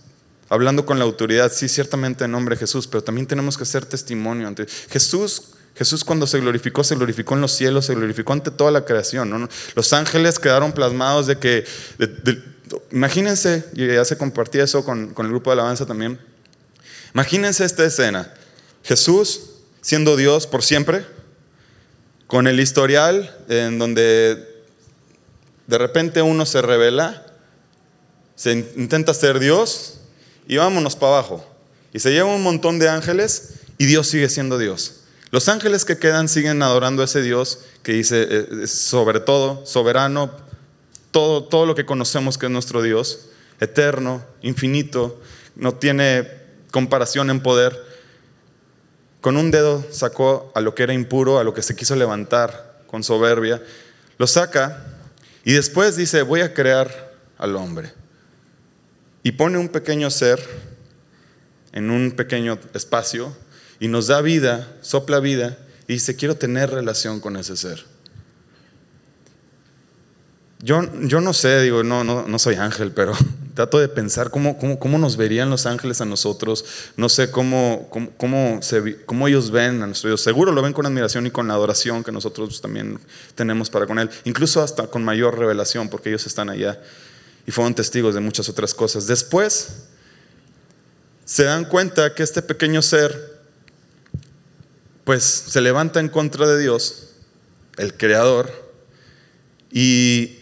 hablando 0.51 0.85
con 0.85 0.99
la 0.99 1.07
autoridad, 1.07 1.51
sí, 1.51 1.71
ciertamente 1.71 2.27
en 2.27 2.33
nombre 2.33 2.55
de 2.55 2.61
Jesús, 2.61 2.87
pero 2.87 3.03
también 3.03 3.27
tenemos 3.27 3.57
que 3.57 3.65
ser 3.65 3.87
testimonio 3.87 4.47
ante 4.47 4.67
Jesús. 4.91 5.53
Jesús 5.79 6.03
cuando 6.03 6.27
se 6.27 6.41
glorificó, 6.41 6.83
se 6.83 6.97
glorificó 6.97 7.35
en 7.35 7.41
los 7.41 7.53
cielos, 7.53 7.87
se 7.87 7.95
glorificó 7.95 8.33
ante 8.33 8.51
toda 8.51 8.73
la 8.73 8.85
creación. 8.85 9.49
Los 9.77 9.93
ángeles 9.93 10.41
quedaron 10.41 10.73
plasmados 10.73 11.29
de 11.29 11.39
que, 11.39 11.65
imagínense, 12.91 13.65
y 13.75 13.87
ya 13.87 14.05
se 14.05 14.19
compartía 14.19 14.65
eso 14.65 14.85
con, 14.85 15.15
con 15.15 15.27
el 15.27 15.31
grupo 15.31 15.51
de 15.51 15.55
alabanza 15.55 15.87
también, 15.87 16.19
imagínense 17.15 17.65
esta 17.65 17.85
escena, 17.85 18.35
Jesús 18.83 19.51
siendo 19.81 20.17
Dios 20.17 20.49
por 20.49 20.65
siempre, 20.65 21.07
con 22.27 22.49
el 22.49 22.59
historial 22.59 23.37
en 23.49 23.79
donde 23.79 24.47
de 25.69 25.79
repente 25.79 26.23
uno 26.23 26.45
se 26.45 26.61
revela, 26.61 27.25
se 28.35 28.53
intenta 28.53 29.15
ser 29.15 29.39
Dios 29.39 30.01
y 30.49 30.57
vámonos 30.57 30.97
para 30.97 31.13
abajo. 31.13 31.47
Y 31.93 32.01
se 32.01 32.11
lleva 32.11 32.35
un 32.35 32.43
montón 32.43 32.81
de 32.81 32.89
ángeles 32.89 33.55
y 33.79 33.87
Dios 33.87 34.09
sigue 34.09 34.29
siendo 34.29 34.59
Dios. 34.59 35.05
Los 35.31 35.49
ángeles 35.49 35.85
que 35.85 35.99
quedan 35.99 36.29
siguen 36.29 36.63
adorando 36.63 37.03
a 37.03 37.05
ese 37.05 37.21
Dios 37.21 37.61
que 37.83 37.93
dice 37.93 38.27
eh, 38.31 38.67
sobre 38.67 39.21
todo, 39.21 39.67
soberano, 39.67 40.31
todo, 41.11 41.45
todo 41.45 41.67
lo 41.67 41.75
que 41.75 41.85
conocemos 41.85 42.39
que 42.39 42.47
es 42.47 42.53
nuestro 42.53 42.81
Dios, 42.81 43.29
eterno, 43.61 44.25
infinito, 44.41 45.21
no 45.55 45.75
tiene 45.75 46.31
comparación 46.71 47.31
en 47.31 47.41
poder. 47.41 47.79
Con 49.21 49.37
un 49.37 49.51
dedo 49.51 49.85
sacó 49.91 50.51
a 50.55 50.61
lo 50.61 50.75
que 50.75 50.85
era 50.85 50.95
impuro, 50.95 51.39
a 51.39 51.45
lo 51.45 51.53
que 51.53 51.63
se 51.63 51.77
quiso 51.77 51.95
levantar 51.97 52.83
con 52.87 53.05
soberbia, 53.05 53.63
lo 54.17 54.27
saca 54.27 54.85
y 55.45 55.53
después 55.53 55.97
dice, 55.97 56.23
voy 56.23 56.41
a 56.41 56.55
crear 56.55 57.15
al 57.37 57.57
hombre. 57.57 57.93
Y 59.23 59.33
pone 59.33 59.59
un 59.59 59.69
pequeño 59.69 60.11
ser 60.11 60.41
en 61.73 61.91
un 61.91 62.13
pequeño 62.13 62.59
espacio 62.73 63.37
y 63.81 63.89
nos 63.89 64.09
da 64.09 64.21
vida, 64.21 64.77
sopla 64.81 65.21
vida 65.21 65.59
y 65.87 65.95
dice, 65.95 66.17
quiero 66.17 66.37
tener 66.37 66.71
relación 66.71 67.21
con 67.21 67.37
ese 67.37 67.57
ser. 67.57 67.85
Yo, 70.61 70.83
yo 71.03 71.21
no 71.21 71.33
sé, 71.33 71.63
digo, 71.63 71.85
no, 71.85 72.03
no, 72.03 72.27
no 72.27 72.39
soy 72.39 72.57
ángel, 72.57 72.91
pero 72.91 73.13
trato 73.55 73.79
de 73.79 73.89
pensar 73.89 74.31
cómo, 74.31 74.59
cómo, 74.59 74.79
cómo, 74.79 74.99
nos 74.99 75.17
verían 75.17 75.51
los 75.51 75.67
ángeles 75.67 76.01
a 76.01 76.05
nosotros. 76.05 76.65
No 76.97 77.09
sé 77.09 77.31
cómo, 77.31 77.89
cómo, 77.91 78.61
cómo, 79.07 79.29
ellos 79.29 79.53
ven 79.53 79.83
a 79.83 79.87
nuestro 79.87 80.11
Dios. 80.11 80.21
Seguro 80.21 80.51
lo 80.51 80.61
ven 80.61 80.73
con 80.73 80.85
admiración 80.85 81.27
y 81.27 81.31
con 81.31 81.47
la 81.47 81.55
adoración 81.55 82.03
que 82.03 82.11
nosotros 82.11 82.61
también 82.61 82.99
tenemos 83.37 83.71
para 83.71 83.87
con 83.87 84.01
Él. 84.01 84.11
Incluso 84.25 84.61
hasta 84.61 84.89
con 84.89 85.05
mayor 85.05 85.39
revelación, 85.39 85.89
porque 85.89 86.09
ellos 86.09 86.27
están 86.27 86.51
allá 86.51 86.81
y 87.47 87.53
fueron 87.53 87.75
testigos 87.75 88.15
de 88.15 88.21
muchas 88.21 88.49
otras 88.49 88.75
cosas. 88.75 89.07
Después 89.07 89.85
se 91.25 91.45
dan 91.45 91.67
cuenta 91.67 92.15
que 92.15 92.25
este 92.25 92.43
pequeño 92.43 92.83
ser 92.83 93.38
pues 95.09 95.25
se 95.25 95.63
levanta 95.63 96.01
en 96.01 96.11
contra 96.11 96.47
de 96.47 96.61
Dios, 96.61 97.15
el 97.79 97.95
creador, 97.95 98.53
y, 99.73 100.41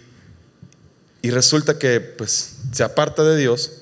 y 1.23 1.31
resulta 1.31 1.79
que 1.79 2.01
pues 2.01 2.57
se 2.73 2.83
aparta 2.83 3.23
de 3.23 3.37
Dios 3.37 3.75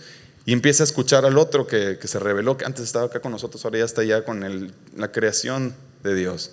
y 0.45 0.53
empieza 0.53 0.83
a 0.83 0.85
escuchar 0.85 1.25
al 1.25 1.39
otro 1.39 1.67
que, 1.67 1.99
se 2.05 2.19
reveló, 2.19 2.59
que 2.59 2.67
antes 2.67 2.85
estaba 2.85 3.07
acá 3.07 3.21
con 3.21 3.33
nosotros, 3.33 3.65
ahora 3.65 3.79
ya 3.79 3.87
está 3.87 4.03
allá 4.03 4.27
con 4.27 4.75
la 4.95 5.11
creación 5.11 5.75
de 6.03 6.15
Dios. 6.15 6.51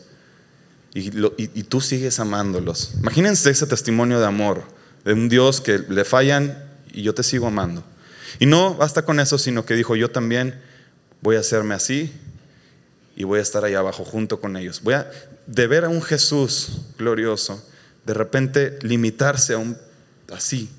Y, 0.94 1.12
y, 1.38 1.63
tú 1.63 1.82
sigues 1.82 2.17
amándolos. 2.22 2.94
Imagínense 3.02 3.50
ese 3.50 3.67
testimonio 3.67 4.22
de 4.22 4.28
amor, 4.28 4.63
de 5.04 5.12
un 5.12 5.28
Dios 5.28 5.60
que 5.60 5.78
le 5.78 6.06
fallan 6.06 6.72
y 6.94 7.02
yo 7.02 7.13
te 7.13 7.24
sigo 7.24 7.48
amando. 7.48 7.84
Y 8.39 8.46
no 8.46 8.76
basta 8.76 9.04
con 9.04 9.20
eso, 9.20 9.38
sino 9.38 9.65
que 9.65 9.74
dijo, 9.74 9.98
yo 9.98 10.10
también 10.10 10.58
voy 11.20 11.36
a 11.36 11.41
hacerme 11.41 11.76
así 11.76 12.13
y 13.21 13.23
voy 13.23 13.38
a 13.38 13.43
estar 13.43 13.63
ahí 13.63 13.75
abajo 13.75 14.03
junto 14.03 14.41
con 14.41 14.57
ellos. 14.57 14.81
Voy 14.81 14.95
a, 14.95 15.07
de 15.45 15.67
ver 15.67 15.86
a 15.86 15.89
un 15.89 16.01
Jesús 16.01 16.79
glorioso, 16.97 17.63
de 18.03 18.15
repente 18.15 18.79
limitarse 18.81 19.53
a 19.53 19.60
un, 19.60 19.77
así, 20.34 20.71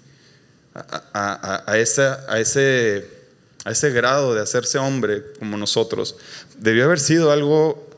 a, 0.75 1.63
a, 1.65 1.79
ese, 1.79 2.03
a, 2.03 2.41
ese, 2.41 3.91
grado 3.91 4.35
de 4.35 4.41
hacerse 4.41 4.77
hombre 4.79 5.23
como 5.39 5.57
nosotros, 5.57 6.17
debió 6.59 6.87
haber 6.87 6.99
sido 6.99 7.31
algo 7.31 7.89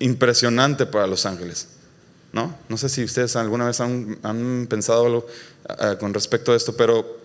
impresionante 0.00 0.84
para 0.84 1.06
los 1.06 1.24
ángeles. 1.24 1.68
¿No? 2.32 2.56
No 2.68 2.76
sé 2.76 2.88
si 2.88 3.04
ustedes 3.04 3.36
alguna 3.36 3.66
vez 3.66 3.80
han, 3.80 4.18
han 4.24 4.66
pensado 4.68 5.06
algo 5.06 5.26
con 6.00 6.12
respecto 6.12 6.52
a 6.52 6.56
esto, 6.56 6.76
pero 6.76 7.19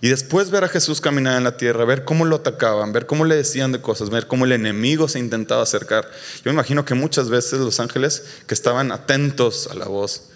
y 0.00 0.08
después 0.08 0.50
ver 0.50 0.64
a 0.64 0.68
Jesús 0.68 1.00
caminar 1.00 1.36
en 1.36 1.44
la 1.44 1.56
tierra, 1.56 1.84
ver 1.84 2.04
cómo 2.04 2.24
lo 2.24 2.36
atacaban, 2.36 2.92
ver 2.92 3.06
cómo 3.06 3.24
le 3.24 3.34
decían 3.34 3.72
de 3.72 3.80
cosas, 3.80 4.10
ver 4.10 4.28
cómo 4.28 4.44
el 4.44 4.52
enemigo 4.52 5.08
se 5.08 5.18
intentaba 5.18 5.62
acercar. 5.62 6.08
Yo 6.36 6.42
me 6.44 6.52
imagino 6.52 6.84
que 6.84 6.94
muchas 6.94 7.28
veces 7.28 7.58
los 7.58 7.80
ángeles 7.80 8.22
que 8.46 8.54
estaban 8.54 8.92
atentos 8.92 9.68
a 9.68 9.74
la 9.74 9.86
voz 9.86 10.30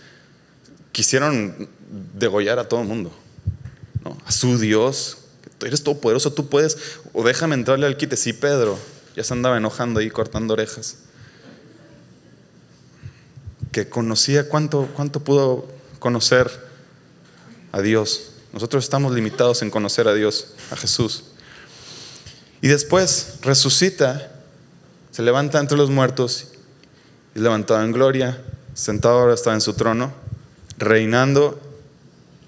quisieron 0.91 1.69
degollar 2.15 2.59
a 2.59 2.69
todo 2.69 2.81
el 2.81 2.89
mundo, 2.89 3.13
¿no? 4.05 4.19
a 4.27 4.33
su 4.33 4.59
Dios. 4.59 5.19
Tú 5.59 5.67
eres 5.67 5.85
todopoderoso, 5.85 6.33
tú 6.33 6.49
puedes, 6.49 6.77
o 7.13 7.23
déjame 7.23 7.55
entrarle 7.55 7.87
al 7.87 7.97
quite. 7.97 8.17
Sí, 8.17 8.33
Pedro, 8.33 8.77
ya 9.15 9.23
se 9.23 9.33
andaba 9.33 9.57
enojando 9.57 10.01
ahí, 10.01 10.11
cortando 10.11 10.55
orejas. 10.55 10.97
Que 13.71 13.89
conocía 13.89 14.49
cuánto, 14.49 14.89
cuánto 14.95 15.21
pudo 15.21 15.69
conocer 16.01 16.51
a 17.71 17.81
Dios 17.81 18.32
nosotros 18.53 18.85
estamos 18.85 19.13
limitados 19.13 19.63
en 19.63 19.71
conocer 19.71 20.09
a 20.09 20.15
Dios, 20.15 20.49
a 20.71 20.77
Jesús. 20.77 21.25
Y 22.61 22.69
después 22.69 23.39
resucita, 23.43 24.31
se 25.11 25.23
levanta 25.23 25.59
entre 25.59 25.77
los 25.77 25.91
muertos 25.91 26.49
y 27.35 27.41
levantado 27.41 27.83
en 27.83 27.93
gloria, 27.93 28.43
sentado 28.75 29.21
ahora 29.21 29.35
está 29.35 29.53
en 29.55 29.61
su 29.61 29.75
trono, 29.75 30.13
reinando. 30.79 31.61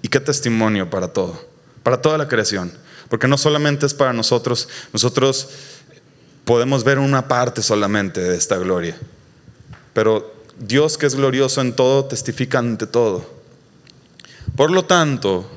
Y 0.01 0.07
qué 0.07 0.19
testimonio 0.19 0.89
para 0.91 1.07
todo, 1.07 1.43
para 1.81 2.01
toda 2.01 2.17
la 2.19 2.27
creación. 2.27 2.71
Porque 3.09 3.27
no 3.27 3.37
solamente 3.37 3.87
es 3.87 3.93
para 3.95 4.13
nosotros, 4.13 4.69
nosotros 4.93 5.49
podemos 6.45 6.83
ver 6.83 6.99
una 6.99 7.27
parte 7.27 7.63
solamente 7.63 8.21
de 8.21 8.37
esta 8.37 8.57
gloria. 8.57 8.95
Pero 9.93 10.35
Dios 10.59 10.97
que 10.97 11.07
es 11.07 11.15
glorioso 11.15 11.61
en 11.61 11.75
todo, 11.75 12.05
testifica 12.05 12.59
ante 12.59 12.85
todo. 12.85 13.25
Por 14.55 14.71
lo 14.71 14.85
tanto, 14.85 15.49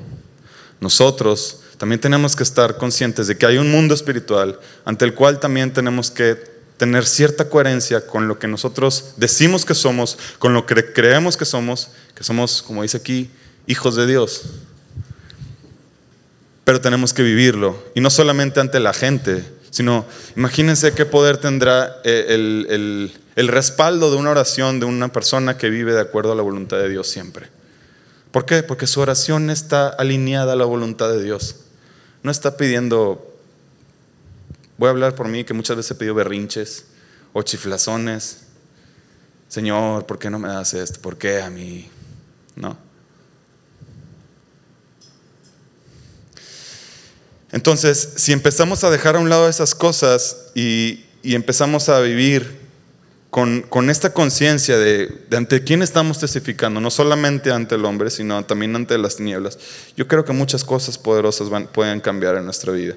nosotros 0.79 1.61
también 1.77 2.01
tenemos 2.01 2.35
que 2.35 2.43
estar 2.43 2.77
conscientes 2.77 3.27
de 3.27 3.37
que 3.37 3.45
hay 3.45 3.57
un 3.57 3.71
mundo 3.71 3.93
espiritual 3.93 4.59
ante 4.85 5.05
el 5.05 5.13
cual 5.13 5.39
también 5.39 5.71
tenemos 5.71 6.11
que 6.11 6.59
tener 6.77 7.05
cierta 7.05 7.49
coherencia 7.49 8.05
con 8.07 8.27
lo 8.27 8.39
que 8.39 8.47
nosotros 8.47 9.13
decimos 9.17 9.65
que 9.65 9.75
somos, 9.75 10.17
con 10.39 10.53
lo 10.53 10.65
que 10.65 10.93
creemos 10.93 11.35
que 11.35 11.45
somos, 11.45 11.89
que 12.15 12.23
somos, 12.23 12.61
como 12.61 12.83
dice 12.83 12.97
aquí, 12.97 13.29
hijos 13.67 13.95
de 13.95 14.07
Dios. 14.07 14.43
Pero 16.63 16.79
tenemos 16.79 17.13
que 17.13 17.23
vivirlo, 17.23 17.81
y 17.95 18.01
no 18.01 18.09
solamente 18.09 18.59
ante 18.61 18.79
la 18.79 18.93
gente, 18.93 19.43
sino 19.71 20.05
imagínense 20.37 20.93
qué 20.93 21.05
poder 21.05 21.37
tendrá 21.37 21.97
eh, 22.03 22.27
el, 22.29 23.11
el 23.35 23.47
respaldo 23.47 24.09
de 24.11 24.17
una 24.17 24.31
oración 24.31 24.79
de 24.79 24.85
una 24.85 25.11
persona 25.11 25.57
que 25.57 25.69
vive 25.69 25.93
de 25.93 26.01
acuerdo 26.01 26.31
a 26.31 26.35
la 26.35 26.41
voluntad 26.41 26.77
de 26.77 26.89
Dios 26.89 27.07
siempre. 27.07 27.49
¿Por 28.31 28.45
qué? 28.45 28.61
Porque 28.63 28.85
su 28.85 28.99
oración 29.01 29.49
está 29.49 29.87
alineada 29.87 30.53
a 30.53 30.55
la 30.55 30.65
voluntad 30.65 31.09
de 31.09 31.23
Dios. 31.23 31.61
No 32.21 32.31
está 32.31 32.57
pidiendo, 32.57 33.35
voy 34.77 34.87
a 34.87 34.91
hablar 34.91 35.15
por 35.15 35.27
mí, 35.27 35.43
que 35.43 35.53
muchas 35.53 35.77
veces 35.77 35.91
he 35.91 35.95
pedido 35.95 36.13
berrinches 36.13 36.85
o 37.33 37.41
chiflazones. 37.41 38.41
Señor, 39.47 40.05
¿por 40.05 40.19
qué 40.19 40.29
no 40.29 40.37
me 40.37 40.47
das 40.47 40.75
esto? 40.75 41.01
¿Por 41.01 41.17
qué 41.17 41.41
a 41.41 41.49
mí? 41.49 41.89
No. 42.55 42.77
Entonces, 47.51 48.13
si 48.15 48.31
empezamos 48.31 48.83
a 48.83 48.91
dejar 48.91 49.15
a 49.15 49.19
un 49.19 49.29
lado 49.29 49.49
esas 49.49 49.73
cosas 49.73 50.51
y, 50.53 51.03
y 51.23 51.33
empezamos 51.33 51.89
a 51.89 51.99
vivir 51.99 52.59
con, 53.29 53.89
esta 53.89 54.11
conciencia 54.11 54.77
de, 54.77 55.25
ante 55.31 55.63
quién 55.63 55.83
estamos 55.83 56.19
testificando, 56.19 56.81
no 56.81 56.89
solamente 56.89 57.51
ante 57.51 57.75
el 57.75 57.85
hombre, 57.85 58.09
sino 58.09 58.43
también 58.43 58.75
ante 58.75 58.97
las 58.97 59.17
tinieblas, 59.17 59.59
yo 59.95 60.07
creo 60.07 60.25
que 60.25 60.33
muchas 60.33 60.63
cosas 60.63 60.97
poderosas 60.97 61.49
pueden 61.71 61.99
cambiar 62.01 62.37
en 62.37 62.45
nuestra 62.45 62.71
vida. 62.71 62.95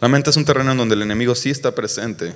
La 0.00 0.08
mente 0.08 0.30
es 0.30 0.36
un 0.36 0.44
terreno 0.44 0.70
en 0.70 0.78
donde 0.78 0.94
el 0.94 1.02
enemigo 1.02 1.34
sí 1.34 1.50
está 1.50 1.74
presente. 1.74 2.32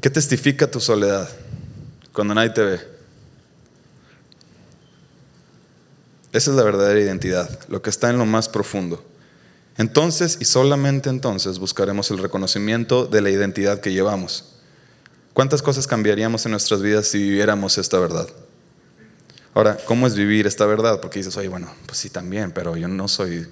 ¿Qué 0.00 0.08
testifica 0.08 0.70
tu 0.70 0.80
soledad 0.80 1.28
cuando 2.14 2.34
nadie 2.34 2.50
te 2.50 2.62
ve? 2.62 2.80
Esa 6.32 6.50
es 6.50 6.56
la 6.56 6.62
verdadera 6.62 6.98
identidad, 6.98 7.58
lo 7.68 7.82
que 7.82 7.90
está 7.90 8.08
en 8.08 8.16
lo 8.16 8.24
más 8.24 8.48
profundo. 8.48 9.04
Entonces 9.80 10.36
y 10.38 10.44
solamente 10.44 11.08
entonces 11.08 11.58
buscaremos 11.58 12.10
el 12.10 12.18
reconocimiento 12.18 13.06
de 13.06 13.22
la 13.22 13.30
identidad 13.30 13.80
que 13.80 13.94
llevamos. 13.94 14.44
¿Cuántas 15.32 15.62
cosas 15.62 15.86
cambiaríamos 15.86 16.44
en 16.44 16.50
nuestras 16.50 16.82
vidas 16.82 17.08
si 17.08 17.16
viviéramos 17.16 17.78
esta 17.78 17.98
verdad? 17.98 18.28
Ahora, 19.54 19.78
¿cómo 19.86 20.06
es 20.06 20.16
vivir 20.16 20.46
esta 20.46 20.66
verdad? 20.66 21.00
Porque 21.00 21.20
dices, 21.20 21.34
oye, 21.38 21.48
bueno, 21.48 21.72
pues 21.86 21.96
sí 21.96 22.10
también, 22.10 22.52
pero 22.52 22.76
yo 22.76 22.88
no 22.88 23.08
soy, 23.08 23.48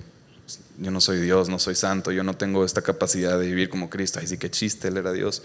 yo 0.76 0.90
no 0.90 1.00
soy 1.00 1.18
Dios, 1.18 1.48
no 1.48 1.58
soy 1.58 1.74
santo, 1.74 2.12
yo 2.12 2.22
no 2.22 2.36
tengo 2.36 2.62
esta 2.62 2.82
capacidad 2.82 3.38
de 3.38 3.46
vivir 3.46 3.70
como 3.70 3.88
Cristo. 3.88 4.18
Ay, 4.20 4.26
sí, 4.26 4.36
qué 4.36 4.50
chiste, 4.50 4.88
Él 4.88 4.98
era 4.98 5.12
Dios. 5.12 5.40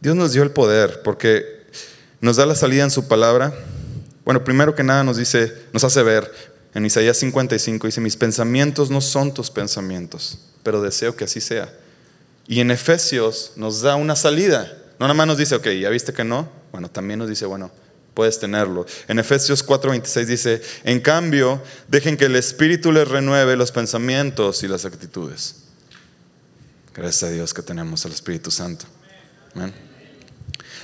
Dios 0.00 0.16
nos 0.16 0.32
dio 0.32 0.42
el 0.42 0.52
poder 0.52 1.02
porque 1.02 1.66
nos 2.22 2.36
da 2.36 2.46
la 2.46 2.54
salida 2.54 2.84
en 2.84 2.90
su 2.90 3.08
palabra. 3.08 3.52
Bueno, 4.24 4.42
primero 4.42 4.74
que 4.74 4.84
nada 4.84 5.04
nos 5.04 5.18
dice, 5.18 5.52
nos 5.74 5.84
hace 5.84 6.02
ver, 6.02 6.32
en 6.74 6.86
Isaías 6.86 7.18
55 7.18 7.86
dice, 7.86 8.00
mis 8.00 8.16
pensamientos 8.16 8.90
no 8.90 9.00
son 9.00 9.34
tus 9.34 9.50
pensamientos, 9.50 10.38
pero 10.62 10.80
deseo 10.80 11.14
que 11.14 11.24
así 11.24 11.40
sea. 11.40 11.72
Y 12.46 12.60
en 12.60 12.70
Efesios 12.70 13.52
nos 13.56 13.82
da 13.82 13.96
una 13.96 14.16
salida. 14.16 14.78
No 14.98 15.06
nada 15.06 15.14
más 15.14 15.26
nos 15.26 15.38
dice, 15.38 15.54
ok, 15.54 15.68
ya 15.68 15.90
viste 15.90 16.12
que 16.12 16.24
no. 16.24 16.48
Bueno, 16.70 16.90
también 16.90 17.18
nos 17.18 17.28
dice, 17.28 17.44
bueno, 17.44 17.70
puedes 18.14 18.38
tenerlo. 18.38 18.86
En 19.08 19.18
Efesios 19.18 19.66
4:26 19.66 20.24
dice, 20.24 20.62
en 20.84 21.00
cambio, 21.00 21.62
dejen 21.88 22.16
que 22.16 22.24
el 22.26 22.36
Espíritu 22.36 22.90
les 22.90 23.06
renueve 23.06 23.56
los 23.56 23.70
pensamientos 23.70 24.62
y 24.62 24.68
las 24.68 24.84
actitudes. 24.84 25.56
Gracias 26.94 27.22
a 27.24 27.30
Dios 27.30 27.54
que 27.54 27.62
tenemos 27.62 28.04
al 28.06 28.12
Espíritu 28.12 28.50
Santo. 28.50 28.86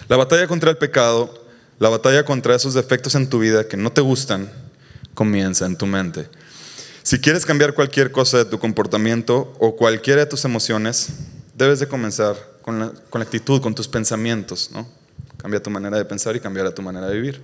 La 0.09 0.17
batalla 0.17 0.47
contra 0.47 0.71
el 0.71 0.79
pecado, 0.79 1.47
la 1.79 1.89
batalla 1.89 2.25
contra 2.25 2.55
esos 2.55 2.75
defectos 2.75 3.15
en 3.15 3.29
tu 3.29 3.39
vida 3.39 3.69
que 3.69 3.77
no 3.77 3.93
te 3.93 4.01
gustan, 4.01 4.51
comienza 5.19 5.67
en 5.67 5.75
tu 5.75 5.85
mente. 5.85 6.29
Si 7.03 7.19
quieres 7.19 7.45
cambiar 7.45 7.75
cualquier 7.75 8.13
cosa 8.13 8.39
de 8.39 8.45
tu 8.45 8.61
comportamiento 8.61 9.53
o 9.59 9.75
cualquiera 9.75 10.21
de 10.21 10.27
tus 10.27 10.45
emociones, 10.45 11.09
debes 11.57 11.81
de 11.81 11.89
comenzar 11.89 12.37
con 12.63 12.79
la, 12.79 12.93
actitud, 13.21 13.61
con 13.61 13.75
tus 13.75 13.89
pensamientos. 13.89 14.71
¿no? 14.73 14.89
Cambia 15.39 15.61
tu 15.61 15.71
manera 15.71 15.97
de 15.97 16.05
pensar 16.05 16.37
y 16.37 16.41
cambiará 16.41 16.73
tu 16.73 16.83
manera 16.83 17.09
de 17.09 17.17
vivir. 17.17 17.41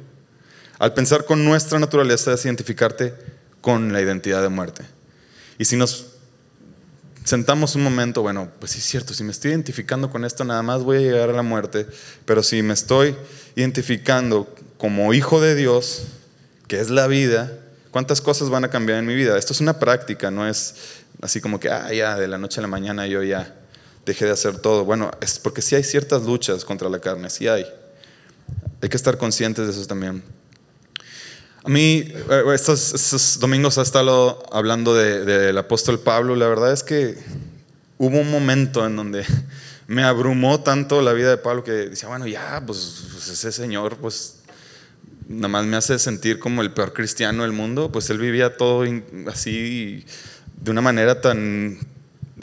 Al 0.78 0.94
pensar 0.94 1.24
con 1.24 1.44
nuestra 1.44 1.80
naturaleza 1.80 2.32
es 2.32 2.44
identificarte 2.44 3.12
con 3.60 3.92
la 3.92 4.00
identidad 4.00 4.40
de 4.40 4.50
muerte. 4.50 4.84
Y 5.58 5.64
si 5.64 5.74
nos 5.74 6.06
sentamos 7.24 7.74
un 7.74 7.82
momento, 7.82 8.22
bueno, 8.22 8.52
pues 8.60 8.70
sí 8.70 8.78
es 8.78 8.84
cierto, 8.84 9.14
si 9.14 9.24
me 9.24 9.32
estoy 9.32 9.50
identificando 9.50 10.10
con 10.10 10.24
esto 10.24 10.44
nada 10.44 10.62
más 10.62 10.84
voy 10.84 10.98
a 10.98 11.00
llegar 11.00 11.28
a 11.28 11.32
la 11.32 11.42
muerte, 11.42 11.88
pero 12.24 12.44
si 12.44 12.62
me 12.62 12.74
estoy 12.74 13.16
identificando 13.56 14.54
como 14.78 15.12
hijo 15.12 15.40
de 15.40 15.56
Dios, 15.56 16.04
que 16.68 16.80
es 16.80 16.90
la 16.90 17.06
vida, 17.06 17.52
¿Cuántas 17.94 18.20
cosas 18.20 18.50
van 18.50 18.64
a 18.64 18.70
cambiar 18.70 18.98
en 18.98 19.06
mi 19.06 19.14
vida? 19.14 19.38
Esto 19.38 19.52
es 19.52 19.60
una 19.60 19.78
práctica, 19.78 20.28
no 20.28 20.48
es 20.48 20.74
así 21.22 21.40
como 21.40 21.60
que, 21.60 21.70
ah, 21.70 21.92
ya, 21.92 22.16
de 22.16 22.26
la 22.26 22.38
noche 22.38 22.58
a 22.58 22.62
la 22.62 22.66
mañana 22.66 23.06
yo 23.06 23.22
ya 23.22 23.54
dejé 24.04 24.24
de 24.24 24.32
hacer 24.32 24.58
todo. 24.58 24.84
Bueno, 24.84 25.12
es 25.20 25.38
porque 25.38 25.62
sí 25.62 25.76
hay 25.76 25.84
ciertas 25.84 26.24
luchas 26.24 26.64
contra 26.64 26.88
la 26.88 26.98
carne, 26.98 27.30
sí 27.30 27.46
hay. 27.46 27.64
Hay 28.82 28.88
que 28.88 28.96
estar 28.96 29.16
conscientes 29.16 29.66
de 29.66 29.70
eso 29.70 29.86
también. 29.86 30.24
A 31.62 31.68
mí, 31.68 32.12
eh, 32.30 32.42
estos, 32.52 33.38
domingos 33.38 33.78
ha 33.78 33.82
estado 33.82 34.42
hablando 34.50 34.92
del 34.96 35.56
apóstol 35.56 36.00
Pablo. 36.00 36.34
La 36.34 36.48
verdad 36.48 36.72
es 36.72 36.82
que 36.82 37.16
hubo 37.98 38.18
un 38.18 38.28
momento 38.28 38.84
en 38.84 38.96
donde 38.96 39.24
me 39.86 40.02
abrumó 40.02 40.58
tanto 40.58 41.00
la 41.00 41.12
vida 41.12 41.30
de 41.30 41.36
Pablo 41.36 41.62
que 41.62 41.70
decía, 41.70 42.08
bueno, 42.08 42.26
ya, 42.26 42.60
pues, 42.66 43.04
pues 43.12 43.28
ese 43.28 43.52
señor, 43.52 43.98
pues 43.98 44.38
nada 45.28 45.48
más 45.48 45.64
me 45.64 45.76
hace 45.76 45.98
sentir 45.98 46.38
como 46.38 46.62
el 46.62 46.72
peor 46.72 46.92
cristiano 46.92 47.42
del 47.42 47.52
mundo, 47.52 47.90
pues 47.90 48.10
él 48.10 48.18
vivía 48.18 48.56
todo 48.56 48.84
así 49.26 50.04
de 50.60 50.70
una 50.70 50.80
manera 50.80 51.20
tan 51.20 51.78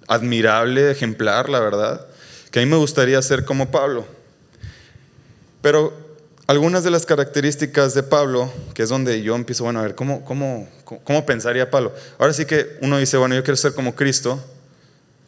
admirable, 0.07 0.91
ejemplar, 0.91 1.49
la 1.49 1.59
verdad, 1.59 2.07
que 2.51 2.59
a 2.59 2.63
mí 2.63 2.69
me 2.69 2.77
gustaría 2.77 3.21
ser 3.21 3.45
como 3.45 3.71
Pablo. 3.71 4.05
Pero 5.61 5.93
algunas 6.47 6.83
de 6.83 6.91
las 6.91 7.05
características 7.05 7.93
de 7.93 8.03
Pablo, 8.03 8.51
que 8.73 8.83
es 8.83 8.89
donde 8.89 9.21
yo 9.21 9.35
empiezo, 9.35 9.63
bueno, 9.63 9.79
a 9.79 9.83
ver, 9.83 9.95
¿cómo, 9.95 10.25
cómo, 10.25 10.67
cómo 10.83 11.25
pensaría 11.25 11.69
Pablo? 11.69 11.93
Ahora 12.17 12.33
sí 12.33 12.45
que 12.45 12.77
uno 12.81 12.97
dice, 12.97 13.17
bueno, 13.17 13.35
yo 13.35 13.43
quiero 13.43 13.57
ser 13.57 13.73
como 13.73 13.95
Cristo, 13.95 14.43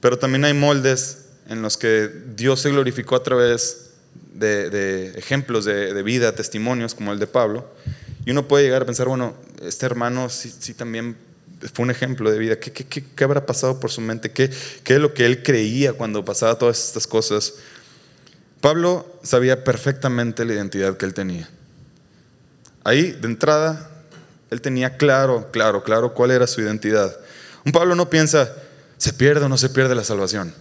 pero 0.02 0.18
también 0.20 0.44
hay 0.44 0.54
moldes 0.54 1.28
en 1.48 1.62
los 1.62 1.78
que 1.78 2.10
Dios 2.36 2.62
se 2.62 2.72
glorificó 2.72 3.16
a 3.16 3.24
través 3.24 3.83
de, 4.34 5.13
ejemplos 5.15 5.65
de, 5.65 6.04
vida, 6.04 6.36
testimonios 6.36 6.95
como 6.95 7.12
el 7.12 7.19
de 7.19 7.28
Pablo. 7.28 7.67
Y 8.26 8.32
uno 8.32 8.47
puede 8.47 8.63
llegar 8.63 8.84
a 8.84 8.86
pensar, 8.86 9.08
bueno, 9.08 9.36
este 9.62 9.86
hermano 9.86 10.30
sí, 10.30 10.73
también 10.73 11.17
fue 11.73 11.84
un 11.84 11.91
ejemplo 11.91 12.32
de 12.32 12.38
vida. 12.38 12.60
¿Qué, 12.60 12.71
qué, 12.71 13.23
habrá 13.23 13.45
pasado 13.45 13.80
por 13.80 13.91
su 13.91 14.02
mente? 14.02 14.32
¿Qué, 14.32 14.49
¿Qué 14.84 14.95
es 14.95 14.99
lo 14.99 15.13
que 15.13 15.26
él 15.26 15.43
creía 15.43 15.93
cuando 15.93 16.23
pasaba 16.26 16.58
todas 16.58 16.84
estas 16.86 17.08
cosas? 17.08 17.54
Pablo 18.62 19.06
sabía 19.23 19.63
perfectamente 19.63 20.45
la 20.45 20.54
identidad 20.54 20.95
que 20.95 21.06
él 21.06 21.13
tenía. 21.13 21.49
Ahí, 22.86 23.12
de 23.12 23.28
entrada, 23.28 23.89
él 24.49 24.62
tenía 24.62 24.97
claro, 24.97 25.49
claro, 25.52 25.84
claro 25.84 26.13
cuál 26.13 26.32
era 26.32 26.47
su 26.47 26.62
identidad. 26.62 27.17
Un 27.65 27.71
Pablo 27.71 27.95
no 27.95 28.10
piensa, 28.10 28.54
¿se 28.97 29.13
pierde 29.13 29.45
o 29.45 29.49
no 29.49 29.58
se 29.58 29.69
pierde 29.69 29.95
la 29.95 30.04
salvación? 30.04 30.54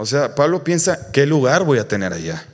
O 0.00 0.06
sea, 0.06 0.34
Pablo 0.34 0.64
piensa, 0.64 1.12
¿qué 1.12 1.26
lugar 1.26 1.62
voy 1.62 1.78
a 1.78 1.86
tener 1.86 2.14
allá? 2.14 2.46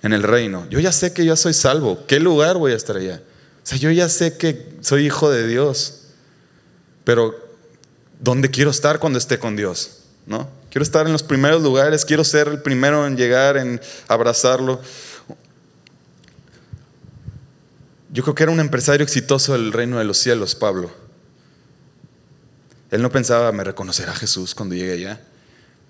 En 0.00 0.12
el 0.12 0.22
reino. 0.22 0.64
Yo 0.70 0.78
ya 0.78 0.92
sé 0.92 1.12
que 1.12 1.24
yo 1.24 1.34
soy 1.34 1.52
salvo. 1.52 2.06
¿Qué 2.06 2.20
lugar 2.20 2.56
voy 2.56 2.70
a 2.70 2.76
estar 2.76 2.96
allá? 2.96 3.20
O 3.64 3.66
sea, 3.66 3.78
yo 3.78 3.90
ya 3.90 4.08
sé 4.08 4.38
que 4.38 4.76
soy 4.80 5.06
hijo 5.06 5.28
de 5.28 5.48
Dios. 5.48 6.02
Pero, 7.02 7.34
¿dónde 8.20 8.48
quiero 8.48 8.70
estar 8.70 9.00
cuando 9.00 9.18
esté 9.18 9.40
con 9.40 9.56
Dios? 9.56 10.04
¿No? 10.24 10.48
Quiero 10.70 10.84
estar 10.84 11.06
en 11.06 11.12
los 11.12 11.24
primeros 11.24 11.64
lugares, 11.64 12.04
quiero 12.04 12.22
ser 12.22 12.46
el 12.46 12.62
primero 12.62 13.08
en 13.08 13.16
llegar, 13.16 13.56
en 13.56 13.80
abrazarlo. 14.06 14.80
Yo 18.12 18.22
creo 18.22 18.36
que 18.36 18.44
era 18.44 18.52
un 18.52 18.60
empresario 18.60 19.02
exitoso 19.02 19.54
del 19.54 19.72
reino 19.72 19.98
de 19.98 20.04
los 20.04 20.18
cielos, 20.18 20.54
Pablo. 20.54 20.92
Él 22.92 23.02
no 23.02 23.10
pensaba, 23.10 23.50
me 23.50 23.64
reconocerá 23.64 24.14
Jesús 24.14 24.54
cuando 24.54 24.76
llegue 24.76 24.92
allá. 24.92 25.20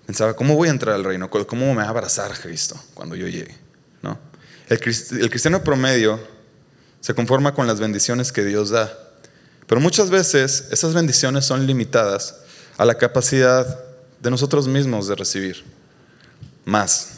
Pensaba, 0.07 0.35
¿cómo 0.35 0.55
voy 0.55 0.69
a 0.69 0.71
entrar 0.71 0.95
al 0.95 1.03
reino? 1.03 1.29
¿Cómo 1.29 1.73
me 1.73 1.81
va 1.81 1.83
a 1.83 1.89
abrazar 1.89 2.31
Cristo 2.39 2.81
cuando 2.93 3.15
yo 3.15 3.27
llegue? 3.27 3.55
¿No? 4.01 4.17
El, 4.69 4.79
el 5.21 5.29
cristiano 5.29 5.61
promedio 5.63 6.17
se 7.01 7.13
conforma 7.13 7.53
con 7.53 7.67
las 7.67 7.81
bendiciones 7.81 8.31
que 8.31 8.45
Dios 8.45 8.69
da. 8.69 8.97
Pero 9.67 9.81
muchas 9.81 10.09
veces 10.09 10.69
esas 10.71 10.93
bendiciones 10.93 11.43
son 11.43 11.67
limitadas 11.67 12.37
a 12.77 12.85
la 12.85 12.95
capacidad 12.95 13.83
de 14.21 14.31
nosotros 14.31 14.65
mismos 14.69 15.09
de 15.09 15.15
recibir 15.15 15.65
más. 16.63 17.17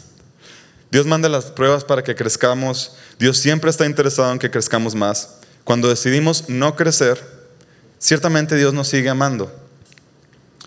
Dios 0.89 1.05
manda 1.05 1.29
las 1.29 1.45
pruebas 1.45 1.83
para 1.83 2.03
que 2.03 2.15
crezcamos. 2.15 2.93
Dios 3.19 3.37
siempre 3.37 3.69
está 3.69 3.85
interesado 3.85 4.31
en 4.31 4.39
que 4.39 4.49
crezcamos 4.49 4.95
más. 4.95 5.35
Cuando 5.63 5.89
decidimos 5.89 6.49
no 6.49 6.75
crecer, 6.75 7.23
ciertamente 7.99 8.55
Dios 8.55 8.73
nos 8.73 8.87
sigue 8.87 9.09
amando. 9.09 9.68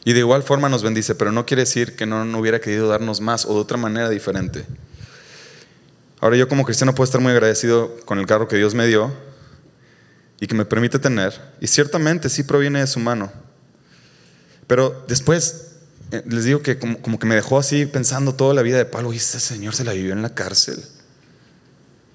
Y 0.04 0.12
de 0.12 0.18
igual 0.18 0.42
forma 0.42 0.68
nos 0.68 0.82
bendice, 0.82 1.14
pero 1.14 1.30
no 1.30 1.46
quiere 1.46 1.62
decir 1.62 1.94
que 1.94 2.06
no, 2.06 2.22
hubiera 2.38 2.60
querido 2.60 2.88
darnos 2.88 3.20
más 3.20 3.44
o 3.44 3.54
de 3.54 3.60
otra 3.60 3.76
manera 3.76 4.08
diferente. 4.10 4.66
Ahora 6.20 6.36
yo 6.36 6.48
como 6.48 6.64
cristiano 6.64 6.94
puedo 6.94 7.04
estar 7.04 7.20
muy 7.20 7.32
agradecido 7.32 7.96
con 8.04 8.18
el 8.18 8.26
carro 8.26 8.48
que 8.48 8.56
Dios 8.56 8.74
me 8.74 8.86
dio 8.86 9.12
y 10.40 10.46
que 10.46 10.54
me 10.54 10.64
permite 10.64 10.98
tener. 10.98 11.40
Y 11.60 11.68
ciertamente 11.68 12.28
sí 12.28 12.42
proviene 12.42 12.80
de 12.80 12.86
su 12.86 12.98
mano. 12.98 13.32
Pero 14.66 15.04
después 15.06 15.72
eh, 16.10 16.22
les 16.28 16.44
digo 16.44 16.62
que 16.62 16.78
como, 16.78 17.18
que 17.18 17.26
me 17.26 17.34
dejó 17.34 17.58
así 17.58 17.86
pensando 17.86 18.34
toda 18.34 18.54
la 18.54 18.62
vida 18.62 18.78
de 18.78 18.84
Pablo, 18.84 19.12
y 19.12 19.16
este 19.16 19.38
señor 19.38 19.74
se 19.74 19.84
la 19.84 19.92
vivió 19.92 20.12
en 20.12 20.22
la 20.22 20.34
cárcel. 20.34 20.82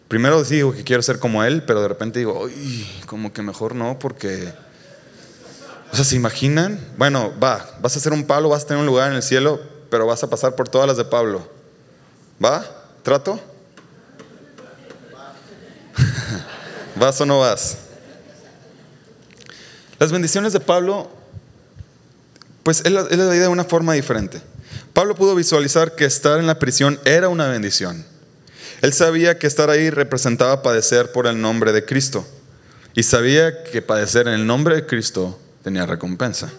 Primero 0.07 0.43
digo 0.43 0.73
que 0.73 0.83
quiero 0.83 1.01
ser 1.01 1.19
como 1.19 1.43
él, 1.43 1.63
pero 1.63 1.81
de 1.81 1.87
repente 1.87 2.19
digo, 2.19 2.43
uy, 2.43 2.87
como 3.05 3.31
que 3.31 3.41
mejor 3.41 3.75
no, 3.75 3.97
porque... 3.99 4.53
O 5.91 5.95
sea, 5.95 6.05
¿se 6.05 6.15
imaginan? 6.15 6.79
Bueno, 6.97 7.33
va, 7.41 7.65
vas 7.81 7.95
a 7.95 7.99
ser 7.99 8.13
un 8.13 8.25
Pablo, 8.25 8.49
vas 8.49 8.63
a 8.63 8.67
tener 8.67 8.81
un 8.81 8.85
lugar 8.85 9.09
en 9.09 9.15
el 9.15 9.23
cielo, 9.23 9.61
pero 9.89 10.05
vas 10.05 10.23
a 10.23 10.29
pasar 10.29 10.55
por 10.55 10.69
todas 10.69 10.87
las 10.87 10.97
de 10.97 11.05
Pablo. 11.05 11.47
¿Va? 12.43 12.65
¿Trato? 13.03 13.39
¿Vas 16.95 17.21
o 17.21 17.25
no 17.25 17.39
vas? 17.39 17.77
Las 19.99 20.11
bendiciones 20.11 20.53
de 20.53 20.59
Pablo 20.59 21.09
pues 22.67 22.81
él, 22.83 22.97
él 22.97 23.17
la 23.17 23.29
vida 23.29 23.43
de 23.43 23.47
una 23.47 23.63
forma 23.63 23.93
diferente. 23.93 24.41
Pablo 24.91 25.15
pudo 25.15 25.35
visualizar 25.35 25.95
que 25.95 26.03
estar 26.03 26.37
en 26.37 26.47
la 26.47 26.59
prisión 26.59 26.99
era 27.05 27.29
una 27.29 27.47
bendición. 27.47 28.05
Él 28.81 28.91
sabía 28.91 29.39
que 29.39 29.47
estar 29.47 29.69
ahí 29.69 29.89
representaba 29.89 30.61
padecer 30.61 31.13
por 31.13 31.27
el 31.27 31.39
nombre 31.39 31.71
de 31.71 31.85
Cristo. 31.85 32.27
Y 32.93 33.03
sabía 33.03 33.63
que 33.63 33.81
padecer 33.81 34.27
en 34.27 34.33
el 34.33 34.45
nombre 34.45 34.75
de 34.75 34.85
Cristo 34.85 35.39
tenía 35.67 35.85
recompensa, 35.85 36.49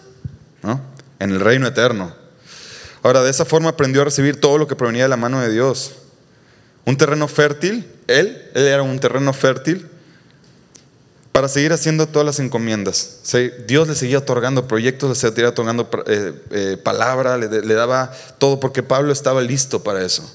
¿no? 0.61 0.79
En 1.17 1.31
el 1.31 1.39
reino 1.39 1.65
eterno. 1.65 2.13
Ahora, 3.01 3.23
de 3.23 3.31
esa 3.31 3.43
forma 3.43 3.69
aprendió 3.69 4.03
a 4.03 4.05
recibir 4.05 4.39
todo 4.39 4.59
lo 4.59 4.67
que 4.67 4.75
provenía 4.75 5.01
de 5.01 5.09
la 5.09 5.17
mano 5.17 5.41
de 5.41 5.51
Dios. 5.51 5.93
Un 6.85 6.95
terreno 6.95 7.27
fértil, 7.27 7.87
él, 8.05 8.39
él 8.53 8.67
era 8.67 8.83
un 8.83 8.99
terreno 8.99 9.33
fértil 9.33 9.89
para 11.31 11.47
seguir 11.47 11.73
haciendo 11.73 12.07
todas 12.07 12.23
las 12.23 12.39
encomiendas. 12.39 13.21
Dios 13.65 13.87
le 13.87 13.95
seguía 13.95 14.19
otorgando 14.19 14.67
proyectos, 14.67 15.09
le 15.09 15.15
seguía 15.15 15.49
otorgando 15.49 15.89
eh, 16.05 16.33
eh, 16.51 16.77
palabra, 16.83 17.35
le, 17.35 17.73
daba 17.73 18.11
todo, 18.37 18.59
porque 18.59 18.83
Pablo 18.83 19.11
estaba 19.11 19.41
listo 19.41 19.81
para 19.83 20.05
eso. 20.05 20.31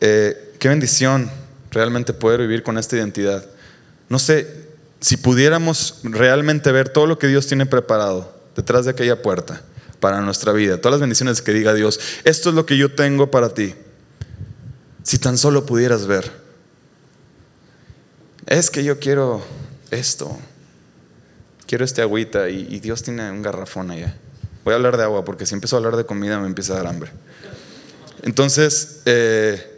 Eh, 0.00 0.54
qué 0.58 0.70
bendición 0.70 1.30
realmente 1.72 2.14
poder 2.14 2.40
vivir 2.40 2.62
con 2.62 2.78
esta 2.78 2.96
identidad. 2.96 3.44
No 4.08 4.18
sé, 4.18 4.61
si 5.02 5.16
pudiéramos 5.16 5.98
realmente 6.04 6.72
ver 6.72 6.88
todo 6.88 7.06
lo 7.06 7.18
que 7.18 7.26
Dios 7.26 7.46
tiene 7.48 7.66
preparado 7.66 8.32
detrás 8.56 8.84
de 8.84 8.92
aquella 8.92 9.20
puerta 9.20 9.60
para 10.00 10.20
nuestra 10.20 10.52
vida, 10.52 10.78
todas 10.80 10.92
las 10.92 11.00
bendiciones 11.00 11.42
que 11.42 11.52
diga 11.52 11.74
Dios, 11.74 12.00
esto 12.24 12.48
es 12.48 12.54
lo 12.54 12.64
que 12.64 12.78
yo 12.78 12.94
tengo 12.94 13.30
para 13.30 13.52
ti. 13.52 13.74
Si 15.02 15.18
tan 15.18 15.36
solo 15.36 15.66
pudieras 15.66 16.06
ver 16.06 16.30
es 18.46 18.70
que 18.70 18.84
yo 18.84 18.98
quiero 19.00 19.42
esto, 19.90 20.38
quiero 21.66 21.84
este 21.84 22.02
agüita 22.02 22.48
y, 22.48 22.78
Dios 22.80 23.02
tiene 23.02 23.30
un 23.30 23.42
garrafón 23.42 23.90
allá. 23.90 24.16
Voy 24.64 24.72
a 24.72 24.76
hablar 24.76 24.96
de 24.96 25.02
agua 25.02 25.24
porque 25.24 25.46
si 25.46 25.54
empiezo 25.54 25.76
a 25.76 25.78
hablar 25.78 25.96
de 25.96 26.06
comida 26.06 26.38
me 26.38 26.46
empieza 26.46 26.74
a 26.74 26.76
dar 26.76 26.86
hambre. 26.86 27.10
Entonces, 28.22 29.00
eh, 29.04 29.71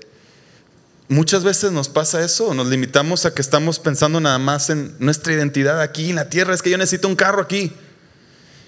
muchas 1.09 1.45
veces 1.45 1.73
nos 1.73 1.89
pasa 1.89 2.25
eso, 2.25 2.55
nos 2.55 2.69
limitamos 2.69 3.27
a 3.27 3.35
que 3.35 3.43
estamos 3.43 3.79
pensando 3.79 4.21
nada 4.21 4.39
más 4.39 4.71
en 4.71 4.95
nuestra 4.99 5.33
identidad 5.33 5.81
aquí 5.81 6.11
en 6.11 6.17
la 6.17 6.29
tierra, 6.29 6.55
es 6.55 6.63
que 6.63 6.71
yo 6.71 6.79
necesito 6.79 7.09
un 7.09 7.17
carro 7.17 7.43
aquí. 7.43 7.73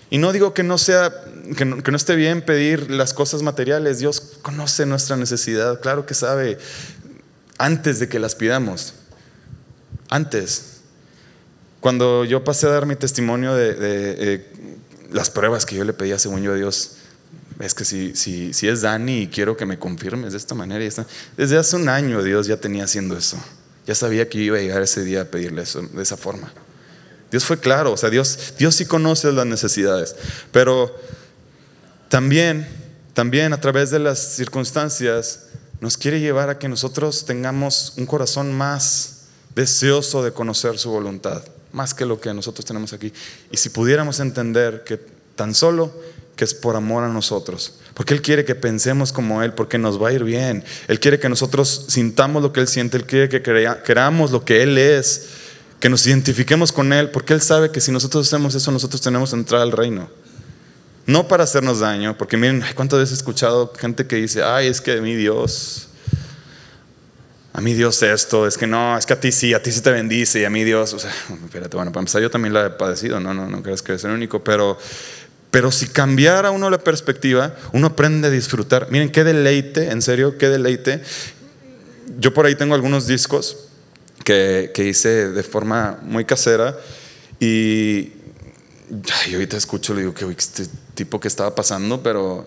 Y 0.08 0.18
no 0.18 0.32
digo 0.32 0.54
que 0.54 0.62
no 0.62 0.78
sea, 0.78 1.12
que 1.56 1.64
no, 1.64 1.96
esté 1.96 2.14
bien 2.14 2.42
pedir 2.42 2.90
las 2.90 3.12
cosas 3.12 3.42
materiales. 3.42 3.98
Dios 3.98 4.38
conoce 4.42 4.86
nuestra 4.86 5.16
necesidad, 5.16 5.80
claro 5.80 6.06
que 6.06 6.14
sabe 6.14 6.58
antes 7.58 7.98
de 7.98 8.08
que 8.08 8.20
las 8.20 8.36
pidamos. 8.36 8.94
Antes, 10.08 10.80
cuando 11.80 12.24
yo 12.24 12.44
pasé 12.44 12.66
a 12.66 12.70
dar 12.70 12.86
mi 12.86 12.94
testimonio 12.94 13.54
de, 13.54 13.74
eh, 13.78 14.52
las 15.10 15.30
pruebas 15.30 15.66
que 15.66 15.74
yo 15.74 15.84
le 15.84 15.92
pedía 15.92 16.18
según 16.18 16.42
yo 16.42 16.52
a 16.52 16.56
Dios, 16.56 16.95
es 17.60 17.74
que 17.74 17.84
si, 17.84 18.14
si, 18.14 18.52
si 18.52 18.68
es 18.68 18.82
Dani 18.82 19.22
y 19.22 19.26
quiero 19.28 19.56
que 19.56 19.64
me 19.64 19.78
confirmes 19.78 20.32
de 20.32 20.38
esta 20.38 20.54
manera, 20.54 20.84
y 20.84 20.90
desde 21.36 21.56
hace 21.56 21.76
un 21.76 21.88
año 21.88 22.22
Dios 22.22 22.46
ya 22.46 22.58
tenía 22.58 22.84
haciendo 22.84 23.16
eso. 23.16 23.38
Ya 23.86 23.94
sabía 23.94 24.28
que 24.28 24.38
iba 24.38 24.58
a 24.58 24.60
llegar 24.60 24.82
ese 24.82 25.04
día 25.04 25.22
a 25.22 25.24
pedirle 25.26 25.62
eso 25.62 25.80
de 25.80 26.02
esa 26.02 26.16
forma. 26.16 26.52
Dios 27.30 27.44
fue 27.44 27.58
claro, 27.58 27.92
o 27.92 27.96
sea, 27.96 28.10
Dios, 28.10 28.54
Dios 28.58 28.74
sí 28.74 28.86
conoce 28.86 29.32
las 29.32 29.46
necesidades, 29.46 30.16
pero 30.52 30.94
también, 32.08 32.66
también 33.14 33.52
a 33.52 33.60
través 33.60 33.90
de 33.90 33.98
las 33.98 34.18
circunstancias 34.18 35.46
nos 35.80 35.96
quiere 35.96 36.20
llevar 36.20 36.50
a 36.50 36.58
que 36.58 36.68
nosotros 36.68 37.24
tengamos 37.24 37.94
un 37.96 38.06
corazón 38.06 38.52
más 38.52 39.24
deseoso 39.54 40.22
de 40.22 40.32
conocer 40.32 40.78
su 40.78 40.90
voluntad, 40.90 41.42
más 41.72 41.94
que 41.94 42.06
lo 42.06 42.20
que 42.20 42.32
nosotros 42.32 42.64
tenemos 42.64 42.92
aquí. 42.92 43.12
Y 43.50 43.56
si 43.56 43.70
pudiéramos 43.70 44.20
entender 44.20 44.84
que 44.84 44.98
tan 45.34 45.54
solo 45.54 45.92
que 46.36 46.44
es 46.44 46.54
por 46.54 46.76
amor 46.76 47.02
a 47.02 47.08
nosotros, 47.08 47.74
porque 47.94 48.12
Él 48.12 48.20
quiere 48.20 48.44
que 48.44 48.54
pensemos 48.54 49.12
como 49.12 49.42
Él, 49.42 49.54
porque 49.54 49.78
nos 49.78 50.00
va 50.00 50.10
a 50.10 50.12
ir 50.12 50.22
bien. 50.22 50.64
Él 50.86 51.00
quiere 51.00 51.18
que 51.18 51.30
nosotros 51.30 51.86
sintamos 51.88 52.42
lo 52.42 52.52
que 52.52 52.60
Él 52.60 52.68
siente, 52.68 52.98
Él 52.98 53.06
quiere 53.06 53.28
que 53.28 53.42
creamos 53.42 54.30
lo 54.30 54.44
que 54.44 54.62
Él 54.62 54.76
es, 54.76 55.28
que 55.80 55.88
nos 55.88 56.06
identifiquemos 56.06 56.72
con 56.72 56.92
Él, 56.92 57.10
porque 57.10 57.32
Él 57.32 57.40
sabe 57.40 57.70
que 57.70 57.80
si 57.80 57.90
nosotros 57.90 58.26
hacemos 58.26 58.54
eso, 58.54 58.70
nosotros 58.70 59.00
tenemos 59.00 59.30
que 59.30 59.36
entrar 59.36 59.62
al 59.62 59.72
reino. 59.72 60.10
No 61.06 61.26
para 61.26 61.44
hacernos 61.44 61.80
daño, 61.80 62.18
porque 62.18 62.36
miren, 62.36 62.62
¿cuántas 62.74 62.98
veces 62.98 63.12
he 63.12 63.16
escuchado 63.18 63.72
gente 63.78 64.06
que 64.06 64.16
dice, 64.16 64.42
ay, 64.42 64.66
es 64.66 64.80
que 64.80 65.00
mi 65.00 65.14
Dios, 65.14 65.88
a 67.52 67.62
mí 67.62 67.72
Dios 67.72 68.02
esto, 68.02 68.46
es 68.46 68.58
que 68.58 68.66
no, 68.66 68.98
es 68.98 69.06
que 69.06 69.14
a 69.14 69.20
ti 69.20 69.32
sí, 69.32 69.54
a 69.54 69.62
ti 69.62 69.72
sí 69.72 69.80
te 69.80 69.90
bendice 69.90 70.40
y 70.40 70.44
a 70.44 70.50
mí 70.50 70.64
Dios, 70.64 70.92
o 70.92 70.98
sea, 70.98 71.10
espérate, 71.44 71.76
bueno, 71.76 71.92
para 71.92 72.00
empezar 72.00 72.20
yo 72.20 72.30
también 72.30 72.52
la 72.52 72.66
he 72.66 72.70
padecido, 72.70 73.20
no, 73.20 73.32
no, 73.32 73.48
no 73.48 73.62
crees 73.62 73.80
que 73.80 73.94
es 73.94 74.04
el 74.04 74.10
único, 74.10 74.44
pero, 74.44 74.76
pero 75.56 75.72
si 75.72 75.86
cambiara 75.86 76.50
uno 76.50 76.68
la 76.68 76.76
perspectiva, 76.76 77.56
uno 77.72 77.86
aprende 77.86 78.28
a 78.28 78.30
disfrutar. 78.30 78.88
Miren, 78.90 79.10
qué 79.10 79.24
deleite, 79.24 79.90
en 79.90 80.02
serio, 80.02 80.36
qué 80.36 80.50
deleite. 80.50 81.00
Yo 82.18 82.34
por 82.34 82.44
ahí 82.44 82.56
tengo 82.56 82.74
algunos 82.74 83.06
discos 83.06 83.56
que, 84.22 84.70
que 84.74 84.84
hice 84.84 85.30
de 85.30 85.42
forma 85.42 85.98
muy 86.02 86.26
casera 86.26 86.76
y 87.40 88.12
y 89.28 89.32
ahorita 89.32 89.56
escucho, 89.56 89.94
le 89.94 90.00
digo 90.00 90.12
que 90.12 90.26
este 90.26 90.66
tipo 90.94 91.18
que 91.20 91.28
estaba 91.28 91.54
pasando, 91.54 92.02
pero 92.02 92.46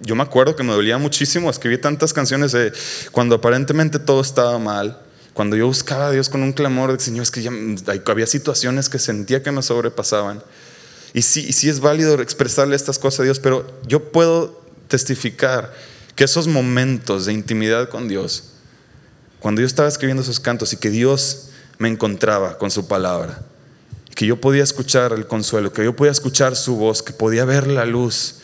yo 0.00 0.16
me 0.16 0.22
acuerdo 0.22 0.56
que 0.56 0.62
me 0.62 0.72
dolía 0.72 0.96
muchísimo, 0.96 1.50
escribí 1.50 1.76
tantas 1.76 2.14
canciones 2.14 2.52
de 2.52 2.72
cuando 3.12 3.34
aparentemente 3.34 3.98
todo 3.98 4.22
estaba 4.22 4.58
mal, 4.58 4.98
cuando 5.34 5.54
yo 5.54 5.66
buscaba 5.66 6.06
a 6.06 6.12
Dios 6.12 6.30
con 6.30 6.42
un 6.42 6.54
clamor 6.54 6.92
de 6.92 6.98
Señor, 6.98 7.24
es 7.24 7.30
que 7.30 7.42
ya 7.42 7.52
había 8.06 8.26
situaciones 8.26 8.88
que 8.88 8.98
sentía 8.98 9.42
que 9.42 9.52
me 9.52 9.62
sobrepasaban. 9.62 10.42
Y 11.14 11.22
sí, 11.22 11.52
sí 11.52 11.68
es 11.68 11.80
válido 11.80 12.20
expresarle 12.20 12.76
estas 12.76 12.98
cosas 12.98 13.20
a 13.20 13.22
Dios, 13.24 13.40
pero 13.40 13.66
yo 13.86 14.12
puedo 14.12 14.62
testificar 14.88 15.72
que 16.14 16.24
esos 16.24 16.48
momentos 16.48 17.26
de 17.26 17.32
intimidad 17.32 17.88
con 17.88 18.08
Dios, 18.08 18.54
cuando 19.38 19.60
yo 19.60 19.66
estaba 19.66 19.88
escribiendo 19.88 20.22
esos 20.22 20.40
cantos 20.40 20.72
y 20.72 20.76
que 20.76 20.90
Dios 20.90 21.50
me 21.78 21.88
encontraba 21.88 22.58
con 22.58 22.70
su 22.70 22.88
palabra, 22.88 23.40
que 24.14 24.26
yo 24.26 24.40
podía 24.40 24.64
escuchar 24.64 25.12
el 25.12 25.28
consuelo, 25.28 25.72
que 25.72 25.84
yo 25.84 25.94
podía 25.94 26.10
escuchar 26.10 26.56
su 26.56 26.74
voz, 26.74 27.04
que 27.04 27.12
podía 27.12 27.44
ver 27.44 27.68
la 27.68 27.86
luz. 27.86 28.40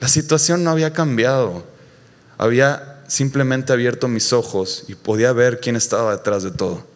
La 0.00 0.08
situación 0.08 0.64
no 0.64 0.70
había 0.70 0.94
cambiado. 0.94 1.66
Había 2.38 3.02
simplemente 3.06 3.74
abierto 3.74 4.08
mis 4.08 4.32
ojos 4.32 4.84
y 4.88 4.94
podía 4.94 5.32
ver 5.32 5.60
quién 5.60 5.76
estaba 5.76 6.16
detrás 6.16 6.44
de 6.44 6.50
todo. 6.50 6.86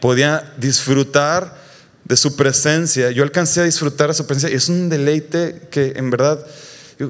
Podía 0.00 0.54
disfrutar 0.58 1.59
de 2.10 2.16
su 2.16 2.34
presencia. 2.34 3.12
Yo 3.12 3.22
alcancé 3.22 3.60
a 3.60 3.64
disfrutar 3.64 4.08
de 4.08 4.14
su 4.14 4.26
presencia. 4.26 4.50
Y 4.52 4.56
es 4.56 4.68
un 4.68 4.88
deleite 4.88 5.68
que 5.70 5.92
en 5.94 6.10
verdad, 6.10 6.44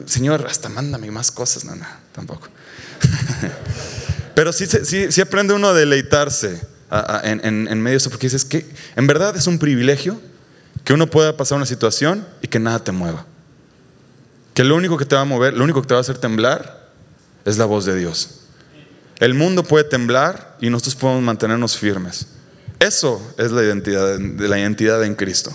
Señor, 0.04 0.46
hasta 0.46 0.68
mándame 0.68 1.10
más 1.10 1.30
cosas. 1.30 1.64
No, 1.64 1.74
no, 1.74 1.86
tampoco. 2.12 2.48
Pero 4.34 4.52
sí, 4.52 4.66
sí, 4.66 5.10
sí 5.10 5.20
aprende 5.22 5.54
uno 5.54 5.68
a 5.68 5.72
deleitarse 5.72 6.60
en, 7.24 7.66
en, 7.66 7.80
medio 7.80 7.92
de 7.92 7.96
eso, 7.96 8.10
porque 8.10 8.26
dices 8.26 8.44
que 8.44 8.66
en 8.94 9.06
verdad 9.06 9.34
es 9.36 9.46
un 9.46 9.58
privilegio 9.58 10.20
que 10.84 10.92
uno 10.92 11.08
pueda 11.08 11.34
pasar 11.34 11.56
una 11.56 11.66
situación 11.66 12.26
y 12.42 12.48
que 12.48 12.58
nada 12.58 12.84
te 12.84 12.92
mueva. 12.92 13.24
Que 14.52 14.64
lo 14.64 14.76
único 14.76 14.98
que 14.98 15.06
te 15.06 15.14
va 15.14 15.22
a 15.22 15.24
mover, 15.24 15.54
lo 15.54 15.64
único 15.64 15.80
que 15.80 15.88
te 15.88 15.94
va 15.94 15.98
a 15.98 16.02
hacer 16.02 16.18
temblar 16.18 16.90
es 17.46 17.56
la 17.56 17.64
voz 17.64 17.86
de 17.86 17.96
Dios. 17.96 18.40
El 19.18 19.32
mundo 19.32 19.64
puede 19.64 19.84
temblar 19.84 20.58
y 20.60 20.68
nosotros 20.68 20.94
podemos 20.94 21.22
mantenernos 21.22 21.78
firmes. 21.78 22.26
Eso 22.80 23.20
es 23.36 23.52
la 23.52 23.62
identidad, 23.62 24.18
de 24.18 24.48
la 24.48 24.58
identidad 24.58 25.04
en 25.04 25.14
Cristo. 25.14 25.52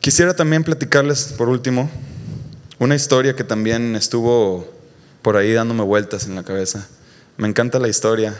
Quisiera 0.00 0.34
también 0.34 0.64
platicarles, 0.64 1.34
por 1.38 1.48
último, 1.48 1.88
una 2.80 2.96
historia 2.96 3.36
que 3.36 3.44
también 3.44 3.94
estuvo 3.94 4.68
por 5.22 5.36
ahí 5.36 5.52
dándome 5.52 5.84
vueltas 5.84 6.26
en 6.26 6.34
la 6.34 6.42
cabeza. 6.42 6.88
Me 7.36 7.46
encanta 7.46 7.78
la 7.78 7.86
historia. 7.86 8.34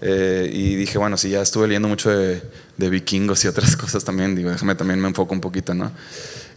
Eh, 0.00 0.48
y 0.52 0.76
dije, 0.76 0.96
bueno, 0.96 1.16
si 1.18 1.30
ya 1.30 1.42
estuve 1.42 1.66
leyendo 1.66 1.88
mucho 1.88 2.10
de, 2.10 2.42
vikingos 2.78 3.44
y 3.44 3.48
otras 3.48 3.76
cosas 3.76 4.02
también, 4.02 4.34
digo, 4.34 4.50
déjame 4.50 4.76
también 4.76 4.98
me 4.98 5.08
enfoco 5.08 5.34
un 5.34 5.40
poquito, 5.40 5.74
¿no? 5.74 5.92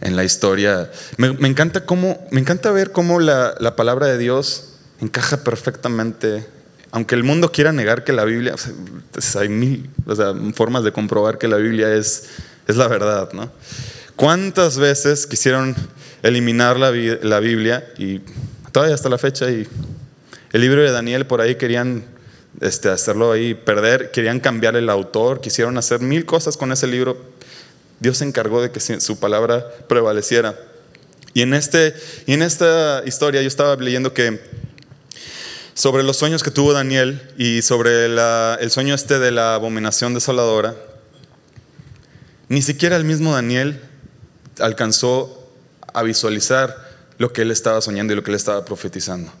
En 0.00 0.16
la 0.16 0.24
historia. 0.24 0.90
Me, 1.18 1.28
encanta, 1.46 1.84
cómo, 1.84 2.26
me 2.30 2.40
encanta 2.40 2.70
ver 2.70 2.90
cómo 2.90 3.20
la, 3.20 3.54
la, 3.60 3.76
palabra 3.76 4.06
de 4.06 4.16
Dios 4.16 4.74
encaja 5.00 5.44
perfectamente. 5.44 6.46
Aunque 6.90 7.14
el 7.14 7.24
mundo 7.24 7.52
quiera 7.52 7.72
negar 7.72 8.04
que 8.04 8.12
la 8.12 8.24
Biblia, 8.24 8.54
pues, 9.12 9.36
hay 9.36 9.48
mil 9.48 9.90
formas 10.54 10.84
de 10.84 10.92
comprobar 10.92 11.38
que 11.38 11.48
la 11.48 11.56
Biblia 11.56 11.94
es, 11.94 12.28
es 12.66 12.76
la 12.76 12.88
verdad, 12.88 13.32
¿no? 13.32 13.50
¿Cuántas 14.16 14.78
veces 14.78 15.26
quisieron 15.26 15.76
eliminar 16.22 16.78
la, 16.78 16.90
la 16.90 17.40
Biblia 17.40 17.86
y 17.98 18.20
todavía 18.72 18.94
hasta 18.94 19.08
la 19.08 19.18
fecha 19.18 19.50
y 19.50 19.68
el 20.52 20.60
libro 20.60 20.82
de 20.82 20.90
Daniel 20.90 21.26
por 21.26 21.40
ahí 21.40 21.56
querían 21.56 22.04
este, 22.60 22.88
hacerlo 22.88 23.32
ahí 23.32 23.54
perder, 23.54 24.10
querían 24.10 24.40
cambiar 24.40 24.76
el 24.76 24.90
autor, 24.90 25.40
quisieron 25.40 25.78
hacer 25.78 26.00
mil 26.00 26.24
cosas 26.24 26.56
con 26.56 26.72
ese 26.72 26.86
libro. 26.86 27.16
Dios 28.00 28.18
se 28.18 28.24
encargó 28.24 28.62
de 28.62 28.70
que 28.70 28.80
su 28.80 29.18
palabra 29.18 29.66
prevaleciera. 29.88 30.56
Y 31.34 31.42
en, 31.42 31.54
este, 31.54 31.94
y 32.26 32.32
en 32.32 32.42
esta 32.42 33.02
historia 33.04 33.42
yo 33.42 33.48
estaba 33.48 33.76
leyendo 33.76 34.14
que 34.14 34.40
sobre 35.78 36.02
los 36.02 36.16
sueños 36.16 36.42
que 36.42 36.50
tuvo 36.50 36.72
Daniel 36.72 37.22
y 37.38 37.62
sobre 37.62 38.06
el 38.06 38.70
sueño 38.72 38.96
este 38.96 39.20
de 39.20 39.30
la 39.30 39.54
abominación 39.54 40.12
desoladora, 40.12 40.74
ni 42.48 42.62
siquiera 42.62 42.96
el 42.96 43.04
mismo 43.04 43.32
Daniel 43.32 43.80
alcanzó 44.58 45.48
a 45.94 46.02
visualizar 46.02 46.76
lo 47.18 47.32
que 47.32 47.42
él 47.42 47.52
estaba 47.52 47.80
soñando 47.80 48.12
y 48.12 48.16
lo 48.16 48.24
que 48.24 48.32
él 48.32 48.34
estaba 48.34 48.64
profetizando. 48.64 49.32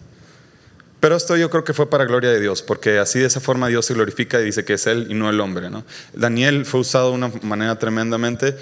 Pero 1.00 1.16
esto 1.16 1.36
yo 1.36 1.50
creo 1.50 1.64
que 1.64 1.74
fue 1.74 1.90
para 1.90 2.04
gloria 2.04 2.30
de 2.30 2.38
Dios, 2.38 2.62
porque 2.62 3.00
así 3.00 3.18
de 3.18 3.26
esa 3.26 3.40
forma 3.40 3.66
Dios 3.66 3.86
se 3.86 3.94
glorifica 3.94 4.40
y 4.40 4.44
dice 4.44 4.64
que 4.64 4.74
es 4.74 4.86
Él 4.86 5.08
y 5.10 5.14
no 5.14 5.30
el 5.30 5.40
hombre. 5.40 5.68
Daniel 6.12 6.64
fue 6.66 6.78
usado 6.78 7.08
de 7.08 7.14
una 7.16 7.32
manera 7.42 7.80
tremendamente, 7.80 8.56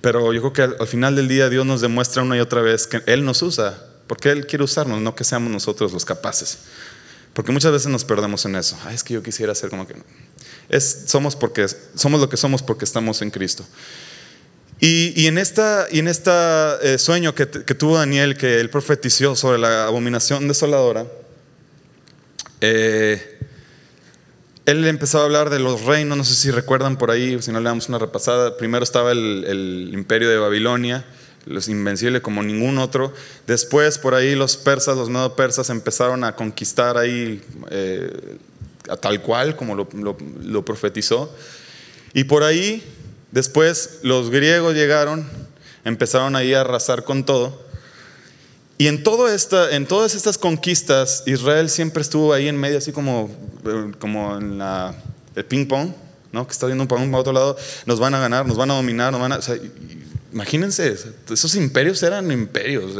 pero 0.00 0.32
yo 0.32 0.40
creo 0.40 0.52
que 0.54 0.76
al, 0.80 0.88
final 0.88 1.14
del 1.14 1.28
día 1.28 1.50
Dios 1.50 1.66
nos 1.66 1.82
demuestra 1.82 2.22
una 2.22 2.38
y 2.38 2.40
otra 2.40 2.62
vez 2.62 2.86
que 2.86 3.02
Él 3.04 3.26
nos 3.26 3.42
usa, 3.42 3.78
porque 4.06 4.30
Él 4.30 4.46
quiere 4.46 4.64
usarnos, 4.64 5.00
no 5.00 5.14
que 5.14 5.24
seamos 5.24 5.50
nosotros 5.50 5.92
los 5.92 6.04
capaces. 6.04 6.58
Porque 7.32 7.50
muchas 7.50 7.72
veces 7.72 7.88
nos 7.88 8.04
perdemos 8.04 8.44
en 8.44 8.54
eso. 8.56 8.78
es 8.92 9.02
que 9.02 9.14
yo 9.14 9.22
quisiera 9.22 9.54
ser 9.54 9.70
como 9.70 9.86
que 9.86 9.94
no. 9.94 10.04
Es, 10.68 11.04
somos, 11.06 11.34
porque, 11.34 11.66
somos 11.94 12.20
lo 12.20 12.28
que 12.28 12.36
somos 12.36 12.62
porque 12.62 12.84
estamos 12.84 13.20
en 13.22 13.30
Cristo. 13.30 13.64
Y, 14.80 15.26
en 15.26 15.38
esta, 15.38 15.86
y 15.90 16.00
en 16.00 16.08
esta 16.08 16.78
eh, 16.82 16.98
sueño 16.98 17.34
que, 17.34 17.46
tuvo 17.46 17.96
Daniel, 17.96 18.36
que 18.36 18.60
él 18.60 18.68
profetizó 18.68 19.34
sobre 19.34 19.58
la 19.58 19.86
abominación 19.86 20.46
desoladora, 20.46 21.06
eh, 22.60 23.34
él 24.66 24.86
empezó 24.86 25.20
a 25.20 25.24
hablar 25.24 25.50
de 25.50 25.58
los 25.58 25.82
reinos, 25.82 26.16
no 26.16 26.24
sé 26.24 26.34
si 26.34 26.50
recuerdan 26.50 26.96
por 26.96 27.10
ahí, 27.10 27.40
si 27.42 27.52
no 27.52 27.60
le 27.60 27.68
damos 27.68 27.88
una 27.88 27.98
repasada. 27.98 28.56
Primero 28.56 28.82
estaba 28.82 29.12
el, 29.12 29.90
imperio 29.92 30.28
de 30.28 30.38
Babilonia, 30.38 31.04
los 31.46 31.68
invencibles 31.68 32.22
como 32.22 32.42
ningún 32.42 32.78
otro. 32.78 33.12
Después 33.46 33.98
por 33.98 34.14
ahí 34.14 34.34
los 34.34 34.56
persas, 34.56 34.96
los 34.96 35.10
medo 35.10 35.36
persas 35.36 35.70
empezaron 35.70 36.24
a 36.24 36.34
conquistar 36.36 36.96
ahí 36.96 37.42
eh, 37.70 38.38
a 38.88 38.96
tal 38.96 39.22
cual 39.22 39.56
como 39.56 39.74
lo, 39.74 39.88
lo 40.42 40.64
profetizó. 40.64 41.34
Y 42.12 42.24
por 42.24 42.44
ahí 42.44 42.82
Después 43.34 43.98
los 44.02 44.30
griegos 44.30 44.76
llegaron, 44.76 45.28
empezaron 45.84 46.36
ahí 46.36 46.54
a 46.54 46.60
arrasar 46.60 47.02
con 47.02 47.26
todo. 47.26 47.60
Y 48.78 48.86
en, 48.86 49.02
todo 49.02 49.28
esta, 49.28 49.74
en 49.74 49.86
todas 49.86 50.14
estas 50.14 50.38
conquistas, 50.38 51.24
Israel 51.26 51.68
siempre 51.68 52.02
estuvo 52.02 52.32
ahí 52.32 52.46
en 52.46 52.56
medio, 52.56 52.78
así 52.78 52.92
como, 52.92 53.28
eh, 53.66 53.90
como 53.98 54.36
en 54.36 54.58
la, 54.58 54.94
el 55.34 55.44
ping-pong, 55.46 55.90
¿no? 56.30 56.46
que 56.46 56.52
está 56.52 56.66
viendo 56.66 56.86
para 56.86 57.02
un 57.02 57.10
para 57.10 57.22
otro 57.22 57.32
lado, 57.32 57.56
nos 57.86 57.98
van 57.98 58.14
a 58.14 58.20
ganar, 58.20 58.46
nos 58.46 58.56
van 58.56 58.70
a 58.70 58.74
dominar, 58.74 59.10
nos 59.10 59.20
van 59.20 59.32
a... 59.32 59.40
imagínense, 60.34 60.96
esos 61.30 61.54
imperios 61.54 62.02
eran 62.02 62.30
imperios, 62.32 62.96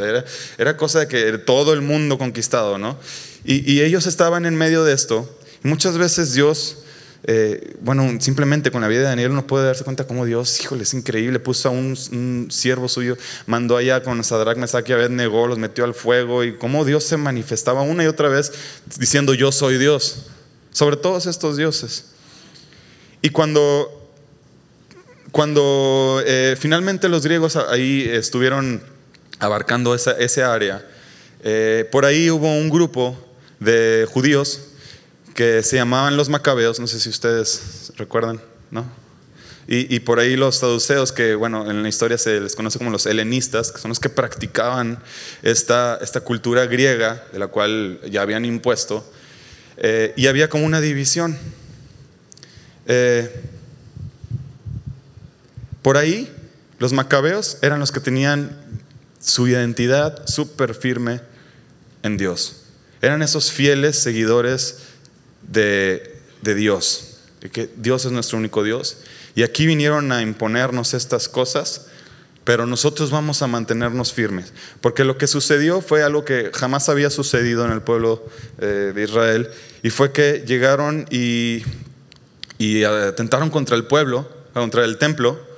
era, 0.56 0.76
cosa 0.76 1.00
de 1.00 1.08
que 1.08 1.38
todo 1.38 1.72
el 1.72 1.82
mundo 1.82 2.16
conquistado, 2.16 2.78
¿no? 2.78 2.98
Y, 3.44 3.82
ellos 3.82 4.06
estaban 4.06 4.46
en 4.46 4.54
medio 4.54 4.84
de 4.84 4.94
esto. 4.94 5.28
Y 5.62 5.68
muchas 5.68 5.98
veces 5.98 6.32
Dios 6.32 6.78
eh, 7.26 7.74
bueno, 7.80 8.20
simplemente 8.20 8.70
con 8.70 8.82
la 8.82 8.88
vida 8.88 9.00
de 9.00 9.06
Daniel 9.06 9.30
uno 9.30 9.46
puede 9.46 9.64
darse 9.64 9.82
cuenta 9.82 10.06
cómo 10.06 10.26
Dios, 10.26 10.60
híjole, 10.60 10.82
es 10.82 10.92
increíble, 10.92 11.40
puso 11.40 11.70
a 11.70 11.72
un, 11.72 12.48
siervo 12.50 12.86
suyo, 12.86 13.16
mandó 13.46 13.78
allá 13.78 14.02
con 14.02 14.22
Sadrach, 14.22 14.58
Mesach 14.58 14.86
y 14.90 14.92
Abednego, 14.92 15.46
los 15.46 15.58
metió 15.58 15.84
al 15.84 15.94
fuego 15.94 16.44
y 16.44 16.58
cómo 16.58 16.84
Dios 16.84 17.04
se 17.04 17.16
manifestaba 17.16 17.80
una 17.80 18.04
y 18.04 18.08
otra 18.08 18.28
vez 18.28 18.52
diciendo 18.98 19.32
yo 19.32 19.52
soy 19.52 19.78
Dios, 19.78 20.26
sobre 20.70 20.96
todos 20.96 21.24
estos 21.24 21.56
dioses. 21.56 22.10
Y 23.22 23.30
cuando, 23.30 24.03
cuando 25.34 26.22
eh, 26.24 26.54
finalmente 26.56 27.08
los 27.08 27.24
griegos 27.24 27.56
ahí 27.56 28.08
estuvieron 28.08 28.80
abarcando 29.40 29.92
esa, 29.92 30.54
área, 30.54 30.86
eh, 31.42 31.88
por 31.90 32.04
ahí 32.04 32.30
hubo 32.30 32.56
un 32.56 32.70
grupo 32.70 33.18
de 33.58 34.06
judíos 34.08 34.60
que 35.34 35.64
se 35.64 35.74
llamaban 35.74 36.16
los 36.16 36.28
macabeos, 36.28 36.78
no 36.78 36.86
sé 36.86 37.00
si 37.00 37.08
ustedes 37.08 37.92
recuerdan, 37.96 38.40
¿no? 38.70 38.86
Y, 39.66 39.98
por 40.00 40.20
ahí 40.20 40.36
los 40.36 40.58
saduceos, 40.58 41.10
que 41.10 41.34
bueno, 41.34 41.68
en 41.68 41.82
la 41.82 41.88
historia 41.88 42.16
se 42.16 42.40
les 42.40 42.54
conoce 42.54 42.78
como 42.78 42.90
los 42.90 43.04
helenistas, 43.04 43.72
que 43.72 43.80
son 43.80 43.88
los 43.88 43.98
que 43.98 44.10
practicaban 44.10 45.02
esta, 45.42 45.98
esta 46.00 46.20
cultura 46.20 46.66
griega, 46.66 47.24
de 47.32 47.40
la 47.40 47.48
cual 47.48 47.98
ya 48.08 48.22
habían 48.22 48.44
impuesto, 48.44 49.04
eh, 49.78 50.12
y 50.16 50.28
había 50.28 50.48
como 50.48 50.64
una 50.64 50.80
división. 50.80 51.36
Eh, 52.86 53.50
por 55.84 55.98
ahí, 55.98 56.34
los 56.78 56.94
macabeos 56.94 57.58
eran 57.60 57.78
los 57.78 57.92
que 57.92 58.00
tenían 58.00 58.56
su 59.20 59.46
identidad 59.46 60.26
súper 60.26 60.74
firme 60.74 61.20
en 62.02 62.16
Dios. 62.16 62.62
Eran 63.02 63.20
esos 63.20 63.52
fieles 63.52 63.98
seguidores 63.98 64.78
de, 65.42 66.22
Dios, 66.42 67.18
de 67.42 67.50
que 67.50 67.68
Dios 67.76 68.06
es 68.06 68.12
nuestro 68.12 68.38
único 68.38 68.62
Dios. 68.62 68.96
Y 69.34 69.42
aquí 69.42 69.66
vinieron 69.66 70.10
a 70.10 70.22
imponernos 70.22 70.94
estas 70.94 71.28
cosas, 71.28 71.88
pero 72.44 72.64
nosotros 72.64 73.10
vamos 73.10 73.42
a 73.42 73.46
mantenernos 73.46 74.10
firmes, 74.10 74.54
porque 74.80 75.04
lo 75.04 75.18
que 75.18 75.26
sucedió 75.26 75.82
fue 75.82 76.02
algo 76.02 76.24
que 76.24 76.50
jamás 76.54 76.88
había 76.88 77.10
sucedido 77.10 77.66
en 77.66 77.72
el 77.72 77.82
pueblo 77.82 78.24
eh, 78.58 78.92
de 78.94 79.04
Israel, 79.04 79.50
y 79.82 79.90
fue 79.90 80.12
que 80.12 80.44
llegaron 80.46 81.04
y, 81.10 81.62
y 82.56 82.84
atentaron 82.84 83.50
contra 83.50 83.76
el 83.76 83.84
pueblo, 83.84 84.26
contra 84.54 84.86
el 84.86 84.96
templo. 84.96 85.52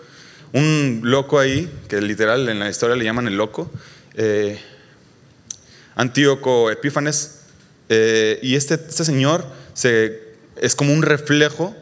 Un 0.57 1.03
loco 1.05 1.39
ahí, 1.39 1.71
que 1.87 2.01
literal 2.01 2.49
en 2.49 2.59
la 2.59 2.71
historia 2.71 2.97
le 2.97 3.05
llaman 3.05 3.29
el 3.29 3.37
loco, 3.37 3.71
eh, 4.15 4.59
Antíoco 5.97 6.71
Epífanes, 6.71 7.41
eh, 7.91 8.39
y 8.43 8.55
este, 8.55 8.77
este 8.77 9.05
señor 9.05 9.45
se, 9.75 10.19
es 10.57 10.75
como 10.75 10.95
un 10.95 11.03
reflejo 11.03 11.77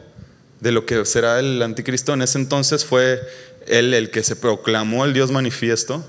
de 0.59 0.73
lo 0.73 0.85
que 0.85 1.05
será 1.05 1.39
el 1.39 1.61
anticristo. 1.61 2.13
En 2.13 2.21
ese 2.21 2.37
entonces 2.37 2.83
fue 2.83 3.21
él 3.65 3.93
el 3.93 4.11
que 4.11 4.23
se 4.23 4.35
proclamó 4.35 5.05
el 5.05 5.13
Dios 5.13 5.31
manifiesto, 5.31 6.05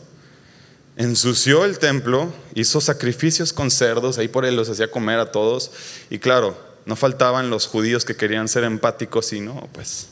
ensució 0.97 1.65
el 1.65 1.79
templo, 1.79 2.35
hizo 2.57 2.81
sacrificios 2.81 3.53
con 3.53 3.71
cerdos, 3.71 4.19
ahí 4.19 4.27
por 4.27 4.45
él 4.45 4.57
los 4.57 4.69
hacía 4.69 4.91
comer 4.91 5.21
a 5.21 5.31
todos, 5.31 5.71
y 6.11 6.19
claro, 6.19 6.61
no 6.85 6.97
faltaban 6.97 7.49
los 7.49 7.69
judíos 7.69 8.05
que 8.05 8.17
querían 8.17 8.49
ser 8.49 8.65
empáticos 8.65 9.33
y 9.33 9.41
no, 9.41 9.69
pues 9.73 10.09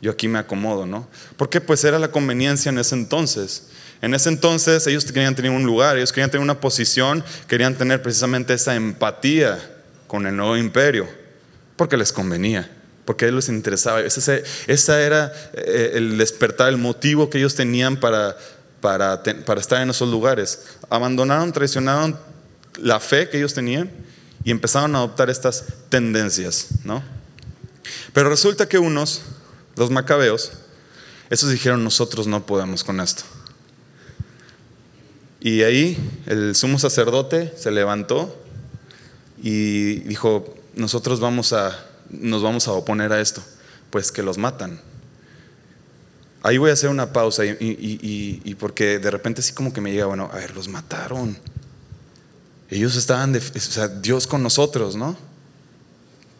yo 0.00 0.10
aquí 0.10 0.28
me 0.28 0.38
acomodo, 0.38 0.86
¿no? 0.86 1.08
Porque 1.36 1.60
pues 1.60 1.84
era 1.84 1.98
la 1.98 2.10
conveniencia 2.10 2.70
en 2.70 2.78
ese 2.78 2.94
entonces. 2.94 3.68
En 4.02 4.14
ese 4.14 4.30
entonces 4.30 4.86
ellos 4.86 5.04
querían 5.04 5.34
tener 5.34 5.50
un 5.50 5.64
lugar, 5.64 5.98
ellos 5.98 6.12
querían 6.12 6.30
tener 6.30 6.42
una 6.42 6.60
posición, 6.60 7.22
querían 7.46 7.74
tener 7.76 8.02
precisamente 8.02 8.54
esa 8.54 8.74
empatía 8.74 9.58
con 10.06 10.26
el 10.26 10.36
nuevo 10.36 10.56
imperio, 10.56 11.06
porque 11.76 11.96
les 11.96 12.12
convenía, 12.12 12.70
porque 13.04 13.30
les 13.30 13.48
interesaba. 13.48 14.00
Ese, 14.00 14.42
era 14.66 15.32
eh, 15.52 15.92
el 15.94 16.16
despertar, 16.16 16.70
el 16.70 16.78
motivo 16.78 17.28
que 17.28 17.38
ellos 17.38 17.54
tenían 17.54 17.98
para, 17.98 18.36
para 18.80 19.60
estar 19.60 19.82
en 19.82 19.90
esos 19.90 20.08
lugares. 20.08 20.66
Abandonaron, 20.88 21.52
traicionaron 21.52 22.18
la 22.78 23.00
fe 23.00 23.28
que 23.28 23.36
ellos 23.36 23.52
tenían 23.52 23.90
y 24.44 24.50
empezaron 24.50 24.94
a 24.94 24.98
adoptar 24.98 25.28
estas 25.28 25.64
tendencias, 25.88 26.68
¿no? 26.84 27.02
Pero 28.12 28.30
resulta 28.30 28.68
que 28.68 28.78
unos, 28.78 29.22
los 29.76 29.90
macabeos, 29.90 30.52
esos 31.30 31.50
dijeron, 31.50 31.84
nosotros 31.84 32.26
no 32.26 32.44
podemos 32.44 32.84
con 32.84 33.00
esto. 33.00 33.22
Y 35.40 35.62
ahí 35.62 35.96
el 36.26 36.54
sumo 36.54 36.78
sacerdote 36.78 37.54
se 37.56 37.70
levantó 37.70 38.36
y 39.42 40.00
dijo, 40.00 40.54
nosotros 40.74 41.20
vamos 41.20 41.52
a, 41.52 41.86
nos 42.10 42.42
vamos 42.42 42.68
a 42.68 42.72
oponer 42.72 43.12
a 43.12 43.20
esto, 43.20 43.42
pues 43.90 44.12
que 44.12 44.22
los 44.22 44.36
matan. 44.36 44.80
Ahí 46.42 46.58
voy 46.58 46.70
a 46.70 46.72
hacer 46.74 46.90
una 46.90 47.12
pausa 47.12 47.44
y, 47.44 47.56
y 47.60 48.54
porque 48.56 48.98
de 48.98 49.10
repente 49.10 49.42
sí 49.42 49.52
como 49.52 49.72
que 49.72 49.80
me 49.80 49.92
llega, 49.92 50.06
bueno, 50.06 50.28
a 50.32 50.36
ver, 50.36 50.54
los 50.54 50.68
mataron. 50.68 51.38
Ellos 52.70 52.96
estaban, 52.96 53.34
o 53.34 53.40
sea, 53.58 53.88
Dios 53.88 54.26
con 54.26 54.42
nosotros, 54.42 54.94
¿no? 54.94 55.16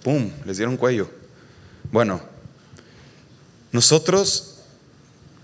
¡Pum! 0.05 0.31
Les 0.47 0.59
dieron 0.59 0.77
cuello. 0.77 1.11
Bueno, 1.91 2.21
nosotros, 3.73 4.57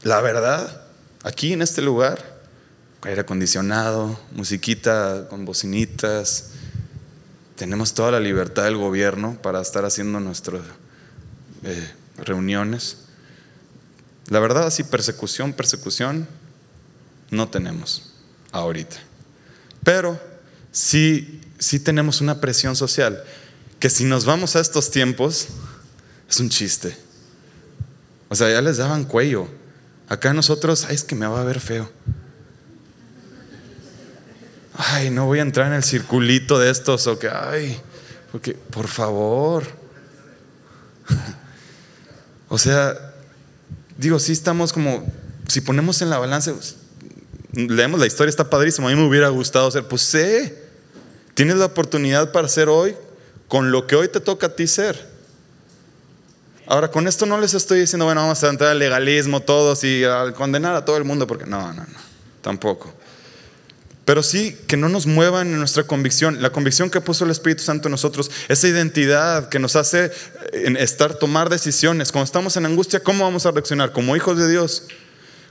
la 0.02 0.20
verdad, 0.20 0.82
aquí 1.22 1.52
en 1.52 1.62
este 1.62 1.82
lugar, 1.82 2.36
aire 3.02 3.20
acondicionado, 3.20 4.18
musiquita 4.32 5.28
con 5.28 5.44
bocinitas, 5.44 6.50
tenemos 7.56 7.94
toda 7.94 8.10
la 8.10 8.20
libertad 8.20 8.64
del 8.64 8.76
gobierno 8.76 9.38
para 9.42 9.60
estar 9.60 9.84
haciendo 9.84 10.20
nuestras 10.20 10.60
eh, 11.62 11.90
reuniones. 12.18 12.98
La 14.28 14.40
verdad, 14.40 14.66
así 14.66 14.82
persecución, 14.82 15.52
persecución, 15.52 16.26
no 17.30 17.48
tenemos 17.48 18.12
ahorita. 18.52 18.96
Pero 19.84 20.20
sí, 20.72 21.40
sí 21.58 21.78
tenemos 21.78 22.20
una 22.20 22.40
presión 22.40 22.74
social, 22.74 23.22
que 23.78 23.88
si 23.88 24.04
nos 24.04 24.24
vamos 24.24 24.56
a 24.56 24.60
estos 24.60 24.90
tiempos, 24.90 25.48
es 26.28 26.40
un 26.40 26.50
chiste. 26.50 27.05
O 28.28 28.34
sea, 28.34 28.50
ya 28.50 28.60
les 28.60 28.76
daban 28.76 29.04
cuello. 29.04 29.48
Acá 30.08 30.32
nosotros, 30.32 30.86
ay, 30.88 30.94
es 30.94 31.04
que 31.04 31.14
me 31.14 31.26
va 31.26 31.40
a 31.40 31.44
ver 31.44 31.60
feo. 31.60 31.90
Ay, 34.74 35.10
no 35.10 35.26
voy 35.26 35.38
a 35.38 35.42
entrar 35.42 35.68
en 35.68 35.74
el 35.74 35.84
circulito 35.84 36.58
de 36.58 36.70
estos, 36.70 37.06
o 37.06 37.18
que, 37.18 37.28
ay, 37.28 37.80
porque, 38.30 38.54
por 38.54 38.88
favor. 38.88 39.64
o 42.48 42.58
sea, 42.58 43.14
digo, 43.96 44.18
sí 44.18 44.32
estamos 44.32 44.72
como, 44.72 45.06
si 45.48 45.60
ponemos 45.60 46.02
en 46.02 46.10
la 46.10 46.18
balanza, 46.18 46.52
leemos 47.52 47.98
la 48.00 48.06
historia, 48.06 48.28
está 48.28 48.50
padrísimo, 48.50 48.88
a 48.88 48.90
mí 48.90 48.96
me 48.96 49.08
hubiera 49.08 49.28
gustado 49.28 49.70
ser, 49.70 49.88
pues 49.88 50.02
sé, 50.02 50.66
Tienes 51.36 51.56
la 51.56 51.66
oportunidad 51.66 52.32
para 52.32 52.48
ser 52.48 52.70
hoy 52.70 52.96
con 53.46 53.70
lo 53.70 53.86
que 53.86 53.94
hoy 53.94 54.08
te 54.08 54.20
toca 54.20 54.46
a 54.46 54.56
ti 54.56 54.66
ser. 54.66 55.06
Ahora, 56.66 56.90
con 56.90 57.06
esto 57.06 57.26
no 57.26 57.40
les 57.40 57.54
estoy 57.54 57.80
diciendo, 57.80 58.06
bueno, 58.06 58.22
vamos 58.22 58.42
a 58.42 58.48
entrar 58.48 58.70
al 58.70 58.78
legalismo 58.78 59.40
todos 59.40 59.84
y 59.84 60.04
a 60.04 60.32
condenar 60.32 60.74
a 60.74 60.84
todo 60.84 60.96
el 60.96 61.04
mundo, 61.04 61.26
porque 61.26 61.46
no, 61.46 61.72
no, 61.72 61.82
no, 61.82 61.98
tampoco. 62.42 62.92
Pero 64.04 64.22
sí 64.22 64.56
que 64.66 64.76
no 64.76 64.88
nos 64.88 65.06
muevan 65.06 65.48
en 65.48 65.58
nuestra 65.58 65.84
convicción, 65.84 66.40
la 66.42 66.50
convicción 66.50 66.90
que 66.90 67.00
puso 67.00 67.24
el 67.24 67.30
Espíritu 67.30 67.62
Santo 67.62 67.88
en 67.88 67.92
nosotros, 67.92 68.30
esa 68.48 68.68
identidad 68.68 69.48
que 69.48 69.58
nos 69.58 69.76
hace 69.76 70.10
en 70.52 70.76
estar, 70.76 71.14
tomar 71.14 71.50
decisiones. 71.50 72.12
Cuando 72.12 72.24
estamos 72.24 72.56
en 72.56 72.66
angustia, 72.66 73.00
¿cómo 73.00 73.24
vamos 73.24 73.46
a 73.46 73.52
reaccionar? 73.52 73.92
Como 73.92 74.16
hijos 74.16 74.38
de 74.38 74.48
Dios. 74.48 74.84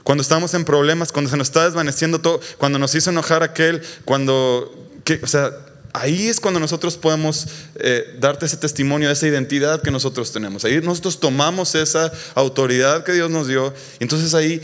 Cuando 0.04 0.22
estamos 0.22 0.54
en 0.54 0.64
problemas, 0.64 1.12
cuando 1.12 1.30
se 1.30 1.36
nos 1.36 1.48
está 1.48 1.64
desvaneciendo 1.64 2.20
todo, 2.20 2.40
cuando 2.58 2.78
nos 2.78 2.94
hizo 2.94 3.10
enojar 3.10 3.42
aquel, 3.42 3.82
cuando, 4.04 4.88
que, 5.04 5.20
o 5.22 5.26
sea, 5.26 5.50
Ahí 5.98 6.28
es 6.28 6.40
cuando 6.40 6.60
nosotros 6.60 6.98
podemos 6.98 7.46
eh, 7.76 8.16
darte 8.20 8.44
ese 8.44 8.58
testimonio 8.58 9.08
de 9.08 9.14
esa 9.14 9.28
identidad 9.28 9.80
que 9.80 9.90
nosotros 9.90 10.30
tenemos. 10.30 10.62
Ahí 10.66 10.78
nosotros 10.82 11.18
tomamos 11.18 11.74
esa 11.74 12.12
autoridad 12.34 13.02
que 13.02 13.14
Dios 13.14 13.30
nos 13.30 13.48
dio. 13.48 13.72
Y 13.98 14.04
entonces 14.04 14.34
ahí 14.34 14.60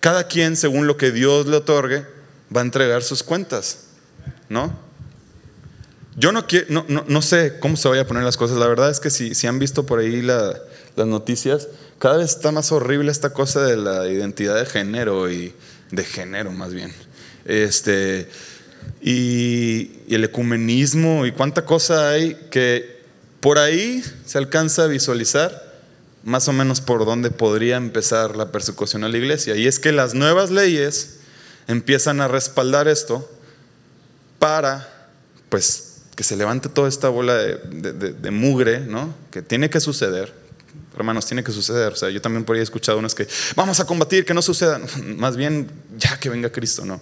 cada 0.00 0.28
quien, 0.28 0.56
según 0.56 0.86
lo 0.86 0.98
que 0.98 1.10
Dios 1.10 1.46
le 1.46 1.56
otorgue, 1.56 2.04
va 2.54 2.60
a 2.60 2.64
entregar 2.64 3.02
sus 3.02 3.22
cuentas. 3.22 3.84
¿No? 4.50 4.78
Yo 6.16 6.32
no, 6.32 6.46
quiero, 6.46 6.84
no, 6.86 7.04
no, 7.08 7.22
sé 7.22 7.58
cómo 7.58 7.78
se 7.78 7.88
vaya 7.88 8.02
a 8.02 8.06
poner 8.06 8.22
las 8.22 8.36
cosas. 8.36 8.58
La 8.58 8.66
verdad 8.66 8.90
es 8.90 9.00
que 9.00 9.08
si, 9.08 9.34
si 9.34 9.46
han 9.46 9.58
visto 9.58 9.86
por 9.86 10.00
ahí 10.00 10.20
las 10.20 10.60
noticias, 10.96 11.68
cada 11.98 12.18
vez 12.18 12.28
está 12.28 12.52
más 12.52 12.72
horrible 12.72 13.10
esta 13.10 13.32
cosa 13.32 13.62
de 13.62 13.78
la 13.78 14.06
identidad 14.06 14.56
de 14.56 14.66
género 14.66 15.30
y 15.30 15.54
de 15.90 16.04
género 16.04 16.52
más 16.52 16.74
bien. 16.74 16.92
Este, 17.46 18.28
y, 19.00 19.90
el 20.08 20.24
ecumenismo 20.24 21.24
y 21.24 21.32
cuánta 21.32 21.64
cosa 21.64 22.10
hay 22.10 22.36
que 22.50 23.00
por 23.40 23.58
ahí 23.58 24.04
se 24.26 24.36
alcanza 24.36 24.84
a 24.84 24.86
visualizar 24.86 25.72
más 26.22 26.48
o 26.48 26.52
menos 26.52 26.80
por 26.80 27.04
dónde 27.04 27.30
podría 27.30 27.76
empezar 27.76 28.36
la 28.36 28.52
persecución 28.52 29.04
a 29.04 29.08
la 29.08 29.16
iglesia. 29.16 29.56
Y 29.56 29.66
es 29.66 29.80
que 29.80 29.90
las 29.90 30.14
nuevas 30.14 30.50
leyes 30.50 31.16
empiezan 31.66 32.20
a 32.20 32.28
respaldar 32.28 32.88
esto 32.88 33.28
para, 34.38 35.08
pues, 35.48 36.02
que 36.14 36.24
se 36.24 36.36
levante 36.36 36.68
toda 36.68 36.88
esta 36.88 37.08
bola 37.08 37.34
de, 37.34 38.30
mugre, 38.30 38.80
¿no? 38.80 39.14
Que 39.30 39.42
tiene 39.42 39.70
que 39.70 39.80
suceder. 39.80 40.32
Hermanos, 40.94 41.26
tiene 41.26 41.42
que 41.42 41.52
suceder. 41.52 41.94
O 41.94 41.96
sea, 41.96 42.10
yo 42.10 42.20
también 42.20 42.44
por 42.44 42.54
ahí 42.54 42.60
he 42.60 42.62
escuchado 42.62 42.98
unos 42.98 43.14
que 43.14 43.26
vamos 43.56 43.80
a 43.80 43.86
combatir, 43.86 44.24
que 44.24 44.34
no 44.34 44.42
suceda. 44.42 44.80
Más 45.16 45.36
bien, 45.36 45.70
ya 45.96 46.18
que 46.20 46.28
venga 46.28 46.50
Cristo, 46.50 46.84
¿no? 46.84 47.00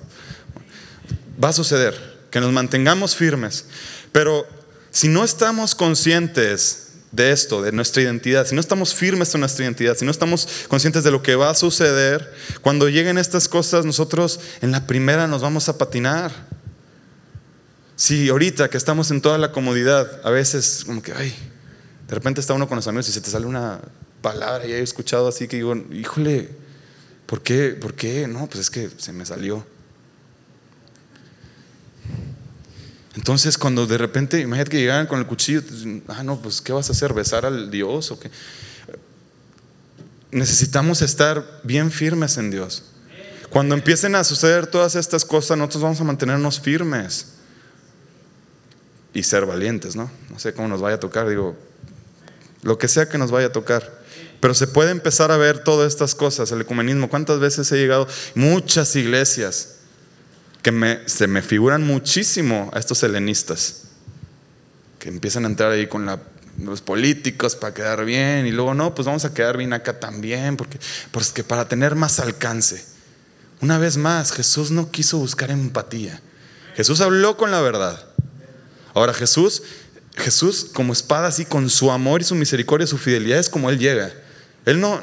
Va 1.43 1.49
a 1.49 1.53
suceder, 1.53 2.18
que 2.30 2.41
nos 2.41 2.53
mantengamos 2.53 3.16
firmes. 3.16 3.64
Pero 4.12 4.47
si 4.91 5.09
no 5.09 5.24
estamos 5.24 5.74
conscientes 5.74 6.88
de 7.12 7.32
esto, 7.32 7.62
de 7.62 7.72
nuestra 7.72 8.03
identidad, 8.03 8.47
si 8.47 8.55
no 8.55 8.61
estamos 8.61 8.95
firmes 8.95 9.34
en 9.34 9.41
nuestra 9.41 9.64
identidad, 9.64 9.97
si 9.97 10.05
no 10.05 10.11
estamos 10.11 10.49
conscientes 10.68 11.03
de 11.03 11.11
lo 11.11 11.22
que 11.22 11.34
va 11.34 11.51
a 11.51 11.55
suceder, 11.55 12.32
cuando 12.61 12.88
lleguen 12.88 13.18
estas 13.18 13.49
cosas, 13.49 13.84
nosotros 13.84 14.41
en 14.61 14.70
la 14.70 14.86
primera 14.86 15.26
nos 15.26 15.43
vamos 15.43 15.68
a 15.68 15.78
patinar. 15.78 16.32
Si 17.97 18.28
ahorita 18.28 18.70
que 18.70 18.76
estamos 18.76 19.11
en 19.11 19.20
toda 19.20 19.38
la 19.38 19.53
comodidad, 19.53 20.20
a 20.24 20.30
veces 20.30 20.84
como 20.86 21.03
que, 21.03 21.12
ay, 21.12 21.34
de 22.09 22.14
repente 22.14 22.41
está 22.41 22.55
uno 22.55 22.68
con 22.68 22.76
los 22.76 22.86
amigos 22.86 23.09
y 23.09 23.12
se 23.12 23.20
te 23.20 23.30
sale 23.30 23.47
una 23.47 23.80
palabra 24.22 24.66
y 24.66 24.72
he 24.72 24.80
escuchado 24.80 25.28
así 25.28 25.49
que 25.49 25.57
digo, 25.57 25.74
híjole, 25.93 26.49
¿por 27.26 27.43
qué? 27.43 27.70
¿Por 27.70 27.95
qué? 27.95 28.26
No, 28.26 28.47
pues 28.47 28.61
es 28.61 28.70
que 28.70 28.88
se 28.97 29.12
me 29.12 29.26
salió. 29.26 29.64
Entonces, 33.20 33.58
cuando 33.58 33.86
de 33.86 33.98
repente, 33.98 34.40
imagínate 34.40 34.70
que 34.70 34.78
llegaran 34.78 35.06
con 35.06 35.18
el 35.18 35.26
cuchillo, 35.26 35.60
ah, 36.08 36.22
no, 36.22 36.40
pues, 36.40 36.62
¿qué 36.62 36.72
vas 36.72 36.88
a 36.88 36.92
hacer? 36.92 37.12
¿Besar 37.12 37.44
al 37.44 37.70
Dios 37.70 38.10
o 38.10 38.18
qué? 38.18 38.30
Necesitamos 40.30 41.02
estar 41.02 41.60
bien 41.62 41.90
firmes 41.90 42.38
en 42.38 42.50
Dios. 42.50 42.84
Cuando 43.50 43.74
empiecen 43.74 44.14
a 44.14 44.24
suceder 44.24 44.68
todas 44.68 44.94
estas 44.94 45.26
cosas, 45.26 45.58
nosotros 45.58 45.82
vamos 45.82 46.00
a 46.00 46.04
mantenernos 46.04 46.60
firmes 46.60 47.32
y 49.12 49.22
ser 49.22 49.44
valientes, 49.44 49.96
¿no? 49.96 50.10
No 50.30 50.38
sé 50.38 50.54
cómo 50.54 50.68
nos 50.68 50.80
vaya 50.80 50.96
a 50.96 51.00
tocar, 51.00 51.28
digo, 51.28 51.58
lo 52.62 52.78
que 52.78 52.88
sea 52.88 53.06
que 53.10 53.18
nos 53.18 53.30
vaya 53.30 53.48
a 53.48 53.52
tocar. 53.52 54.00
Pero 54.40 54.54
se 54.54 54.66
puede 54.66 54.92
empezar 54.92 55.30
a 55.30 55.36
ver 55.36 55.62
todas 55.62 55.92
estas 55.92 56.14
cosas, 56.14 56.50
el 56.52 56.62
ecumenismo. 56.62 57.10
¿Cuántas 57.10 57.38
veces 57.38 57.70
he 57.70 57.76
llegado? 57.76 58.08
Muchas 58.34 58.96
iglesias 58.96 59.79
que 60.62 61.02
se 61.06 61.26
me 61.26 61.42
figuran 61.42 61.82
muchísimo 61.84 62.70
a 62.74 62.78
estos 62.78 63.02
helenistas, 63.02 63.84
que 64.98 65.08
empiezan 65.08 65.44
a 65.44 65.48
entrar 65.48 65.72
ahí 65.72 65.86
con 65.86 66.06
los 66.58 66.80
políticos 66.80 67.56
para 67.56 67.72
quedar 67.72 68.04
bien 68.04 68.46
y 68.46 68.50
luego 68.50 68.74
no, 68.74 68.94
pues 68.94 69.06
vamos 69.06 69.24
a 69.24 69.32
quedar 69.32 69.56
bien 69.56 69.72
acá 69.72 69.98
también, 69.98 70.56
porque, 70.56 70.78
porque 71.11 71.44
para 71.44 71.68
tener 71.68 71.94
más 71.94 72.20
alcance. 72.20 72.84
Una 73.61 73.78
vez 73.78 73.96
más, 73.96 74.32
Jesús 74.32 74.70
no 74.70 74.90
quiso 74.90 75.18
buscar 75.18 75.50
empatía. 75.50 76.20
Jesús 76.74 77.00
habló 77.00 77.36
con 77.36 77.50
la 77.50 77.61
verdad. 77.61 78.06
Ahora 78.94 79.12
Jesús, 79.12 79.62
Jesús 80.16 80.66
como 80.72 80.92
espada 80.92 81.28
así 81.28 81.44
con 81.44 81.68
su 81.70 81.90
amor 81.90 82.20
y 82.20 82.24
su 82.24 82.34
misericordia, 82.34 82.86
su 82.86 82.98
fidelidad 82.98 83.38
es 83.38 83.48
como 83.48 83.70
él 83.70 83.78
llega. 83.78 84.12
Él 84.66 84.80
no 84.80 85.00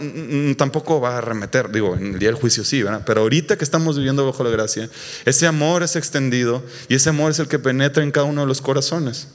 tampoco 0.55 1.01
va 1.01 1.15
a 1.15 1.17
arremeter, 1.17 1.71
digo, 1.71 1.95
en 1.95 2.13
el 2.13 2.19
día 2.19 2.29
del 2.29 2.39
juicio 2.39 2.63
sí, 2.63 2.83
¿verdad? 2.83 3.01
Pero 3.05 3.21
ahorita 3.21 3.57
que 3.57 3.63
estamos 3.63 3.97
viviendo 3.97 4.25
bajo 4.25 4.43
la 4.43 4.51
gracia, 4.51 4.89
ese 5.25 5.47
amor 5.47 5.81
es 5.81 5.95
extendido 5.95 6.63
y 6.87 6.95
ese 6.95 7.09
amor 7.09 7.31
es 7.31 7.39
el 7.39 7.47
que 7.47 7.57
penetra 7.57 8.03
en 8.03 8.11
cada 8.11 8.25
uno 8.25 8.41
de 8.41 8.47
los 8.47 8.61
corazones. 8.61 9.29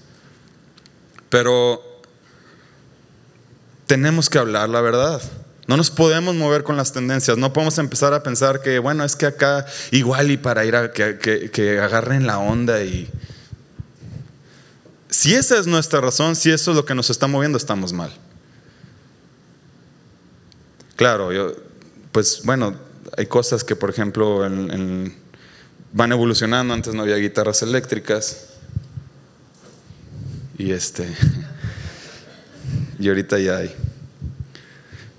Pero 1.29 1.83
tenemos 3.87 4.31
que 4.31 4.39
hablar 4.39 4.69
la 4.69 4.81
verdad. 4.81 5.21
No 5.67 5.77
nos 5.77 5.91
podemos 5.91 6.35
mover 6.35 6.63
con 6.63 6.77
las 6.77 6.93
tendencias, 6.93 7.37
no 7.37 7.53
podemos 7.53 7.79
empezar 7.79 8.15
a 8.15 8.23
pensar 8.23 8.63
que, 8.63 8.79
bueno, 8.79 9.05
es 9.05 9.17
que 9.17 9.27
acá 9.27 9.67
igual 9.91 10.31
y 10.31 10.37
para 10.37 10.65
ir 10.65 10.77
a 10.77 10.93
que, 10.93 11.19
que, 11.19 11.81
agarren 11.81 12.27
la 12.27 12.39
onda 12.39 12.83
y... 12.83 13.09
Si 15.09 15.35
esa 15.35 15.59
es 15.59 15.67
nuestra 15.67 16.01
razón, 16.01 16.37
si 16.37 16.51
eso 16.51 16.71
es 16.71 16.77
lo 16.77 16.85
que 16.85 16.95
nos 16.95 17.11
está 17.11 17.27
moviendo, 17.27 17.59
estamos 17.59 17.93
mal. 17.93 18.13
Claro, 21.03 21.33
yo, 21.33 21.53
pues 22.13 22.43
bueno, 22.45 22.77
hay 23.17 23.27
cosas 23.27 23.65
que, 23.65 23.75
por 23.75 23.91
ejemplo, 23.91 24.49
van 25.93 26.13
evolucionando. 26.13 26.73
Antes 26.73 26.95
no 26.95 27.03
había 27.03 27.17
guitarras 27.17 27.61
eléctricas. 27.63 28.51
Y 30.59 30.71
este. 30.71 31.09
Y 33.01 33.09
ahorita 33.09 33.37
ya 33.41 33.57
hay 33.57 33.75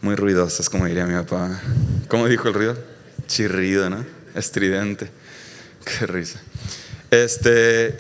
muy 0.02 0.16
ruidosas, 0.16 0.70
como 0.70 0.86
diría 0.86 1.06
mi 1.06 1.16
papá. 1.16 1.60
¿Cómo 2.08 2.30
dijo 2.30 2.48
el 2.48 2.54
ruido? 2.54 2.78
Chirrido, 3.28 3.90
¿no? 3.90 4.06
Estridente. 4.36 5.12
Qué 5.84 6.08
risa. 6.08 6.40
Este, 7.12 8.00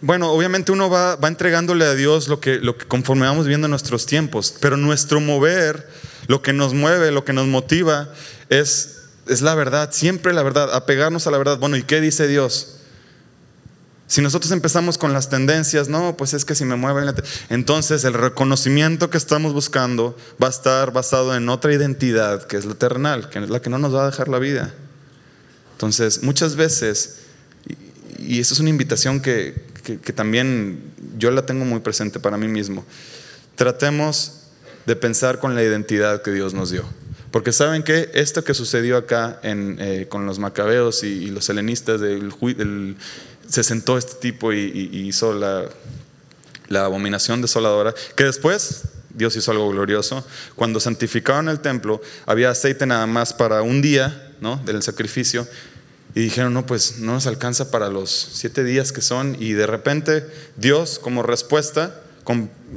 bueno, 0.00 0.30
obviamente 0.30 0.72
uno 0.72 0.88
va, 0.88 1.16
va 1.16 1.28
entregándole 1.28 1.84
a 1.84 1.94
Dios 1.94 2.28
lo 2.28 2.40
que, 2.40 2.60
lo 2.60 2.78
que 2.78 2.86
conforme 2.86 3.26
vamos 3.26 3.46
viendo 3.46 3.68
nuestros 3.68 4.06
tiempos, 4.06 4.54
pero 4.58 4.78
nuestro 4.78 5.20
mover, 5.20 5.86
lo 6.26 6.42
que 6.42 6.52
nos 6.52 6.74
mueve, 6.74 7.10
lo 7.10 7.24
que 7.24 7.32
nos 7.32 7.46
motiva, 7.46 8.08
es, 8.48 8.98
es 9.28 9.42
la 9.42 9.54
verdad, 9.54 9.90
siempre 9.92 10.32
la 10.32 10.42
verdad, 10.42 10.74
apegarnos 10.74 11.26
a 11.26 11.30
la 11.30 11.38
verdad. 11.38 11.58
Bueno, 11.58 11.76
¿y 11.76 11.82
qué 11.82 12.00
dice 12.00 12.28
Dios? 12.28 12.76
Si 14.08 14.20
nosotros 14.20 14.52
empezamos 14.52 14.98
con 14.98 15.12
las 15.12 15.28
tendencias, 15.28 15.88
no, 15.88 16.16
pues 16.16 16.32
es 16.32 16.44
que 16.44 16.54
si 16.54 16.64
me 16.64 16.76
mueven, 16.76 17.12
entonces 17.48 18.04
el 18.04 18.14
reconocimiento 18.14 19.10
que 19.10 19.18
estamos 19.18 19.52
buscando 19.52 20.16
va 20.40 20.46
a 20.46 20.50
estar 20.50 20.92
basado 20.92 21.34
en 21.34 21.48
otra 21.48 21.72
identidad, 21.72 22.46
que 22.46 22.56
es 22.56 22.64
la 22.66 22.74
terrenal, 22.74 23.28
que 23.30 23.40
es 23.40 23.50
la 23.50 23.60
que 23.60 23.68
no 23.68 23.78
nos 23.78 23.92
va 23.92 24.04
a 24.04 24.06
dejar 24.06 24.28
la 24.28 24.38
vida. 24.38 24.72
Entonces, 25.72 26.22
muchas 26.22 26.54
veces, 26.54 27.16
y, 28.18 28.38
eso 28.38 28.54
es 28.54 28.60
una 28.60 28.70
invitación 28.70 29.20
que, 29.20 29.66
que 29.82 30.12
también 30.12 30.92
yo 31.18 31.32
la 31.32 31.44
tengo 31.44 31.64
muy 31.64 31.80
presente 31.80 32.20
para 32.20 32.36
mí 32.36 32.46
mismo, 32.46 32.84
tratemos 33.56 34.35
de 34.86 34.96
pensar 34.96 35.38
con 35.38 35.54
la 35.54 35.62
identidad 35.62 36.22
que 36.22 36.30
Dios 36.30 36.54
nos 36.54 36.70
dio. 36.70 36.84
Porque 37.30 37.52
saben 37.52 37.82
que 37.82 38.10
esto 38.14 38.44
que 38.44 38.54
sucedió 38.54 38.96
acá 38.96 39.40
en, 39.42 39.76
eh, 39.80 40.06
con 40.08 40.24
los 40.26 40.38
macabeos 40.38 41.02
y, 41.02 41.26
los 41.26 41.48
helenistas, 41.50 42.00
del, 42.00 42.96
se 43.48 43.62
sentó 43.62 43.98
este 43.98 44.14
tipo 44.14 44.52
y, 44.52 44.90
hizo 45.06 45.34
la, 45.34 45.64
la, 46.68 46.84
abominación 46.84 47.42
desoladora, 47.42 47.94
que 48.14 48.24
después 48.24 48.84
Dios 49.10 49.36
hizo 49.36 49.50
algo 49.50 49.68
glorioso. 49.70 50.24
Cuando 50.54 50.80
santificaron 50.80 51.48
el 51.48 51.60
templo, 51.60 52.00
había 52.26 52.50
aceite 52.50 52.86
nada 52.86 53.06
más 53.06 53.32
para 53.32 53.62
un 53.62 53.82
día 53.82 54.32
¿no? 54.40 54.56
del 54.64 54.82
sacrificio. 54.82 55.46
Y 56.14 56.20
dijeron, 56.20 56.54
no, 56.54 56.64
pues 56.64 56.98
no 57.00 57.12
nos 57.12 57.26
alcanza 57.26 57.70
para 57.70 57.90
los 57.90 58.10
siete 58.10 58.64
días 58.64 58.92
que 58.92 59.02
son. 59.02 59.36
Y 59.38 59.52
de 59.52 59.66
repente 59.66 60.26
Dios, 60.56 60.98
como 60.98 61.22
respuesta, 61.22 62.00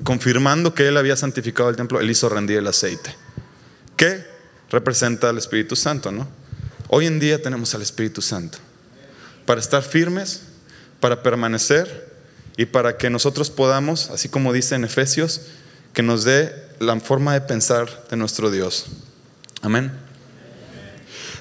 confirmando 0.03 0.73
que 0.73 0.87
Él 0.87 0.97
había 0.97 1.15
santificado 1.15 1.69
el 1.69 1.75
templo, 1.75 1.99
Él 1.99 2.09
hizo 2.09 2.29
rendir 2.29 2.57
el 2.57 2.67
aceite. 2.67 3.15
¿Qué? 3.97 4.29
representa 4.69 5.29
al 5.29 5.37
Espíritu 5.37 5.75
Santo, 5.75 6.11
¿no? 6.11 6.27
Hoy 6.87 7.05
en 7.05 7.19
día 7.19 7.41
tenemos 7.41 7.73
al 7.75 7.81
Espíritu 7.81 8.21
Santo 8.21 8.57
para 9.45 9.59
estar 9.59 9.81
firmes, 9.81 10.43
para 10.99 11.23
permanecer 11.23 12.09
y 12.57 12.65
para 12.65 12.97
que 12.97 13.09
nosotros 13.09 13.49
podamos, 13.49 14.09
así 14.09 14.29
como 14.29 14.53
dice 14.53 14.75
en 14.75 14.83
Efesios, 14.83 15.41
que 15.93 16.03
nos 16.03 16.23
dé 16.23 16.53
la 16.79 16.99
forma 16.99 17.33
de 17.33 17.41
pensar 17.41 18.07
de 18.09 18.17
nuestro 18.17 18.51
Dios. 18.51 18.85
Amén. 19.61 19.91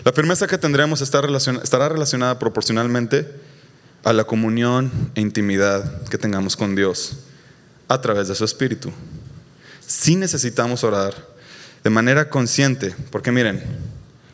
La 0.04 0.12
firmeza 0.12 0.46
que 0.46 0.59
tendremos 0.59 1.00
estará 1.02 1.88
relacionada 1.88 2.38
proporcionalmente 2.38 3.26
a 4.04 4.12
la 4.12 4.24
comunión 4.24 4.90
e 5.14 5.20
intimidad 5.20 6.02
que 6.04 6.18
tengamos 6.18 6.56
con 6.56 6.74
Dios 6.74 7.18
a 7.89 8.01
través 8.01 8.28
de 8.28 8.34
su 8.34 8.45
Espíritu. 8.45 8.93
Si 9.86 10.16
necesitamos 10.16 10.84
orar, 10.84 11.14
de 11.82 11.91
manera 11.91 12.28
consciente, 12.28 12.95
porque 13.11 13.32
miren, 13.32 13.62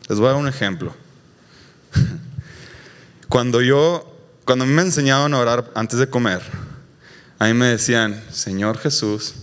les 0.09 0.19
voy 0.19 0.27
a 0.27 0.31
dar 0.31 0.39
un 0.39 0.47
ejemplo. 0.47 0.93
Cuando 3.29 3.61
yo, 3.61 4.11
cuando 4.45 4.65
me 4.65 4.81
enseñaban 4.81 5.33
a 5.33 5.39
orar 5.39 5.71
antes 5.73 5.97
de 5.97 6.07
comer, 6.09 6.41
a 7.39 7.47
mí 7.47 7.53
me 7.53 7.65
decían, 7.65 8.23
Señor 8.31 8.77
Jesús, 8.77 9.33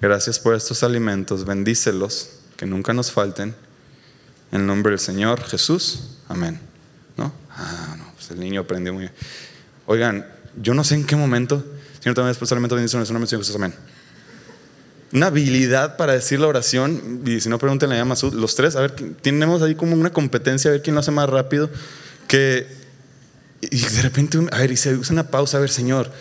gracias 0.00 0.38
por 0.38 0.54
estos 0.54 0.82
alimentos, 0.82 1.44
bendícelos, 1.44 2.30
que 2.56 2.66
nunca 2.66 2.92
nos 2.94 3.10
falten, 3.10 3.54
en 4.52 4.66
nombre 4.66 4.90
del 4.90 5.00
Señor 5.00 5.42
Jesús, 5.42 6.18
amén. 6.28 6.60
¿No? 7.16 7.32
Ah, 7.50 7.96
no, 7.98 8.12
pues 8.14 8.30
el 8.30 8.38
niño 8.38 8.60
aprendió 8.60 8.92
muy 8.92 9.02
bien. 9.02 9.12
Oigan, 9.86 10.26
yo 10.60 10.72
no 10.72 10.84
sé 10.84 10.94
en 10.94 11.04
qué 11.04 11.16
momento, 11.16 11.64
Señor, 12.06 12.14
también 12.14 12.30
después 12.30 12.52
alimentos, 12.52 12.76
bendiciones, 12.76 13.08
del 13.08 13.26
Señor 13.26 13.42
Jesús, 13.42 13.56
amén 13.56 13.74
una 15.12 15.26
habilidad 15.26 15.96
para 15.96 16.12
decir 16.12 16.38
la 16.38 16.46
oración, 16.46 17.22
y 17.26 17.40
si 17.40 17.48
no 17.48 17.58
pregúntenle 17.58 17.98
a 17.98 18.04
Masud, 18.04 18.34
los 18.34 18.54
tres, 18.54 18.76
a 18.76 18.80
ver, 18.80 18.92
tenemos 18.92 19.62
ahí 19.62 19.74
como 19.74 19.94
una 19.94 20.12
competencia, 20.12 20.68
a 20.68 20.72
ver 20.72 20.82
quién 20.82 20.94
lo 20.94 21.00
hace 21.00 21.10
más 21.10 21.28
rápido, 21.28 21.68
que, 22.28 22.66
y 23.60 23.78
de 23.78 24.02
repente, 24.02 24.38
a 24.52 24.58
ver, 24.58 24.70
y 24.70 24.76
se 24.76 24.94
usa 24.94 25.14
una 25.14 25.28
pausa, 25.30 25.56
a 25.56 25.60
ver, 25.60 25.70
Señor, 25.70 26.12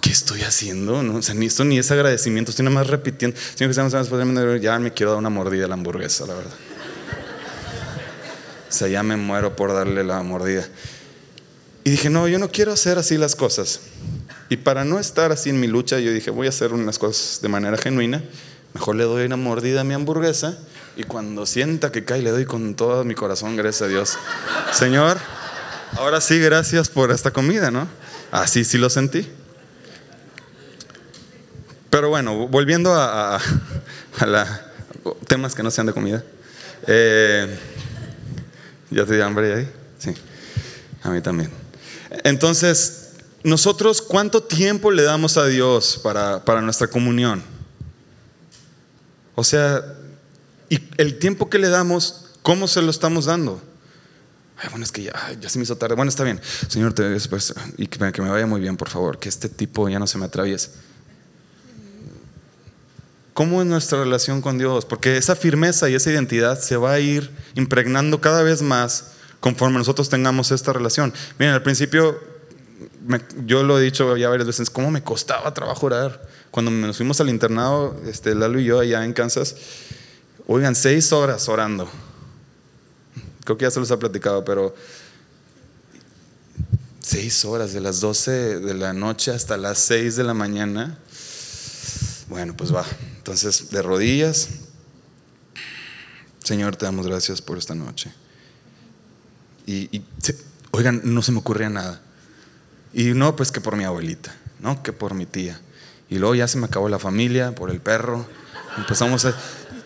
¿qué 0.00 0.10
estoy 0.10 0.42
haciendo? 0.42 1.02
¿No? 1.02 1.18
O 1.18 1.22
sea, 1.22 1.34
ni 1.34 1.46
esto 1.46 1.64
ni 1.64 1.78
es 1.78 1.90
agradecimiento, 1.90 2.50
estoy 2.50 2.64
nada 2.64 2.74
más 2.74 2.86
repitiendo, 2.86 3.36
Señor, 3.54 4.60
ya 4.60 4.78
me 4.78 4.92
quiero 4.92 5.12
dar 5.12 5.18
una 5.18 5.30
mordida 5.30 5.66
a 5.66 5.68
la 5.68 5.74
hamburguesa, 5.74 6.26
la 6.26 6.34
verdad. 6.34 6.54
O 8.68 8.72
sea, 8.72 8.88
ya 8.88 9.02
me 9.02 9.16
muero 9.16 9.54
por 9.54 9.72
darle 9.72 10.04
la 10.04 10.22
mordida. 10.22 10.66
Y 11.84 11.90
dije, 11.90 12.10
no, 12.10 12.28
yo 12.28 12.38
no 12.38 12.50
quiero 12.50 12.72
hacer 12.72 12.98
así 12.98 13.16
las 13.16 13.34
cosas. 13.34 13.80
Y 14.48 14.56
para 14.56 14.84
no 14.84 14.98
estar 14.98 15.32
así 15.32 15.50
en 15.50 15.60
mi 15.60 15.66
lucha, 15.66 15.98
yo 15.98 16.12
dije, 16.12 16.30
voy 16.30 16.46
a 16.46 16.50
hacer 16.50 16.72
unas 16.72 16.98
cosas 16.98 17.40
de 17.42 17.48
manera 17.48 17.76
genuina. 17.76 18.22
Mejor 18.74 18.96
le 18.96 19.04
doy 19.04 19.26
una 19.26 19.36
mordida 19.36 19.82
a 19.82 19.84
mi 19.84 19.94
hamburguesa 19.94 20.58
y 20.96 21.04
cuando 21.04 21.46
sienta 21.46 21.92
que 21.92 22.04
cae, 22.04 22.22
le 22.22 22.30
doy 22.30 22.44
con 22.44 22.74
todo 22.74 23.04
mi 23.04 23.14
corazón, 23.14 23.56
gracias 23.56 23.82
a 23.82 23.88
Dios. 23.88 24.18
Señor, 24.72 25.18
ahora 25.96 26.20
sí, 26.20 26.38
gracias 26.38 26.88
por 26.88 27.10
esta 27.10 27.30
comida, 27.30 27.70
¿no? 27.70 27.88
Así 28.30 28.64
sí 28.64 28.78
lo 28.78 28.90
sentí. 28.90 29.30
Pero 31.90 32.10
bueno, 32.10 32.48
volviendo 32.48 32.94
a, 32.94 33.36
a, 33.36 33.40
temas 35.26 35.54
que 35.54 35.62
no 35.62 35.70
sean 35.70 35.86
de 35.86 35.92
comida. 35.92 36.22
Eh, 36.86 37.58
¿Ya 38.90 39.04
te 39.04 39.14
dio 39.14 39.24
hambre 39.24 39.54
ahí? 39.54 39.68
Sí, 39.98 40.14
a 41.02 41.10
mí 41.10 41.20
también. 41.20 41.50
Entonces, 42.24 43.07
nosotros 43.48 44.02
cuánto 44.02 44.42
tiempo 44.42 44.90
le 44.90 45.02
damos 45.02 45.36
a 45.36 45.46
Dios 45.46 45.98
para, 46.02 46.60
nuestra 46.60 46.88
comunión. 46.88 47.42
O 49.34 49.42
sea, 49.42 49.82
y 50.68 50.80
el 50.98 51.18
tiempo 51.18 51.48
que 51.48 51.58
le 51.58 51.68
damos, 51.68 52.26
¿cómo 52.42 52.68
se 52.68 52.82
lo 52.82 52.90
estamos 52.90 53.24
dando? 53.24 53.62
Ay, 54.58 54.68
bueno, 54.70 54.84
es 54.84 54.92
que 54.92 55.04
ya, 55.04 55.12
ya 55.40 55.48
se 55.48 55.58
me 55.58 55.62
hizo 55.62 55.76
tarde. 55.76 55.94
Bueno, 55.94 56.08
está 56.08 56.24
bien. 56.24 56.40
Señor, 56.68 56.92
te 56.92 57.08
después, 57.08 57.54
y 57.76 57.86
que 57.86 58.12
que 58.12 58.22
me 58.22 58.28
vaya 58.28 58.46
muy 58.46 58.60
bien, 58.60 58.76
por 58.76 58.90
favor, 58.90 59.18
que 59.18 59.28
este 59.28 59.48
tipo 59.48 59.88
ya 59.88 59.98
no 59.98 60.06
se 60.06 60.18
me 60.18 60.26
atraviese. 60.26 60.70
¿Cómo 63.32 63.62
es 63.62 63.68
nuestra 63.68 64.00
relación 64.00 64.42
con 64.42 64.58
Dios? 64.58 64.84
Porque 64.84 65.16
esa 65.16 65.36
firmeza 65.36 65.88
y 65.88 65.94
esa 65.94 66.10
identidad 66.10 66.60
se 66.60 66.76
va 66.76 66.92
a 66.92 66.98
ir 66.98 67.30
impregnando 67.54 68.20
cada 68.20 68.42
vez 68.42 68.62
más 68.62 69.12
conforme 69.38 69.78
nosotros 69.78 70.08
tengamos 70.08 70.50
esta 70.50 70.72
relación. 70.72 71.14
Miren, 71.38 71.54
al 71.54 71.62
principio 71.62 72.18
yo 73.44 73.62
lo 73.62 73.78
he 73.78 73.82
dicho 73.82 74.16
ya 74.16 74.28
varias 74.28 74.46
veces, 74.46 74.70
cómo 74.70 74.90
me 74.90 75.02
costaba 75.02 75.52
trabajo 75.54 75.86
orar. 75.86 76.28
Cuando 76.50 76.70
nos 76.70 76.96
fuimos 76.96 77.20
al 77.20 77.28
internado, 77.28 78.00
este, 78.06 78.34
Lalo 78.34 78.60
y 78.60 78.64
yo 78.64 78.80
allá 78.80 79.04
en 79.04 79.12
Kansas, 79.12 79.56
oigan, 80.46 80.74
seis 80.74 81.12
horas 81.12 81.48
orando. 81.48 81.88
Creo 83.44 83.56
que 83.56 83.64
ya 83.64 83.70
se 83.70 83.80
los 83.80 83.90
ha 83.90 83.98
platicado, 83.98 84.44
pero 84.44 84.74
seis 87.00 87.44
horas, 87.44 87.72
de 87.72 87.80
las 87.80 88.00
12 88.00 88.60
de 88.60 88.74
la 88.74 88.92
noche 88.92 89.30
hasta 89.30 89.56
las 89.56 89.78
seis 89.78 90.16
de 90.16 90.24
la 90.24 90.34
mañana. 90.34 90.98
Bueno, 92.28 92.54
pues 92.56 92.74
va. 92.74 92.84
Entonces, 93.16 93.70
de 93.70 93.80
rodillas, 93.80 94.48
Señor, 96.44 96.76
te 96.76 96.84
damos 96.84 97.06
gracias 97.06 97.40
por 97.40 97.58
esta 97.58 97.74
noche. 97.74 98.12
Y, 99.66 100.02
oigan, 100.70 101.00
no 101.04 101.22
se 101.22 101.32
me 101.32 101.38
ocurría 101.38 101.68
nada. 101.68 102.00
Y 102.92 103.14
no, 103.14 103.36
pues 103.36 103.52
que 103.52 103.60
por 103.60 103.76
mi 103.76 103.84
abuelita, 103.84 104.34
no, 104.60 104.82
que 104.82 104.92
por 104.92 105.14
mi 105.14 105.26
tía. 105.26 105.60
Y 106.08 106.18
luego 106.18 106.34
ya 106.34 106.48
se 106.48 106.58
me 106.58 106.66
acabó 106.66 106.88
la 106.88 106.98
familia, 106.98 107.54
por 107.54 107.70
el 107.70 107.80
perro. 107.80 108.26
Empezamos 108.76 109.24
a... 109.24 109.34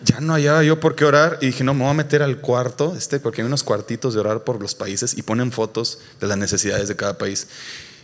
Ya 0.05 0.19
no 0.19 0.33
hallaba 0.33 0.63
yo 0.63 0.81
por 0.81 0.95
qué 0.95 1.05
orar 1.05 1.37
y 1.39 1.47
dije, 1.47 1.63
no, 1.63 1.73
me 1.73 1.83
voy 1.83 1.91
a 1.91 1.93
meter 1.93 2.21
al 2.23 2.41
cuarto, 2.41 2.93
este, 2.97 3.21
porque 3.21 3.41
hay 3.41 3.47
unos 3.47 3.63
cuartitos 3.63 4.13
de 4.13 4.19
orar 4.19 4.43
por 4.43 4.61
los 4.61 4.75
países 4.75 5.17
y 5.17 5.21
ponen 5.21 5.53
fotos 5.53 5.99
de 6.19 6.27
las 6.27 6.37
necesidades 6.37 6.89
de 6.89 6.97
cada 6.97 7.17
país. 7.17 7.47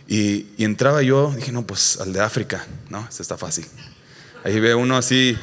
Y, 0.08 0.46
entraba 0.58 1.02
yo, 1.02 1.32
dije, 1.36 1.52
no, 1.52 1.66
pues 1.66 2.00
al 2.00 2.12
de 2.12 2.20
África, 2.20 2.66
¿no? 2.88 3.06
Este 3.08 3.22
está 3.22 3.36
fácil. 3.36 3.66
Ahí 4.42 4.58
ve 4.58 4.74
uno 4.74 4.96
así, 4.96 5.36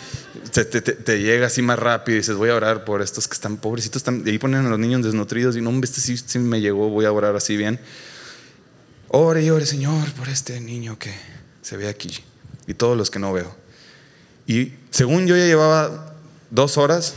te, 0.51 1.21
llega 1.21 1.45
así 1.47 1.61
más 1.61 1.77
rápido 1.77 2.15
y 2.15 2.19
dices, 2.19 2.35
voy 2.35 2.49
a 2.49 2.55
orar 2.55 2.83
por 2.83 3.03
estos 3.03 3.27
que 3.27 3.33
están 3.35 3.57
pobrecitos. 3.57 4.01
Están, 4.01 4.23
y 4.25 4.31
ahí 4.31 4.39
ponen 4.39 4.65
a 4.65 4.69
los 4.69 4.79
niños 4.79 5.03
desnutridos 5.03 5.55
y 5.55 5.61
no, 5.61 5.69
este 5.83 6.01
sí, 6.01 6.17
sí 6.17 6.39
me 6.39 6.59
llegó, 6.59 6.89
voy 6.89 7.05
a 7.05 7.11
orar 7.11 7.35
así 7.35 7.55
bien. 7.55 7.79
Ore 9.09 9.43
y 9.43 9.49
ore, 9.49 9.65
Señor, 9.65 10.11
por 10.13 10.27
este 10.29 10.59
niño 10.59 10.99
que 10.99 11.13
se 11.61 11.77
ve 11.77 11.87
aquí 11.87 12.23
y 12.67 12.73
todos 12.73 12.97
los 12.97 13.09
que 13.09 13.19
no 13.19 13.31
veo. 13.31 13.55
Y 14.45 14.73
según 14.91 15.27
yo 15.27 15.35
ya 15.35 15.45
llevaba 15.45 16.13
dos 16.49 16.77
horas, 16.77 17.13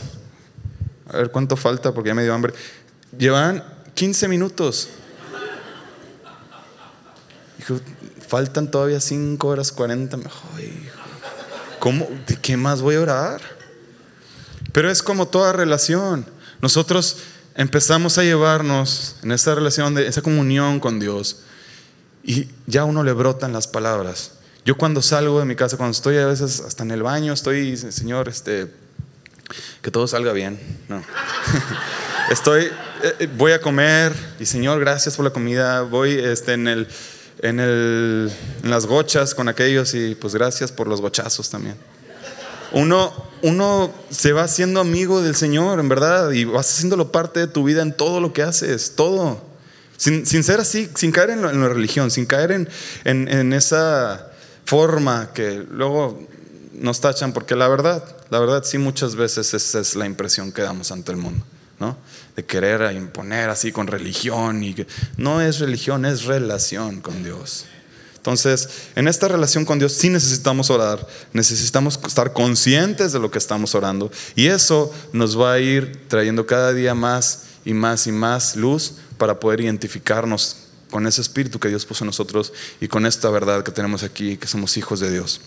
a 1.07 1.17
ver 1.17 1.31
cuánto 1.31 1.57
falta 1.57 1.93
porque 1.93 2.09
ya 2.09 2.15
me 2.15 2.23
dio 2.23 2.33
hambre, 2.33 2.53
llevaban 3.17 3.63
15 3.93 4.27
minutos. 4.27 4.89
Dijo, 7.57 7.79
faltan 8.27 8.71
todavía 8.71 8.99
5 8.99 9.47
horas 9.47 9.71
40. 9.71 10.17
¿Cómo? 11.79 12.07
¿De 12.27 12.37
qué 12.37 12.57
más 12.57 12.81
voy 12.81 12.95
a 12.95 13.01
orar? 13.01 13.41
Pero 14.71 14.89
es 14.89 15.03
como 15.03 15.27
toda 15.27 15.51
relación. 15.51 16.25
Nosotros 16.61 17.17
empezamos 17.55 18.17
a 18.17 18.23
llevarnos 18.23 19.17
en 19.23 19.31
esa 19.31 19.55
relación, 19.55 19.93
de 19.95 20.07
esa 20.07 20.21
comunión 20.21 20.79
con 20.79 20.99
Dios, 20.99 21.41
y 22.23 22.47
ya 22.67 22.83
uno 22.85 23.03
le 23.03 23.13
brotan 23.13 23.53
las 23.53 23.67
palabras. 23.67 24.33
Yo 24.63 24.77
cuando 24.77 25.01
salgo 25.01 25.39
de 25.39 25.45
mi 25.45 25.55
casa, 25.55 25.77
cuando 25.77 25.91
estoy 25.91 26.17
a 26.17 26.27
veces 26.27 26.59
hasta 26.59 26.83
en 26.83 26.91
el 26.91 27.01
baño, 27.01 27.33
estoy, 27.33 27.77
Señor, 27.77 28.29
este, 28.29 28.71
que 29.81 29.89
todo 29.89 30.07
salga 30.07 30.33
bien. 30.33 30.59
No. 30.87 31.03
estoy, 32.31 32.69
eh, 33.03 33.27
voy 33.37 33.53
a 33.53 33.61
comer 33.61 34.13
y 34.39 34.45
Señor, 34.45 34.79
gracias 34.79 35.15
por 35.15 35.25
la 35.25 35.31
comida. 35.31 35.81
Voy 35.81 36.11
este, 36.11 36.53
en, 36.53 36.67
el, 36.67 36.87
en, 37.39 37.59
el, 37.59 38.31
en 38.63 38.69
las 38.69 38.85
gochas 38.85 39.33
con 39.33 39.47
aquellos 39.47 39.95
y 39.95 40.13
pues 40.13 40.35
gracias 40.35 40.71
por 40.71 40.87
los 40.87 41.01
gochazos 41.01 41.49
también. 41.49 41.75
Uno, 42.71 43.11
uno 43.41 43.91
se 44.11 44.31
va 44.31 44.43
haciendo 44.43 44.79
amigo 44.79 45.21
del 45.21 45.35
Señor, 45.35 45.79
en 45.79 45.89
verdad, 45.89 46.31
y 46.31 46.45
vas 46.45 46.69
haciéndolo 46.69 47.11
parte 47.11 47.41
de 47.41 47.47
tu 47.47 47.63
vida 47.63 47.81
en 47.81 47.93
todo 47.93 48.21
lo 48.21 48.31
que 48.31 48.43
haces, 48.43 48.95
todo. 48.95 49.50
Sin, 50.01 50.25
ser 50.25 50.59
así, 50.59 50.89
sin 50.95 51.11
caer 51.11 51.29
en, 51.29 51.43
la 51.43 51.69
religión, 51.69 52.09
sin 52.09 52.25
caer 52.25 52.51
en, 52.51 52.67
en 53.05 53.53
esa 53.53 54.31
forma 54.65 55.29
que 55.31 55.63
luego 55.69 56.27
nos 56.73 57.01
tachan, 57.01 57.33
porque 57.33 57.55
la 57.55 57.67
verdad, 57.67 58.03
la 58.31 58.39
verdad 58.39 58.63
sí 58.63 58.79
muchas 58.79 59.15
veces 59.15 59.53
esa 59.53 59.79
es 59.79 59.95
la 59.95 60.07
impresión 60.07 60.51
que 60.51 60.63
damos 60.63 60.91
ante 60.91 61.11
el 61.11 61.19
mundo, 61.19 61.45
¿no? 61.79 61.95
De 62.35 62.43
querer 62.43 62.95
imponer 62.95 63.51
así 63.51 63.71
con 63.71 63.85
religión 63.85 64.63
y 64.63 64.73
que 64.73 64.87
no 65.17 65.39
es 65.39 65.59
religión, 65.59 66.03
es 66.05 66.23
relación 66.23 67.01
con 67.01 67.23
Dios. 67.23 67.65
Entonces, 68.15 68.69
en 68.95 69.07
esta 69.07 69.27
relación 69.27 69.65
con 69.65 69.77
Dios 69.77 69.93
sí 69.93 70.09
necesitamos 70.09 70.71
orar, 70.71 71.07
necesitamos 71.31 71.99
estar 72.07 72.33
conscientes 72.33 73.13
de 73.13 73.19
lo 73.19 73.29
que 73.29 73.37
estamos 73.37 73.75
orando 73.75 74.11
y 74.35 74.47
eso 74.47 74.91
nos 75.13 75.39
va 75.39 75.53
a 75.53 75.59
ir 75.59 76.07
trayendo 76.07 76.47
cada 76.47 76.73
día 76.73 76.95
más 76.95 77.43
y 77.65 77.73
más 77.73 78.07
y 78.07 78.11
más 78.11 78.55
luz 78.55 78.95
para 79.21 79.39
poder 79.39 79.61
identificarnos 79.61 80.57
con 80.89 81.05
ese 81.05 81.21
espíritu 81.21 81.59
que 81.59 81.67
Dios 81.67 81.85
puso 81.85 82.03
en 82.03 82.07
nosotros 82.07 82.51
y 82.79 82.87
con 82.87 83.05
esta 83.05 83.29
verdad 83.29 83.61
que 83.61 83.71
tenemos 83.71 84.01
aquí, 84.01 84.35
que 84.35 84.47
somos 84.47 84.75
hijos 84.77 84.99
de 84.99 85.11
Dios. 85.11 85.41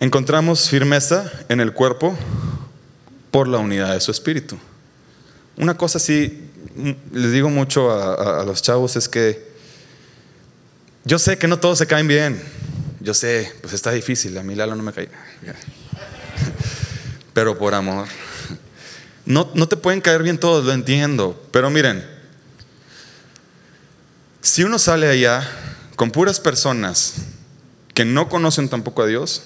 Encontramos 0.00 0.70
firmeza 0.70 1.30
en 1.50 1.60
el 1.60 1.74
cuerpo 1.74 2.16
por 3.30 3.46
la 3.46 3.58
unidad 3.58 3.92
de 3.92 4.00
su 4.00 4.10
espíritu. 4.10 4.58
Una 5.58 5.76
cosa 5.76 5.98
sí, 5.98 6.48
les 7.12 7.30
digo 7.30 7.50
mucho 7.50 7.90
a, 7.92 8.42
los 8.46 8.62
chavos, 8.62 8.96
es 8.96 9.06
que 9.06 9.52
yo 11.04 11.18
sé 11.18 11.36
que 11.36 11.46
no 11.46 11.58
todos 11.58 11.76
se 11.76 11.86
caen 11.86 12.08
bien. 12.08 12.42
Yo 13.00 13.12
sé, 13.12 13.52
pues 13.60 13.74
está 13.74 13.90
difícil, 13.90 14.38
a 14.38 14.42
mí 14.42 14.54
Lalo 14.54 14.76
no 14.76 14.82
me 14.82 14.94
cae. 14.94 15.10
Pero 17.34 17.58
por 17.58 17.74
amor. 17.74 18.08
No, 19.28 19.50
no 19.52 19.68
te 19.68 19.76
pueden 19.76 20.00
caer 20.00 20.22
bien 20.22 20.38
todos, 20.38 20.64
lo 20.64 20.72
entiendo. 20.72 21.38
Pero 21.50 21.68
miren, 21.68 22.02
si 24.40 24.64
uno 24.64 24.78
sale 24.78 25.06
allá 25.06 25.46
con 25.96 26.10
puras 26.10 26.40
personas 26.40 27.16
que 27.92 28.06
no 28.06 28.30
conocen 28.30 28.70
tampoco 28.70 29.02
a 29.02 29.06
Dios, 29.06 29.42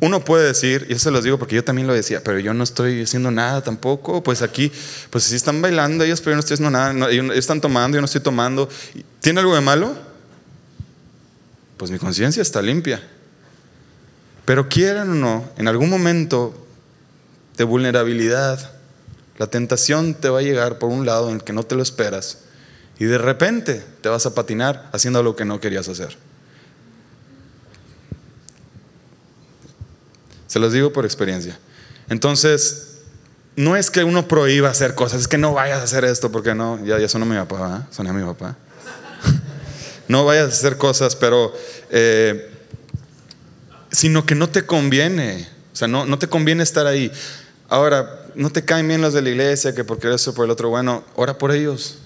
uno 0.00 0.24
puede 0.24 0.46
decir, 0.46 0.86
y 0.88 0.94
eso 0.94 1.04
se 1.04 1.10
los 1.10 1.22
digo 1.22 1.38
porque 1.38 1.54
yo 1.54 1.64
también 1.64 1.86
lo 1.86 1.92
decía, 1.92 2.24
pero 2.24 2.38
yo 2.38 2.54
no 2.54 2.64
estoy 2.64 3.02
haciendo 3.02 3.30
nada 3.30 3.62
tampoco, 3.62 4.22
pues 4.22 4.40
aquí, 4.40 4.72
pues 5.10 5.24
si 5.24 5.36
están 5.36 5.60
bailando 5.60 6.04
ellos, 6.04 6.22
pero 6.22 6.30
yo 6.30 6.36
no 6.36 6.40
estoy 6.40 6.54
haciendo 6.54 6.70
nada, 6.70 7.10
están 7.34 7.60
tomando, 7.60 7.96
yo 7.96 8.00
no 8.00 8.06
estoy 8.06 8.22
tomando. 8.22 8.70
¿Tiene 9.20 9.40
algo 9.40 9.54
de 9.54 9.60
malo? 9.60 9.94
Pues 11.76 11.90
mi 11.90 11.98
conciencia 11.98 12.40
está 12.40 12.62
limpia. 12.62 13.06
Pero 14.46 14.66
quieran 14.66 15.10
o 15.10 15.14
no, 15.14 15.50
en 15.58 15.68
algún 15.68 15.90
momento 15.90 16.65
de 17.56 17.64
vulnerabilidad, 17.64 18.72
la 19.38 19.46
tentación 19.46 20.14
te 20.14 20.28
va 20.28 20.40
a 20.40 20.42
llegar 20.42 20.78
por 20.78 20.90
un 20.90 21.06
lado 21.06 21.28
en 21.28 21.36
el 21.36 21.44
que 21.44 21.52
no 21.52 21.62
te 21.62 21.74
lo 21.74 21.82
esperas 21.82 22.38
y 22.98 23.04
de 23.04 23.18
repente 23.18 23.84
te 24.00 24.08
vas 24.08 24.24
a 24.26 24.34
patinar 24.34 24.88
haciendo 24.92 25.22
lo 25.22 25.36
que 25.36 25.44
no 25.44 25.60
querías 25.60 25.88
hacer. 25.88 26.16
Se 30.46 30.58
los 30.58 30.72
digo 30.72 30.92
por 30.92 31.04
experiencia. 31.04 31.58
Entonces, 32.08 33.00
no 33.56 33.76
es 33.76 33.90
que 33.90 34.04
uno 34.04 34.26
prohíba 34.28 34.70
hacer 34.70 34.94
cosas, 34.94 35.22
es 35.22 35.28
que 35.28 35.38
no 35.38 35.52
vayas 35.52 35.80
a 35.80 35.82
hacer 35.82 36.04
esto, 36.04 36.32
porque 36.32 36.54
no, 36.54 36.82
ya, 36.84 36.98
ya 36.98 37.08
sonó 37.08 37.26
mi 37.26 37.36
papá, 37.36 37.86
¿eh? 37.90 38.08
a 38.08 38.12
mi 38.12 38.24
papá. 38.24 38.56
no 40.08 40.24
vayas 40.24 40.46
a 40.46 40.48
hacer 40.48 40.78
cosas, 40.78 41.16
pero, 41.16 41.52
eh, 41.90 42.50
sino 43.90 44.24
que 44.24 44.34
no 44.34 44.48
te 44.48 44.64
conviene, 44.64 45.48
o 45.72 45.76
sea, 45.76 45.88
no 45.88 46.18
te 46.18 46.28
conviene 46.28 46.62
estar 46.62 46.86
ahí. 46.86 47.12
Ahora, 47.68 48.26
no 48.34 48.50
te 48.50 48.64
caen 48.64 48.86
bien 48.86 49.00
los 49.00 49.14
de 49.14 49.22
la 49.22 49.30
iglesia, 49.30 49.74
que 49.74 49.84
porque 49.84 50.12
eso 50.12 50.34
por 50.34 50.44
el 50.44 50.50
otro, 50.50 50.68
bueno, 50.68 51.04
ora 51.14 51.38
por 51.38 51.52
ellos. 51.52 51.98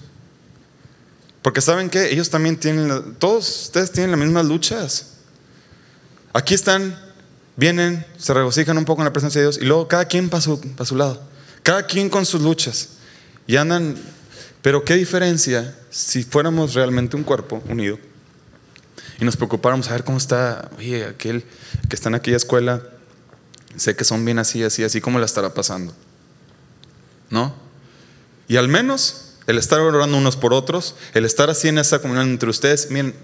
Porque 1.41 1.61
saben 1.61 1.89
que 1.89 2.11
ellos 2.11 2.29
también 2.29 2.57
tienen, 2.57 3.15
todos 3.19 3.63
ustedes 3.63 3.91
tienen 3.91 4.11
las 4.11 4.19
mismas 4.19 4.45
luchas. 4.45 5.13
Aquí 6.33 6.53
están, 6.53 6.97
vienen, 7.55 8.05
se 8.17 8.33
regocijan 8.33 8.77
un 8.77 8.85
poco 8.85 9.01
en 9.01 9.05
la 9.05 9.13
presencia 9.13 9.41
de 9.41 9.47
Dios 9.47 9.57
y 9.61 9.65
luego 9.65 9.87
cada 9.87 10.05
quien 10.05 10.29
para 10.29 10.41
su, 10.41 10.59
para 10.59 10.85
su 10.85 10.95
lado. 10.95 11.21
Cada 11.63 11.85
quien 11.85 12.09
con 12.09 12.25
sus 12.25 12.41
luchas. 12.41 12.89
Y 13.47 13.57
andan, 13.57 13.95
pero 14.61 14.85
qué 14.85 14.95
diferencia 14.95 15.75
si 15.89 16.23
fuéramos 16.23 16.73
realmente 16.73 17.17
un 17.17 17.23
cuerpo 17.23 17.61
unido 17.67 17.97
y 19.21 19.25
nos 19.25 19.37
preocupáramos 19.37 19.87
a 19.87 19.93
ver 19.93 20.03
cómo 20.03 20.17
está, 20.17 20.71
oye, 20.77 21.05
aquel 21.05 21.43
que 21.87 21.95
está 21.95 22.09
en 22.09 22.15
aquella 22.15 22.37
escuela, 22.37 22.81
sé 23.77 23.95
que 23.95 24.03
son 24.03 24.23
bien 24.25 24.39
así, 24.39 24.63
así, 24.63 24.83
así, 24.83 25.01
¿cómo 25.01 25.19
la 25.19 25.25
estará 25.25 25.53
pasando? 25.53 25.93
¿No? 27.29 27.53
Y 28.47 28.57
al 28.57 28.67
menos 28.67 29.31
el 29.47 29.57
estar 29.57 29.79
orando 29.79 30.17
unos 30.17 30.35
por 30.37 30.53
otros, 30.53 30.95
el 31.13 31.25
estar 31.25 31.49
así 31.49 31.67
en 31.67 31.77
esa 31.77 31.99
comunión 31.99 32.29
entre 32.29 32.49
ustedes. 32.49 32.91
Miren, 32.91 33.15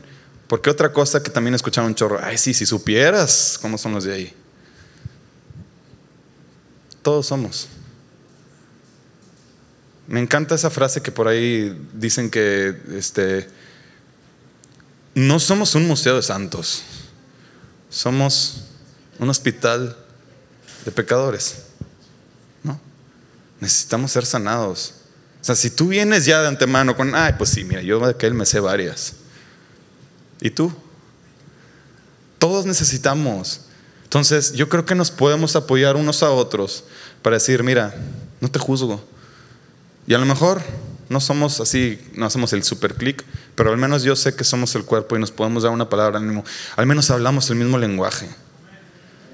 porque 0.47 0.69
otra 0.69 0.93
cosa 0.93 1.21
que 1.21 1.29
también 1.29 1.53
escucharon 1.53 1.89
un 1.89 1.95
chorro, 1.95 2.19
ay, 2.21 2.37
sí, 2.37 2.53
si 2.53 2.65
supieras 2.65 3.59
cómo 3.61 3.77
son 3.77 3.93
los 3.93 4.03
de 4.03 4.13
ahí. 4.13 4.33
Todos 7.01 7.27
somos. 7.27 7.67
Me 10.07 10.21
encanta 10.21 10.55
esa 10.55 10.69
frase 10.69 11.01
que 11.01 11.11
por 11.11 11.27
ahí 11.27 11.77
dicen 11.93 12.29
que 12.29 12.75
este, 12.95 13.47
no 15.13 15.39
somos 15.39 15.75
un 15.75 15.85
museo 15.85 16.15
de 16.15 16.21
santos, 16.21 16.83
somos 17.89 18.63
un 19.19 19.29
hospital 19.29 19.97
de 20.87 20.91
pecadores. 20.93 21.63
¿no? 22.63 22.79
Necesitamos 23.59 24.09
ser 24.09 24.25
sanados. 24.25 24.93
O 25.41 25.43
sea, 25.43 25.53
si 25.53 25.69
tú 25.69 25.89
vienes 25.89 26.25
ya 26.25 26.41
de 26.41 26.47
antemano 26.47 26.95
con, 26.95 27.13
ay, 27.13 27.33
pues 27.37 27.49
sí, 27.49 27.65
mira, 27.65 27.81
yo 27.81 27.99
de 27.99 28.11
aquel 28.11 28.33
me 28.33 28.45
sé 28.45 28.61
varias. 28.61 29.13
¿Y 30.39 30.49
tú? 30.49 30.73
Todos 32.39 32.65
necesitamos. 32.65 33.61
Entonces, 34.03 34.53
yo 34.53 34.69
creo 34.69 34.85
que 34.85 34.95
nos 34.95 35.11
podemos 35.11 35.57
apoyar 35.57 35.97
unos 35.97 36.23
a 36.23 36.31
otros 36.31 36.85
para 37.21 37.35
decir, 37.35 37.63
mira, 37.63 37.93
no 38.39 38.49
te 38.49 38.59
juzgo. 38.59 39.03
Y 40.07 40.13
a 40.13 40.17
lo 40.17 40.25
mejor 40.25 40.61
No 41.09 41.21
somos 41.21 41.61
así, 41.61 42.01
no 42.15 42.25
hacemos 42.25 42.51
el 42.51 42.63
super 42.63 42.95
clic, 42.95 43.23
pero 43.55 43.71
al 43.71 43.77
menos 43.77 44.03
yo 44.03 44.13
sé 44.17 44.35
que 44.35 44.43
somos 44.43 44.75
el 44.75 44.83
cuerpo 44.83 45.15
y 45.15 45.19
nos 45.21 45.31
podemos 45.31 45.63
dar 45.63 45.71
una 45.71 45.87
palabra 45.87 46.19
al. 46.19 46.43
Al 46.75 46.85
menos 46.85 47.09
hablamos 47.09 47.49
el 47.49 47.55
mismo 47.55 47.77
lenguaje. 47.77 48.27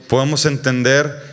Podemos 0.08 0.45
entender 0.45 1.33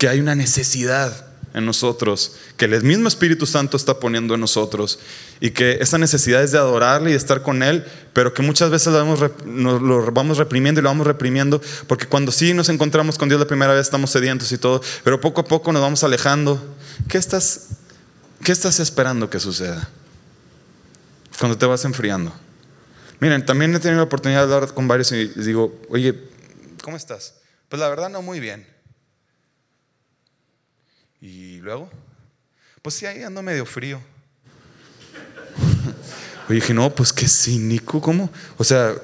que 0.00 0.08
hay 0.08 0.18
una 0.18 0.34
necesidad 0.34 1.26
en 1.52 1.66
nosotros, 1.66 2.36
que 2.56 2.64
el 2.64 2.82
mismo 2.82 3.06
Espíritu 3.06 3.44
Santo 3.44 3.76
está 3.76 4.00
poniendo 4.00 4.34
en 4.34 4.40
nosotros 4.40 4.98
y 5.40 5.50
que 5.50 5.76
esa 5.82 5.98
necesidad 5.98 6.42
es 6.42 6.52
de 6.52 6.58
adorarle 6.58 7.10
y 7.10 7.14
estar 7.14 7.42
con 7.42 7.62
Él, 7.62 7.84
pero 8.14 8.32
que 8.32 8.40
muchas 8.40 8.70
veces 8.70 8.94
lo 8.94 8.98
vamos, 10.10 10.38
reprimiendo 10.38 10.80
y 10.80 10.82
lo 10.82 10.88
vamos 10.88 11.06
reprimiendo, 11.06 11.60
porque 11.86 12.06
cuando 12.06 12.32
sí 12.32 12.54
nos 12.54 12.70
encontramos 12.70 13.18
con 13.18 13.28
Dios 13.28 13.38
la 13.38 13.46
primera 13.46 13.74
vez 13.74 13.82
estamos 13.82 14.10
sedientos 14.10 14.50
y 14.52 14.56
todo, 14.56 14.80
pero 15.04 15.20
poco 15.20 15.42
a 15.42 15.44
poco 15.44 15.70
nos 15.70 15.82
vamos 15.82 16.02
alejando. 16.02 16.76
¿Qué 17.06 17.18
estás, 17.18 17.68
qué 18.42 18.52
estás 18.52 18.80
esperando 18.80 19.28
que 19.28 19.38
suceda? 19.38 19.86
Cuando 21.38 21.58
te 21.58 21.66
vas 21.66 21.84
enfriando. 21.84 22.32
Miren, 23.18 23.44
también 23.44 23.74
he 23.74 23.80
tenido 23.80 23.98
la 23.98 24.04
oportunidad 24.04 24.48
de 24.48 24.54
hablar 24.54 24.72
con 24.72 24.88
varios 24.88 25.12
y 25.12 25.26
digo, 25.26 25.78
oye, 25.90 26.18
¿cómo 26.82 26.96
estás? 26.96 27.34
Pues 27.68 27.80
la 27.80 27.90
verdad 27.90 28.08
no 28.08 28.22
muy 28.22 28.40
bien. 28.40 28.79
¿Y 31.20 31.58
luego? 31.58 31.90
Pues 32.82 32.94
sí, 32.94 33.06
ahí 33.06 33.22
ando 33.22 33.42
medio 33.42 33.66
frío. 33.66 34.00
Oye, 36.48 36.56
dije, 36.56 36.72
no, 36.72 36.94
pues 36.94 37.12
qué 37.12 37.28
cínico, 37.28 38.00
¿cómo? 38.00 38.30
O 38.56 38.64
sea, 38.64 38.94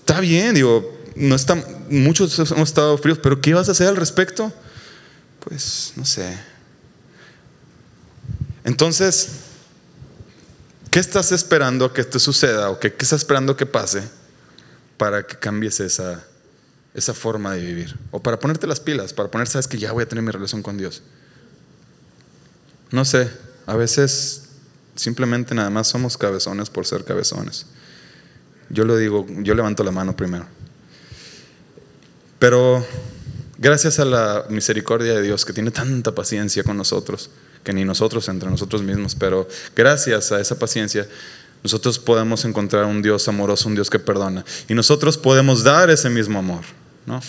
está 0.00 0.20
bien, 0.20 0.54
digo, 0.54 0.98
no 1.14 1.34
está, 1.34 1.54
muchos 1.90 2.38
hemos 2.38 2.68
estado 2.68 2.96
fríos, 2.98 3.18
pero 3.22 3.40
¿qué 3.40 3.54
vas 3.54 3.68
a 3.68 3.72
hacer 3.72 3.88
al 3.88 3.96
respecto? 3.96 4.52
Pues, 5.40 5.92
no 5.96 6.04
sé. 6.04 6.36
Entonces, 8.64 9.28
¿qué 10.90 10.98
estás 10.98 11.32
esperando 11.32 11.92
que 11.92 12.02
te 12.02 12.18
suceda 12.18 12.70
o 12.70 12.80
qué 12.80 12.88
estás 12.88 13.12
esperando 13.12 13.56
que 13.56 13.66
pase 13.66 14.02
para 14.96 15.24
que 15.26 15.38
cambies 15.38 15.78
esa, 15.80 16.26
esa 16.96 17.12
forma 17.12 17.54
de 17.54 17.60
vivir. 17.60 17.94
O 18.10 18.20
para 18.20 18.40
ponerte 18.40 18.66
las 18.66 18.80
pilas, 18.80 19.12
para 19.12 19.30
poner, 19.30 19.46
sabes 19.46 19.68
que 19.68 19.78
ya 19.78 19.92
voy 19.92 20.02
a 20.02 20.08
tener 20.08 20.24
mi 20.24 20.30
relación 20.30 20.62
con 20.62 20.78
Dios. 20.78 21.02
No 22.90 23.04
sé, 23.04 23.30
a 23.66 23.76
veces 23.76 24.48
simplemente 24.94 25.54
nada 25.54 25.68
más 25.68 25.88
somos 25.88 26.16
cabezones 26.16 26.70
por 26.70 26.86
ser 26.86 27.04
cabezones. 27.04 27.66
Yo 28.70 28.84
lo 28.84 28.96
digo, 28.96 29.26
yo 29.42 29.54
levanto 29.54 29.84
la 29.84 29.92
mano 29.92 30.16
primero. 30.16 30.46
Pero 32.38 32.84
gracias 33.58 33.98
a 33.98 34.06
la 34.06 34.46
misericordia 34.48 35.14
de 35.14 35.22
Dios 35.22 35.44
que 35.44 35.52
tiene 35.52 35.70
tanta 35.70 36.14
paciencia 36.14 36.64
con 36.64 36.78
nosotros, 36.78 37.28
que 37.62 37.74
ni 37.74 37.84
nosotros 37.84 38.26
entre 38.30 38.50
nosotros 38.50 38.82
mismos, 38.82 39.14
pero 39.14 39.46
gracias 39.74 40.32
a 40.32 40.40
esa 40.40 40.58
paciencia 40.58 41.06
nosotros 41.62 41.98
podemos 41.98 42.44
encontrar 42.46 42.86
un 42.86 43.02
Dios 43.02 43.28
amoroso, 43.28 43.68
un 43.68 43.74
Dios 43.74 43.90
que 43.90 43.98
perdona. 43.98 44.44
Y 44.68 44.74
nosotros 44.74 45.18
podemos 45.18 45.62
dar 45.62 45.90
ese 45.90 46.08
mismo 46.08 46.38
amor. 46.38 46.64
¿No? 47.06 47.20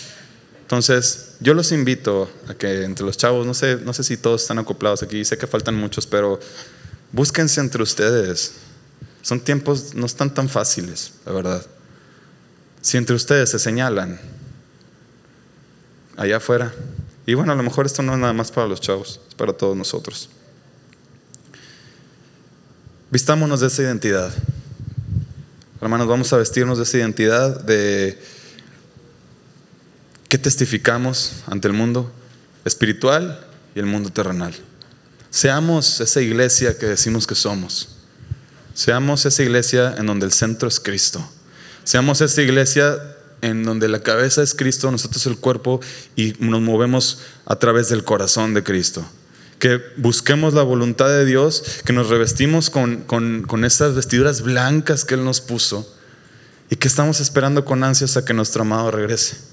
Entonces, 0.60 1.36
yo 1.40 1.54
los 1.54 1.72
invito 1.72 2.30
a 2.46 2.52
que 2.52 2.84
entre 2.84 3.06
los 3.06 3.16
chavos, 3.16 3.46
no 3.46 3.54
sé, 3.54 3.76
no 3.76 3.94
sé 3.94 4.04
si 4.04 4.18
todos 4.18 4.42
están 4.42 4.58
acoplados 4.58 5.02
aquí, 5.02 5.24
sé 5.24 5.38
que 5.38 5.46
faltan 5.46 5.74
muchos, 5.74 6.06
pero 6.06 6.38
búsquense 7.10 7.60
entre 7.60 7.82
ustedes. 7.82 8.52
Son 9.22 9.40
tiempos, 9.40 9.94
no 9.94 10.04
están 10.04 10.34
tan 10.34 10.48
fáciles, 10.48 11.12
la 11.24 11.32
verdad. 11.32 11.66
Si 12.82 12.98
entre 12.98 13.16
ustedes 13.16 13.50
se 13.50 13.58
señalan 13.58 14.20
allá 16.16 16.36
afuera, 16.36 16.74
y 17.24 17.34
bueno, 17.34 17.52
a 17.52 17.54
lo 17.54 17.62
mejor 17.62 17.86
esto 17.86 18.02
no 18.02 18.12
es 18.12 18.18
nada 18.18 18.32
más 18.32 18.50
para 18.50 18.66
los 18.66 18.80
chavos, 18.80 19.20
es 19.28 19.34
para 19.34 19.52
todos 19.52 19.76
nosotros. 19.76 20.28
Vistámonos 23.10 23.60
de 23.60 23.68
esa 23.68 23.82
identidad. 23.82 24.30
Hermanos, 25.80 26.08
vamos 26.08 26.30
a 26.34 26.36
vestirnos 26.36 26.76
de 26.76 26.84
esa 26.84 26.98
identidad 26.98 27.60
de 27.60 28.20
¿Qué 30.28 30.36
testificamos 30.36 31.42
ante 31.46 31.68
el 31.68 31.74
mundo 31.74 32.12
espiritual 32.66 33.46
y 33.74 33.78
el 33.78 33.86
mundo 33.86 34.10
terrenal? 34.10 34.54
Seamos 35.30 36.02
esa 36.02 36.20
iglesia 36.20 36.76
que 36.76 36.84
decimos 36.84 37.26
que 37.26 37.34
somos. 37.34 37.96
Seamos 38.74 39.24
esa 39.24 39.42
iglesia 39.42 39.94
en 39.96 40.04
donde 40.04 40.26
el 40.26 40.32
centro 40.32 40.68
es 40.68 40.80
Cristo. 40.80 41.26
Seamos 41.82 42.20
esa 42.20 42.42
iglesia 42.42 42.98
en 43.40 43.64
donde 43.64 43.88
la 43.88 44.02
cabeza 44.02 44.42
es 44.42 44.54
Cristo, 44.54 44.90
nosotros 44.90 45.24
el 45.26 45.38
cuerpo 45.38 45.80
y 46.14 46.34
nos 46.40 46.60
movemos 46.60 47.20
a 47.46 47.56
través 47.56 47.88
del 47.88 48.04
corazón 48.04 48.52
de 48.52 48.62
Cristo. 48.62 49.08
Que 49.58 49.80
busquemos 49.96 50.52
la 50.52 50.62
voluntad 50.62 51.08
de 51.08 51.24
Dios, 51.24 51.80
que 51.86 51.94
nos 51.94 52.10
revestimos 52.10 52.68
con, 52.68 53.04
con 53.04 53.64
esas 53.64 53.94
vestiduras 53.94 54.42
blancas 54.42 55.06
que 55.06 55.14
Él 55.14 55.24
nos 55.24 55.40
puso 55.40 55.90
y 56.68 56.76
que 56.76 56.86
estamos 56.86 57.18
esperando 57.20 57.64
con 57.64 57.82
ansias 57.82 58.18
a 58.18 58.26
que 58.26 58.34
nuestro 58.34 58.60
amado 58.60 58.90
regrese. 58.90 59.48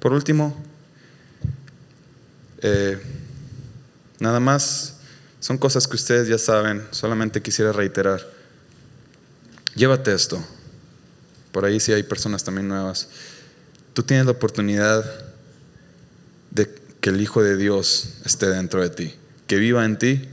Por 0.00 0.12
último, 0.12 0.56
eh, 2.62 2.98
nada 4.20 4.40
más, 4.40 4.96
son 5.40 5.58
cosas 5.58 5.86
que 5.86 5.96
ustedes 5.96 6.28
ya 6.28 6.38
saben, 6.38 6.86
solamente 6.90 7.42
quisiera 7.42 7.72
reiterar. 7.72 8.26
Llévate 9.74 10.12
esto. 10.12 10.44
Por 11.52 11.64
ahí 11.64 11.80
sí 11.80 11.92
hay 11.92 12.02
personas 12.02 12.44
también 12.44 12.68
nuevas. 12.68 13.08
Tú 13.94 14.02
tienes 14.02 14.26
la 14.26 14.32
oportunidad 14.32 15.04
de 16.50 16.72
que 17.00 17.10
el 17.10 17.20
Hijo 17.20 17.42
de 17.42 17.56
Dios 17.56 18.18
esté 18.24 18.46
dentro 18.46 18.82
de 18.82 18.90
ti, 18.90 19.14
que 19.46 19.56
viva 19.56 19.84
en 19.84 19.98
ti 19.98 20.28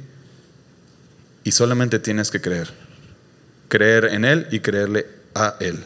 y 1.43 1.51
solamente 1.51 1.99
tienes 1.99 2.31
que 2.31 2.41
creer. 2.41 2.69
Creer 3.67 4.05
en 4.05 4.25
Él 4.25 4.47
y 4.51 4.59
creerle 4.59 5.07
a 5.33 5.55
Él. 5.59 5.83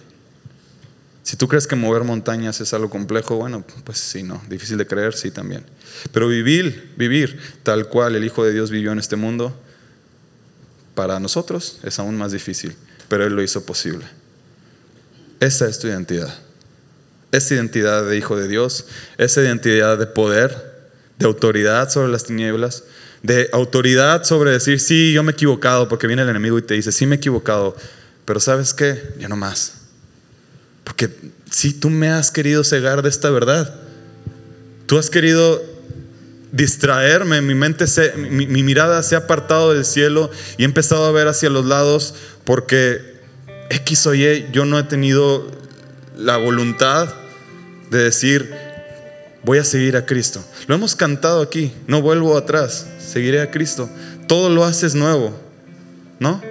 Si 1.29 1.37
tú 1.37 1.47
crees 1.47 1.67
que 1.67 1.75
mover 1.75 2.05
montañas 2.05 2.59
es 2.59 2.73
algo 2.73 2.89
complejo, 2.89 3.35
bueno, 3.35 3.63
pues 3.83 3.99
sí, 3.99 4.23
no, 4.23 4.41
difícil 4.49 4.79
de 4.79 4.87
creer, 4.87 5.13
sí 5.13 5.29
también. 5.29 5.63
Pero 6.11 6.27
vivir, 6.27 6.91
vivir 6.97 7.39
tal 7.61 7.87
cual 7.87 8.15
el 8.15 8.23
Hijo 8.23 8.43
de 8.43 8.51
Dios 8.51 8.71
vivió 8.71 8.93
en 8.93 8.97
este 8.97 9.15
mundo, 9.15 9.55
para 10.95 11.19
nosotros 11.19 11.81
es 11.83 11.99
aún 11.99 12.17
más 12.17 12.31
difícil, 12.31 12.75
pero 13.09 13.27
Él 13.27 13.35
lo 13.35 13.43
hizo 13.43 13.63
posible. 13.63 14.05
Esa 15.39 15.67
es 15.67 15.77
tu 15.77 15.85
identidad. 15.85 16.33
Esa 17.31 17.53
identidad 17.53 18.09
de 18.09 18.17
Hijo 18.17 18.35
de 18.35 18.47
Dios, 18.47 18.87
esa 19.19 19.43
identidad 19.43 19.99
de 19.99 20.07
poder, 20.07 20.89
de 21.19 21.27
autoridad 21.27 21.91
sobre 21.91 22.11
las 22.11 22.23
tinieblas, 22.23 22.85
de 23.21 23.51
autoridad 23.53 24.23
sobre 24.23 24.49
decir, 24.49 24.79
sí, 24.79 25.13
yo 25.13 25.21
me 25.21 25.33
he 25.33 25.33
equivocado, 25.33 25.87
porque 25.89 26.07
viene 26.07 26.23
el 26.23 26.29
enemigo 26.29 26.57
y 26.57 26.63
te 26.63 26.73
dice, 26.73 26.91
sí 26.91 27.05
me 27.05 27.17
he 27.17 27.17
equivocado, 27.17 27.77
pero 28.25 28.39
¿sabes 28.39 28.73
qué? 28.73 29.13
Ya 29.19 29.29
no 29.29 29.35
más 29.35 29.78
porque 30.89 31.15
si 31.51 31.71
tú 31.71 31.91
me 31.91 32.09
has 32.09 32.31
querido 32.31 32.63
cegar 32.63 33.03
de 33.03 33.09
esta 33.09 33.29
verdad, 33.29 33.71
tú 34.87 34.97
has 34.97 35.11
querido 35.11 35.63
distraerme, 36.51 37.43
mi 37.43 37.53
mente, 37.53 37.85
se, 37.85 38.13
mi, 38.17 38.47
mirada 38.63 39.03
se 39.03 39.13
ha 39.13 39.19
apartado 39.19 39.71
del 39.71 39.85
cielo 39.85 40.31
y 40.57 40.63
he 40.63 40.65
empezado 40.65 41.05
a 41.05 41.11
ver 41.11 41.27
hacia 41.27 41.51
los 41.51 41.63
lados 41.63 42.15
porque 42.43 43.19
X 43.69 44.07
o 44.07 44.15
Y 44.15 44.47
yo 44.51 44.65
no 44.65 44.79
he 44.79 44.83
tenido 44.83 45.51
la 46.17 46.37
voluntad 46.37 47.13
de 47.91 47.99
decir, 48.05 48.51
voy 49.43 49.59
a 49.59 49.65
seguir 49.65 49.95
a 49.95 50.07
Cristo. 50.07 50.43
Lo 50.65 50.73
hemos 50.73 50.95
cantado 50.95 51.43
aquí, 51.43 51.71
no 51.85 52.01
vuelvo 52.01 52.35
atrás, 52.35 52.87
seguiré 52.97 53.41
a 53.41 53.51
Cristo. 53.51 53.87
Todo 54.27 54.49
lo 54.49 54.63
haces 54.63 54.95
nuevo, 54.95 55.39
¿no? 56.19 56.41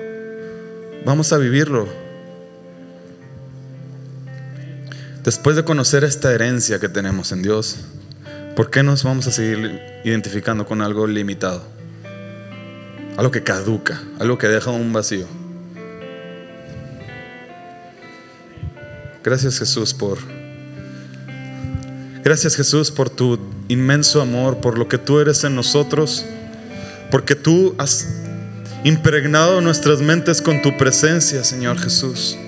Vamos 1.04 1.32
a 1.32 1.38
vivirlo. 1.38 2.07
Después 5.28 5.56
de 5.56 5.62
conocer 5.62 6.04
esta 6.04 6.32
herencia 6.32 6.78
que 6.78 6.88
tenemos 6.88 7.32
en 7.32 7.42
Dios, 7.42 7.76
¿por 8.56 8.70
qué 8.70 8.82
nos 8.82 9.04
vamos 9.04 9.26
a 9.26 9.30
seguir 9.30 9.78
identificando 10.02 10.64
con 10.64 10.80
algo 10.80 11.06
limitado? 11.06 11.62
Algo 13.18 13.30
que 13.30 13.42
caduca, 13.42 14.00
algo 14.18 14.38
que 14.38 14.48
deja 14.48 14.70
un 14.70 14.90
vacío. 14.90 15.26
Gracias 19.22 19.58
Jesús 19.58 19.92
por... 19.92 20.16
Gracias 22.24 22.56
Jesús 22.56 22.90
por 22.90 23.10
tu 23.10 23.38
inmenso 23.68 24.22
amor, 24.22 24.62
por 24.62 24.78
lo 24.78 24.88
que 24.88 24.96
tú 24.96 25.20
eres 25.20 25.44
en 25.44 25.54
nosotros, 25.54 26.24
porque 27.10 27.34
tú 27.34 27.74
has 27.76 28.08
impregnado 28.82 29.60
nuestras 29.60 30.00
mentes 30.00 30.40
con 30.40 30.62
tu 30.62 30.74
presencia, 30.78 31.44
Señor 31.44 31.78
Jesús. 31.78 32.38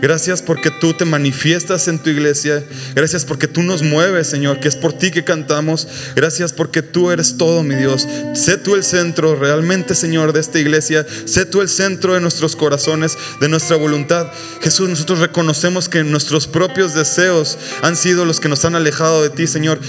Gracias 0.00 0.42
porque 0.42 0.70
tú 0.70 0.94
te 0.94 1.04
manifiestas 1.04 1.88
en 1.88 1.98
tu 1.98 2.10
iglesia. 2.10 2.62
Gracias 2.94 3.24
porque 3.24 3.48
tú 3.48 3.62
nos 3.62 3.82
mueves, 3.82 4.26
Señor, 4.26 4.60
que 4.60 4.68
es 4.68 4.76
por 4.76 4.92
ti 4.92 5.10
que 5.10 5.24
cantamos. 5.24 5.88
Gracias 6.14 6.52
porque 6.52 6.82
tú 6.82 7.10
eres 7.10 7.36
todo, 7.36 7.62
mi 7.62 7.74
Dios. 7.74 8.06
Sé 8.34 8.56
tú 8.58 8.74
el 8.74 8.84
centro 8.84 9.36
realmente, 9.36 9.94
Señor, 9.94 10.32
de 10.32 10.40
esta 10.40 10.58
iglesia. 10.58 11.06
Sé 11.24 11.46
tú 11.46 11.62
el 11.62 11.68
centro 11.68 12.14
de 12.14 12.20
nuestros 12.20 12.56
corazones, 12.56 13.16
de 13.40 13.48
nuestra 13.48 13.76
voluntad. 13.76 14.26
Jesús, 14.62 14.88
nosotros 14.88 15.20
reconocemos 15.20 15.88
que 15.88 16.04
nuestros 16.04 16.46
propios 16.46 16.94
deseos 16.94 17.58
han 17.82 17.96
sido 17.96 18.24
los 18.24 18.40
que 18.40 18.48
nos 18.48 18.64
han 18.64 18.74
alejado 18.74 19.22
de 19.22 19.30
ti, 19.30 19.46
Señor. 19.46 19.80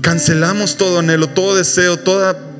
Cancelamos 0.00 0.76
todo 0.76 0.98
anhelo, 0.98 1.28
todo 1.28 1.54
deseo, 1.54 1.98
toda 1.98 2.51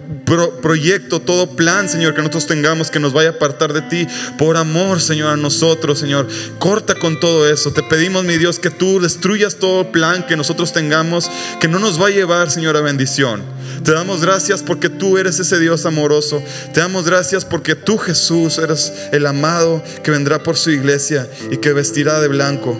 proyecto, 0.61 1.21
todo 1.21 1.57
plan, 1.57 1.89
Señor, 1.89 2.15
que 2.15 2.21
nosotros 2.21 2.47
tengamos 2.47 2.91
que 2.91 3.01
nos 3.01 3.13
vaya 3.13 3.31
a 3.31 3.33
apartar 3.33 3.73
de 3.73 3.83
ti. 3.83 4.07
Por 4.39 4.57
amor, 4.57 5.01
Señor, 5.01 5.31
a 5.31 5.37
nosotros, 5.37 5.99
Señor. 5.99 6.29
Corta 6.59 6.95
con 6.95 7.21
todo 7.21 7.49
eso. 7.49 7.73
Te 7.73 7.83
pedimos, 7.83 8.25
mi 8.25 8.39
Dios, 8.39 8.59
que 8.59 8.71
tú 8.71 9.01
destruyas 9.01 9.57
todo 9.57 9.93
plan 9.93 10.27
que 10.27 10.37
nosotros 10.37 10.73
tengamos, 10.73 11.31
que 11.61 11.69
no 11.69 11.79
nos 11.79 12.01
va 12.01 12.09
a 12.09 12.11
llevar, 12.11 12.51
Señor, 12.51 12.77
a 12.77 12.81
bendición. 12.81 13.43
Te 13.85 13.93
damos 13.93 14.23
gracias 14.23 14.63
porque 14.63 14.89
tú 14.89 15.19
eres 15.19 15.39
ese 15.39 15.59
Dios 15.59 15.87
amoroso. 15.87 16.43
Te 16.73 16.81
damos 16.81 17.05
gracias 17.05 17.45
porque 17.45 17.75
tú, 17.75 17.99
Jesús, 17.99 18.59
eres 18.59 18.93
el 19.13 19.27
amado 19.27 19.83
que 20.03 20.11
vendrá 20.11 20.43
por 20.43 20.57
su 20.57 20.71
iglesia 20.71 21.29
y 21.51 21.57
que 21.57 21.73
vestirá 21.73 22.21
de 22.21 22.29
blanco. 22.29 22.79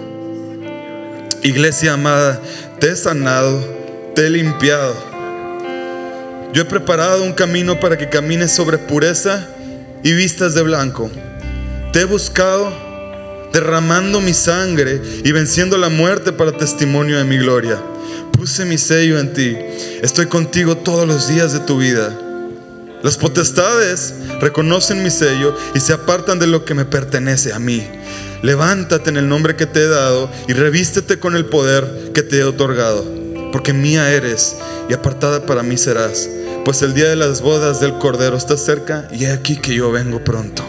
Iglesia 1.43 1.95
amada, 1.95 2.41
te 2.79 2.91
he 2.91 2.97
sanado, 2.97 3.59
te 4.15 4.27
he 4.27 4.31
limpiado 4.31 5.12
yo 6.53 6.63
he 6.63 6.65
preparado 6.67 7.23
un 7.23 7.33
camino 7.33 7.81
para 7.81 7.97
que 7.97 8.11
camines 8.11 8.53
sobre 8.53 8.77
pureza 8.77 9.49
y 10.03 10.13
vistas 10.13 10.55
de 10.55 10.63
blanco. 10.63 11.11
Te 11.93 12.03
he 12.03 12.05
buscado 12.05 12.71
derramando 13.55 14.21
mi 14.21 14.35
sangre 14.35 15.01
y 15.25 15.33
venciendo 15.33 15.79
la 15.79 15.89
muerte 15.89 16.33
para 16.33 16.53
testimonio 16.53 17.17
de 17.17 17.25
mi 17.25 17.39
gloria. 17.39 17.81
Puse 18.33 18.67
mi 18.67 18.77
sello 18.77 19.19
en 19.19 19.33
ti. 19.33 19.57
Estoy 20.03 20.27
contigo 20.27 20.77
todos 20.77 21.07
los 21.07 21.27
días 21.29 21.55
de 21.55 21.61
tu 21.61 21.79
vida. 21.79 22.19
Las 23.03 23.17
potestades 23.17 24.15
reconocen 24.41 25.03
mi 25.03 25.11
sello 25.11 25.57
y 25.75 25.81
se 25.81 25.95
apartan 25.95 26.39
de 26.39 26.47
lo 26.47 26.67
que 26.67 26.75
me 26.75 26.85
pertenece 26.85 27.53
a 27.53 27.59
mí. 27.59 27.87
Levántate 28.43 29.09
en 29.09 29.17
el 29.17 29.29
nombre 29.29 29.57
que 29.57 29.67
te 29.67 29.85
he 29.85 29.89
dado 29.89 30.31
y 30.49 30.53
revístete 30.53 31.19
con 31.19 31.35
el 31.35 31.47
poder 31.47 32.11
que 32.13 32.23
te 32.23 32.41
he 32.41 32.45
otorgado, 32.45 33.07
porque 33.53 33.73
mía 33.73 34.11
eres 34.13 34.57
y 34.89 34.93
apartada 34.95 35.47
para 35.47 35.63
mí 35.63 35.79
serás 35.79 36.29
pues 36.65 36.83
el 36.83 36.95
día 36.95 37.09
de 37.09 37.17
las 37.17 37.41
bodas 37.41 37.81
del 37.81 37.99
Cordero 37.99 38.37
está 38.37 38.57
cerca 38.57 39.09
y 39.13 39.27
aquí 39.27 39.57
que 39.57 39.75
yo 39.75 39.91
vengo 39.91 40.23
pronto. 40.23 40.65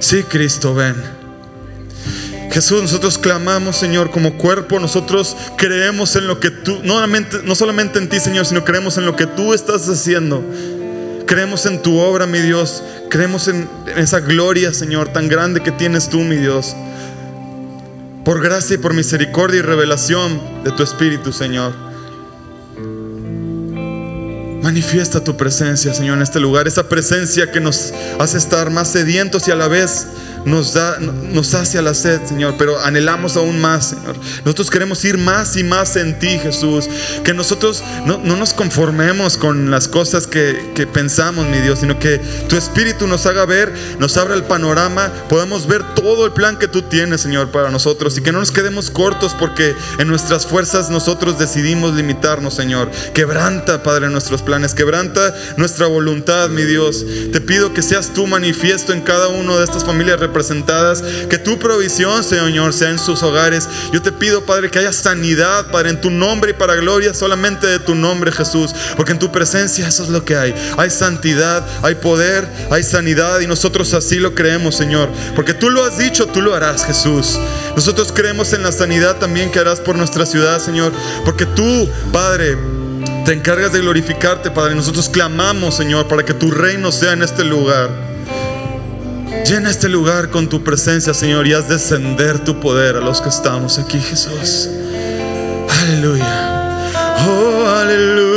Sí, 0.00 0.22
Cristo, 0.22 0.74
ven. 0.74 0.96
Jesús, 2.50 2.82
nosotros 2.82 3.18
clamamos, 3.18 3.76
Señor, 3.76 4.10
como 4.10 4.38
cuerpo, 4.38 4.80
nosotros 4.80 5.36
creemos 5.56 6.16
en 6.16 6.26
lo 6.26 6.40
que 6.40 6.50
tú, 6.50 6.78
no 6.82 6.94
solamente, 6.94 7.38
no 7.44 7.54
solamente 7.54 7.98
en 7.98 8.08
ti, 8.08 8.20
Señor, 8.20 8.46
sino 8.46 8.64
creemos 8.64 8.96
en 8.96 9.06
lo 9.06 9.16
que 9.16 9.26
tú 9.26 9.54
estás 9.54 9.88
haciendo. 9.88 10.42
Creemos 11.26 11.66
en 11.66 11.82
tu 11.82 11.98
obra, 11.98 12.26
mi 12.26 12.38
Dios. 12.38 12.82
Creemos 13.10 13.48
en 13.48 13.68
esa 13.96 14.20
gloria, 14.20 14.72
Señor, 14.72 15.08
tan 15.12 15.28
grande 15.28 15.60
que 15.60 15.72
tienes 15.72 16.08
tú, 16.08 16.20
mi 16.20 16.36
Dios. 16.36 16.74
Por 18.24 18.42
gracia 18.42 18.74
y 18.74 18.78
por 18.78 18.94
misericordia 18.94 19.58
y 19.58 19.62
revelación 19.62 20.40
de 20.64 20.72
tu 20.72 20.82
Espíritu, 20.82 21.32
Señor. 21.32 21.87
Manifiesta 24.62 25.22
tu 25.22 25.36
presencia, 25.36 25.94
Señor, 25.94 26.16
en 26.16 26.22
este 26.22 26.40
lugar. 26.40 26.66
Esa 26.66 26.88
presencia 26.88 27.52
que 27.52 27.60
nos 27.60 27.92
hace 28.18 28.38
estar 28.38 28.70
más 28.70 28.88
sedientos 28.88 29.46
y 29.48 29.50
a 29.50 29.54
la 29.54 29.68
vez 29.68 30.06
nos, 30.44 30.74
da, 30.74 30.98
nos 30.98 31.54
hace 31.54 31.78
a 31.78 31.82
la 31.82 31.94
sed, 31.94 32.20
Señor, 32.26 32.54
pero 32.58 32.80
anhelamos 32.80 33.36
aún 33.36 33.60
más, 33.60 33.90
Señor. 33.90 34.16
Nosotros 34.44 34.70
queremos 34.70 35.04
ir 35.04 35.18
más 35.18 35.56
y 35.56 35.64
más 35.64 35.96
en 35.96 36.18
ti, 36.18 36.38
Jesús. 36.38 36.88
Que 37.24 37.34
nosotros 37.34 37.82
no, 38.06 38.18
nos 38.18 38.54
conformemos 38.54 39.36
con 39.36 39.70
las 39.70 39.88
cosas 39.88 40.26
que, 40.26 40.72
que, 40.74 40.86
pensamos, 40.86 41.46
mi 41.46 41.58
Dios, 41.58 41.80
sino 41.80 41.98
que 41.98 42.18
tu 42.48 42.56
Espíritu 42.56 43.06
nos 43.06 43.26
haga 43.26 43.44
ver, 43.44 43.72
nos 43.98 44.16
abra 44.16 44.34
el 44.34 44.44
panorama, 44.44 45.12
podamos 45.28 45.66
ver 45.66 45.82
todo 45.94 46.26
el 46.26 46.32
plan 46.32 46.58
que 46.58 46.68
tú 46.68 46.82
tienes, 46.82 47.20
Señor, 47.20 47.50
para 47.50 47.70
nosotros 47.70 48.16
y 48.16 48.22
que 48.22 48.32
no 48.32 48.40
nos 48.40 48.52
quedemos 48.52 48.90
cortos 48.90 49.34
porque 49.38 49.74
en 49.98 50.08
nuestras 50.08 50.46
fuerzas 50.46 50.90
nosotros 50.90 51.38
decidimos 51.38 51.94
limitarnos, 51.94 52.54
Señor. 52.54 52.90
Quebranta, 53.14 53.82
Padre, 53.82 54.08
nuestros 54.08 54.42
planes, 54.42 54.74
quebranta 54.74 55.34
nuestra 55.56 55.86
voluntad, 55.86 56.48
mi 56.48 56.62
Dios. 56.62 57.04
Te 57.32 57.40
pido 57.40 57.72
que 57.74 57.82
seas 57.82 58.12
tú 58.14 58.26
manifiesto 58.26 58.92
en 58.92 59.00
cada 59.00 59.28
uno 59.28 59.58
de 59.58 59.64
estas 59.64 59.84
familias 59.84 60.20
representadas. 60.28 61.02
Que 61.28 61.38
tu 61.38 61.58
provisión, 61.58 62.22
Señor, 62.22 62.72
sea 62.72 62.90
en 62.90 62.98
sus 62.98 63.22
hogares. 63.22 63.68
Yo 63.92 64.00
te 64.02 64.12
pido, 64.12 64.44
Padre, 64.44 64.70
que 64.70 64.78
haya 64.78 64.92
sanidad, 64.92 65.70
Padre, 65.70 65.90
en 65.90 66.00
tu 66.00 66.10
nombre 66.10 66.50
y 66.50 66.54
para 66.54 66.76
gloria 66.76 67.14
solamente 67.14 67.66
de 67.66 67.78
tu 67.78 67.94
nombre, 67.94 68.30
Jesús. 68.30 68.74
Porque 68.96 69.12
en 69.12 69.18
tu 69.18 69.32
presencia 69.32 69.88
eso 69.88 70.04
es 70.04 70.08
lo 70.08 70.24
que 70.24 70.36
hay. 70.36 70.54
Hay 70.76 70.90
santidad, 70.90 71.66
hay 71.82 71.96
poder, 71.96 72.46
hay 72.70 72.82
sanidad 72.82 73.40
y 73.40 73.46
nosotros 73.46 73.92
así 73.94 74.16
lo 74.16 74.34
creemos, 74.34 74.76
Señor. 74.76 75.08
Porque 75.34 75.54
tú 75.54 75.70
lo 75.70 75.84
has 75.84 75.98
dicho, 75.98 76.26
tú 76.26 76.42
lo 76.42 76.54
harás, 76.54 76.84
Jesús. 76.84 77.38
Nosotros 77.74 78.12
creemos 78.14 78.52
en 78.52 78.62
la 78.62 78.72
sanidad 78.72 79.16
también 79.16 79.50
que 79.50 79.58
harás 79.58 79.80
por 79.80 79.96
nuestra 79.96 80.26
ciudad, 80.26 80.60
Señor. 80.60 80.92
Porque 81.24 81.46
tú, 81.46 81.88
Padre, 82.12 82.56
te 83.24 83.32
encargas 83.32 83.72
de 83.72 83.80
glorificarte, 83.80 84.50
Padre. 84.50 84.74
Nosotros 84.74 85.08
clamamos, 85.08 85.76
Señor, 85.76 86.08
para 86.08 86.24
que 86.24 86.34
tu 86.34 86.50
reino 86.50 86.92
sea 86.92 87.12
en 87.12 87.22
este 87.22 87.44
lugar. 87.44 88.07
Llena 89.44 89.70
este 89.70 89.88
lugar 89.88 90.30
con 90.30 90.48
tu 90.48 90.62
presencia, 90.62 91.14
Señor, 91.14 91.46
y 91.46 91.54
haz 91.54 91.68
descender 91.68 92.44
tu 92.44 92.60
poder 92.60 92.96
a 92.96 93.00
los 93.00 93.20
que 93.20 93.28
estamos 93.28 93.78
aquí, 93.78 94.00
Jesús. 94.00 94.68
Aleluya. 95.82 96.90
Oh, 97.26 97.66
aleluya. 97.66 98.28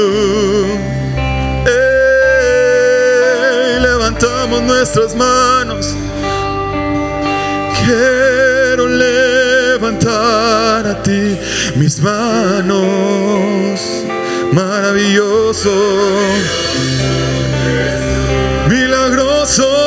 levantamos 4.11 4.61
nuestras 4.63 5.15
manos. 5.15 5.95
Quiero 7.83 8.87
levantar 8.87 10.87
a 10.87 11.03
ti 11.03 11.37
mis 11.75 11.99
manos. 11.99 13.79
Maravilloso. 14.51 15.71
Milagroso. 18.69 19.80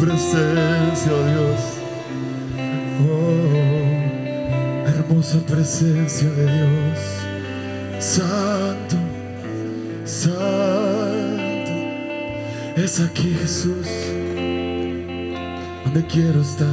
Presencia, 0.00 1.12
oh 1.12 1.24
Dios. 1.30 1.60
Oh, 3.08 4.88
hermosa 4.88 5.38
presencia 5.46 6.28
de 6.30 6.44
Dios. 6.44 6.98
Santo. 7.98 8.96
Santo, 10.04 11.72
es 12.76 13.00
aquí 13.00 13.34
Jesús, 13.40 13.86
donde 15.84 16.04
quiero 16.08 16.40
estar 16.40 16.66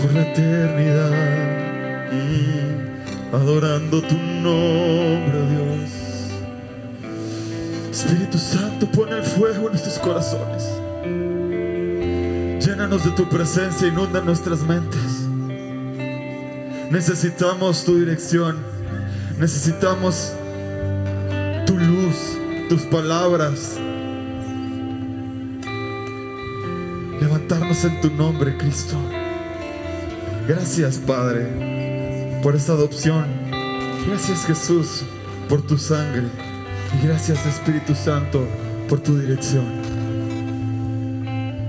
por 0.00 0.12
la 0.12 0.22
eternidad, 0.22 1.48
Mm, 2.10 3.34
adorando 3.34 4.00
tu 4.00 4.14
nombre, 4.16 5.34
oh 5.34 5.46
Dios. 5.50 5.90
Espíritu 7.90 8.38
Santo, 8.38 8.86
pon 8.86 9.12
el 9.12 9.22
fuego 9.22 9.66
en 9.66 9.72
nuestros 9.72 9.98
corazones. 9.98 10.64
Llénanos 12.78 13.02
de 13.02 13.10
tu 13.10 13.28
presencia, 13.28 13.88
inunda 13.88 14.20
nuestras 14.20 14.62
mentes. 14.62 15.26
Necesitamos 16.92 17.84
tu 17.84 17.98
dirección, 17.98 18.56
necesitamos 19.36 20.32
tu 21.66 21.76
luz, 21.76 22.38
tus 22.68 22.82
palabras. 22.82 23.76
Levantarnos 27.20 27.84
en 27.84 28.00
tu 28.00 28.10
nombre, 28.12 28.56
Cristo. 28.56 28.94
Gracias, 30.46 30.98
Padre, 30.98 32.38
por 32.44 32.54
esta 32.54 32.74
adopción. 32.74 33.26
Gracias, 34.06 34.46
Jesús, 34.46 35.02
por 35.48 35.62
tu 35.62 35.76
sangre. 35.76 36.28
Y 36.96 37.08
gracias, 37.08 37.44
Espíritu 37.44 37.96
Santo, 37.96 38.46
por 38.88 39.00
tu 39.00 39.18
dirección. 39.18 39.87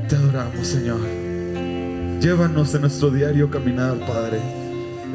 Te 0.09 0.15
adoramos, 0.15 0.65
Señor. 0.65 0.99
Llévanos 2.19 2.73
en 2.73 2.81
nuestro 2.81 3.11
diario 3.11 3.51
caminar, 3.51 3.95
Padre, 4.07 4.39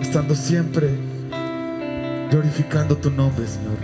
estando 0.01 0.37
siempre 0.37 0.89
glorificando 2.31 2.97
tu 2.97 3.11
nombre, 3.11 3.45
Señor. 3.45 3.77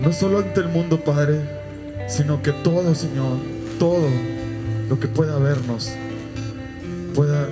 No 0.00 0.10
solo 0.14 0.38
ante 0.38 0.60
el 0.60 0.68
mundo, 0.70 0.98
Padre, 1.04 1.42
sino 2.08 2.40
que 2.40 2.52
todo, 2.52 2.94
Señor, 2.94 3.40
todo 3.78 4.08
lo 4.88 4.98
que 4.98 5.06
pueda 5.06 5.38
vernos, 5.38 5.92
pueda 7.14 7.46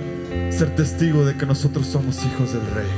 ser 0.49 0.75
testigo 0.75 1.23
de 1.23 1.37
que 1.37 1.45
nosotros 1.45 1.85
somos 1.85 2.17
hijos 2.25 2.51
del 2.51 2.65
Rey. 2.73 2.89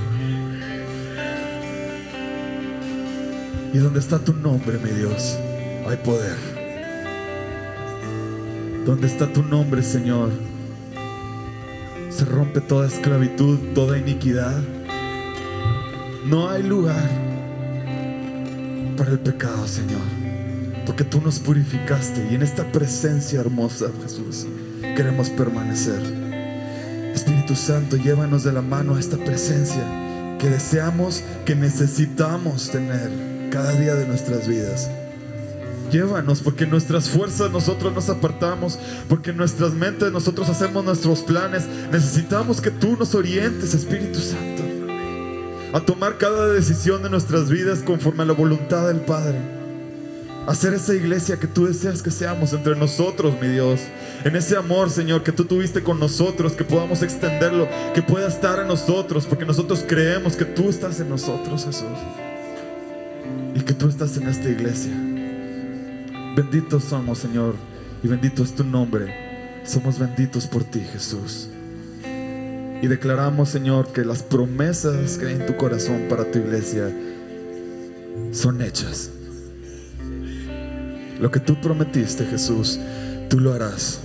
Y 3.74 3.80
donde 3.80 4.00
está 4.00 4.18
tu 4.20 4.32
nombre, 4.32 4.78
mi 4.82 4.92
Dios, 4.92 5.38
hay 5.86 5.98
poder. 5.98 6.55
Donde 8.86 9.08
está 9.08 9.34
tu 9.34 9.42
nombre, 9.42 9.82
Señor, 9.82 10.30
se 12.10 12.24
rompe 12.24 12.62
toda 12.62 12.88
esclavitud, 12.88 13.58
toda 13.74 13.98
iniquidad. 13.98 14.62
No 16.26 16.50
hay 16.50 16.62
lugar 16.62 17.10
para 18.96 19.12
el 19.12 19.20
pecado, 19.20 19.68
Señor. 19.68 20.02
Porque 20.86 21.04
tú 21.04 21.20
nos 21.20 21.40
purificaste 21.40 22.28
y 22.32 22.36
en 22.36 22.44
esta 22.44 22.72
presencia 22.72 23.40
hermosa, 23.40 23.88
Jesús, 24.04 24.46
queremos 24.96 25.32
permanecer. 25.32 26.00
Espíritu 27.12 27.56
Santo, 27.56 27.98
llévanos 27.98 28.44
de 28.44 28.52
la 28.52 28.62
mano 28.62 28.96
a 28.96 29.00
esta 29.00 29.18
presencia 29.18 29.84
que 30.40 30.48
deseamos, 30.48 31.24
que 31.44 31.56
necesitamos 31.56 32.70
tener 32.70 33.10
cada 33.50 33.72
día 33.72 33.96
de 33.96 34.08
nuestras 34.08 34.48
vidas. 34.48 34.92
Llévanos, 35.92 36.42
porque 36.42 36.66
nuestras 36.66 37.10
fuerzas 37.10 37.52
nosotros 37.52 37.94
nos 37.94 38.10
apartamos, 38.10 38.80
porque 39.08 39.32
nuestras 39.34 39.74
mentes 39.74 40.12
nosotros 40.12 40.50
hacemos 40.50 40.84
nuestros 40.84 41.22
planes. 41.22 41.68
Necesitamos 41.92 42.60
que 42.60 42.72
tú 42.72 42.98
nos 42.98 43.16
orientes, 43.16 43.74
Espíritu 43.74 44.20
Santo, 44.20 44.64
a 45.74 45.80
tomar 45.82 46.18
cada 46.18 46.48
decisión 46.48 47.04
de 47.04 47.10
nuestras 47.10 47.50
vidas 47.50 47.80
conforme 47.80 48.24
a 48.24 48.26
la 48.26 48.34
voluntad 48.34 48.88
del 48.88 49.02
Padre. 49.02 49.38
Hacer 50.48 50.74
esa 50.74 50.94
iglesia 50.94 51.38
que 51.38 51.48
tú 51.48 51.66
deseas 51.66 52.04
que 52.04 52.12
seamos 52.12 52.54
entre 52.54 52.76
nosotros, 52.76 53.34
mi 53.42 53.48
Dios. 53.48 53.82
En 54.24 54.36
ese 54.36 54.56
amor, 54.56 54.92
Señor, 54.92 55.24
que 55.24 55.32
tú 55.32 55.46
tuviste 55.46 55.82
con 55.82 56.00
nosotros, 56.00 56.54
que 56.54 56.64
podamos 56.64 57.02
extenderlo, 57.02 57.68
que 57.96 58.04
pueda 58.04 58.28
estar 58.28 58.60
en 58.60 58.68
nosotros, 58.68 59.26
porque 59.26 59.46
nosotros 59.46 59.84
creemos 59.88 60.36
que 60.36 60.46
tú 60.46 60.70
estás 60.70 61.00
en 61.00 61.10
nosotros, 61.10 61.66
Jesús. 61.66 61.86
Y 63.56 63.62
que 63.62 63.74
tú 63.74 63.88
estás 63.88 64.18
en 64.18 64.28
esta 64.28 64.48
iglesia. 64.48 65.05
Benditos 66.36 66.84
somos, 66.84 67.20
Señor, 67.20 67.56
y 68.04 68.10
bendito 68.10 68.44
es 68.44 68.54
tu 68.54 68.66
nombre. 68.66 69.62
Somos 69.64 69.98
benditos 69.98 70.48
por 70.48 70.66
ti, 70.66 70.82
Jesús. 70.82 71.48
Y 72.82 72.88
declaramos, 72.88 73.48
Señor, 73.48 73.94
que 73.94 74.04
las 74.04 74.22
promesas 74.22 75.18
que 75.18 75.28
hay 75.28 75.36
en 75.36 75.46
tu 75.46 75.56
corazón 75.56 76.08
para 76.10 76.30
tu 76.30 76.40
iglesia 76.40 76.92
son 78.34 78.62
hechas. 78.62 79.12
Lo 81.22 81.32
que 81.32 81.40
tú 81.40 81.56
prometiste, 81.62 82.26
Jesús, 82.26 82.82
tú 83.30 83.40
lo 83.40 83.54
harás 83.54 84.02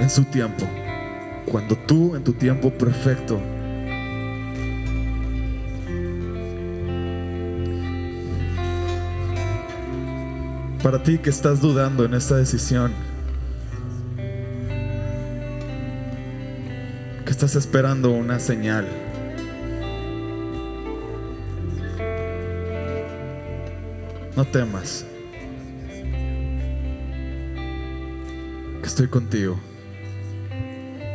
en 0.00 0.10
su 0.10 0.24
tiempo. 0.24 0.66
Cuando 1.46 1.76
tú, 1.76 2.16
en 2.16 2.24
tu 2.24 2.32
tiempo 2.32 2.70
perfecto, 2.76 3.40
para 10.82 11.02
ti 11.02 11.18
que 11.18 11.30
estás 11.30 11.60
dudando 11.60 12.04
en 12.04 12.14
esta 12.14 12.36
decisión, 12.36 12.92
que 17.24 17.30
estás 17.30 17.54
esperando 17.54 18.10
una 18.10 18.38
señal. 18.38 18.86
No 24.36 24.44
temas. 24.44 25.06
que 28.82 28.88
estoy 28.88 29.06
contigo 29.06 29.60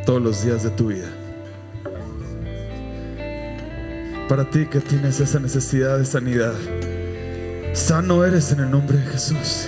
todos 0.06 0.22
los 0.22 0.44
días 0.44 0.64
de 0.64 0.70
tu 0.70 0.88
vida. 0.88 1.10
Para 4.30 4.50
ti 4.50 4.66
que 4.68 4.80
tienes 4.80 5.20
esa 5.20 5.40
necesidad 5.40 5.98
de 5.98 6.06
sanidad, 6.06 6.54
sano 7.78 8.26
eres 8.26 8.52
en 8.52 8.60
el 8.60 8.72
nombre 8.72 8.98
de 8.98 9.06
Jesús. 9.06 9.68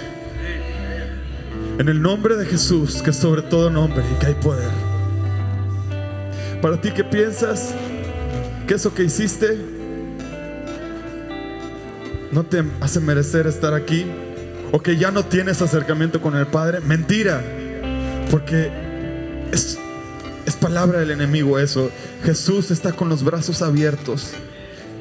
En 1.77 1.87
el 1.87 2.01
nombre 2.01 2.35
de 2.35 2.45
Jesús, 2.45 3.01
que 3.01 3.13
sobre 3.13 3.43
todo 3.43 3.69
nombre 3.69 4.03
y 4.11 4.19
que 4.19 4.25
hay 4.27 4.33
poder. 4.33 4.69
Para 6.61 6.81
ti 6.81 6.91
que 6.91 7.03
piensas 7.03 7.73
que 8.67 8.73
eso 8.73 8.93
que 8.93 9.03
hiciste 9.03 9.57
no 12.31 12.43
te 12.43 12.63
hace 12.81 12.99
merecer 12.99 13.47
estar 13.47 13.73
aquí 13.73 14.05
o 14.71 14.81
que 14.81 14.97
ya 14.97 15.11
no 15.11 15.23
tienes 15.23 15.61
acercamiento 15.61 16.21
con 16.21 16.35
el 16.35 16.47
Padre, 16.47 16.79
mentira, 16.81 17.41
porque 18.29 18.69
es, 19.51 19.79
es 20.45 20.55
palabra 20.55 20.99
del 20.99 21.11
enemigo 21.11 21.59
eso. 21.59 21.89
Jesús 22.23 22.71
está 22.71 22.91
con 22.91 23.07
los 23.07 23.23
brazos 23.23 23.61
abiertos. 23.61 24.31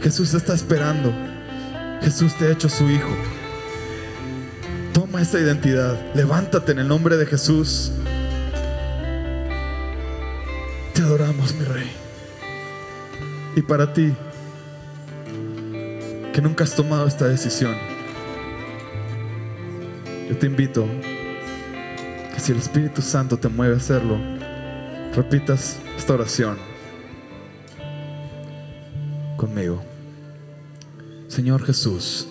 Jesús 0.01 0.35
está 0.35 0.55
esperando. 0.55 1.13
Jesús 2.03 2.35
te 2.37 2.47
ha 2.47 2.53
hecho 2.53 2.69
su 2.69 2.89
hijo. 2.91 3.11
Toma 4.93 5.23
esa 5.23 5.39
identidad. 5.39 5.97
Levántate 6.15 6.73
en 6.73 6.81
el 6.81 6.89
nombre 6.89 7.17
de 7.17 7.27
Jesús. 7.27 7.93
Te 10.95 11.03
adoramos, 11.03 11.55
mi 11.55 11.65
rey. 11.65 11.91
Y 13.57 13.63
para 13.63 13.93
ti, 13.93 14.13
que 16.33 16.41
nunca 16.41 16.65
has 16.65 16.75
tomado 16.75 17.07
esta 17.07 17.27
decisión, 17.27 17.75
yo 20.29 20.37
te 20.37 20.47
invito 20.47 20.87
que 22.35 22.41
si 22.41 22.53
el 22.53 22.59
Espíritu 22.59 23.03
Santo 23.03 23.39
te 23.39 23.49
mueve 23.49 23.75
a 23.75 23.79
hacerlo, 23.79 24.19
repitas 25.15 25.79
esta 25.97 26.15
oración 26.15 26.59
conmigo. 29.37 29.88
Señor 31.29 31.63
Jesús, 31.63 32.27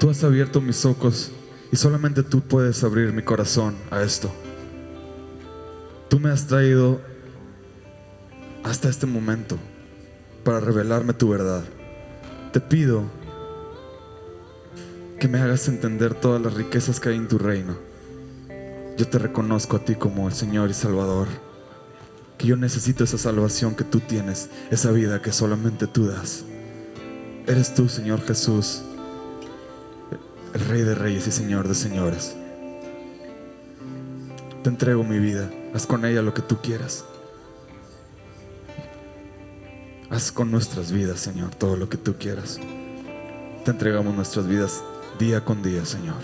tú 0.00 0.10
has 0.10 0.24
abierto 0.24 0.60
mis 0.60 0.84
ojos 0.84 1.30
y 1.70 1.76
solamente 1.76 2.22
tú 2.22 2.40
puedes 2.40 2.82
abrir 2.82 3.12
mi 3.12 3.22
corazón 3.22 3.76
a 3.90 4.02
esto. 4.02 4.30
Tú 6.08 6.18
me 6.18 6.30
has 6.30 6.46
traído 6.46 7.00
hasta 8.64 8.88
este 8.88 9.06
momento 9.06 9.56
para 10.44 10.60
revelarme 10.60 11.14
tu 11.14 11.28
verdad. 11.28 11.62
Te 12.52 12.60
pido 12.60 13.04
que 15.18 15.28
me 15.28 15.38
hagas 15.38 15.68
entender 15.68 16.14
todas 16.14 16.42
las 16.42 16.54
riquezas 16.54 16.98
que 16.98 17.10
hay 17.10 17.16
en 17.16 17.28
tu 17.28 17.38
reino. 17.38 17.76
Yo 18.98 19.08
te 19.08 19.18
reconozco 19.18 19.76
a 19.76 19.84
ti 19.84 19.94
como 19.94 20.26
el 20.26 20.34
Señor 20.34 20.70
y 20.70 20.74
Salvador. 20.74 21.28
Yo 22.42 22.56
necesito 22.56 23.04
esa 23.04 23.18
salvación 23.18 23.76
que 23.76 23.84
tú 23.84 24.00
tienes, 24.00 24.48
esa 24.70 24.90
vida 24.90 25.22
que 25.22 25.30
solamente 25.30 25.86
tú 25.86 26.06
das. 26.06 26.44
Eres 27.46 27.72
tú, 27.74 27.88
Señor 27.88 28.20
Jesús, 28.22 28.82
el 30.52 30.60
Rey 30.66 30.82
de 30.82 30.96
Reyes 30.96 31.26
y 31.28 31.30
Señor 31.32 31.68
de 31.68 31.74
Señores. 31.76 32.34
Te 34.64 34.70
entrego 34.70 35.04
mi 35.04 35.20
vida, 35.20 35.50
haz 35.72 35.86
con 35.86 36.04
ella 36.04 36.20
lo 36.20 36.34
que 36.34 36.42
tú 36.42 36.58
quieras. 36.60 37.04
Haz 40.10 40.32
con 40.32 40.50
nuestras 40.50 40.90
vidas, 40.90 41.20
Señor, 41.20 41.54
todo 41.54 41.76
lo 41.76 41.88
que 41.88 41.96
tú 41.96 42.16
quieras. 42.18 42.58
Te 43.64 43.70
entregamos 43.70 44.14
nuestras 44.14 44.48
vidas 44.48 44.82
día 45.18 45.44
con 45.44 45.62
día, 45.62 45.84
Señor. 45.84 46.20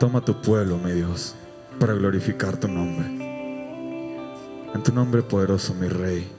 Toma 0.00 0.24
tu 0.24 0.42
pueblo, 0.42 0.76
mi 0.76 0.92
Dios, 0.92 1.34
para 1.78 1.94
glorificar 1.94 2.56
tu 2.58 2.68
nombre. 2.68 3.15
En 4.76 4.82
tu 4.82 4.92
nombre 4.92 5.22
poderoso, 5.22 5.72
mi 5.72 5.88
Rey, 5.88 6.30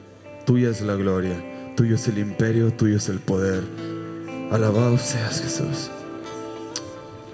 tuya 0.46 0.70
es 0.70 0.82
la 0.82 0.94
gloria, 0.94 1.74
tuyo 1.76 1.96
es 1.96 2.08
el 2.08 2.20
imperio, 2.20 2.72
tuyo 2.72 2.98
es 2.98 3.10
el 3.10 3.18
poder. 3.18 3.64
Alabado 4.52 4.96
seas, 5.00 5.42
Jesús. 5.42 5.90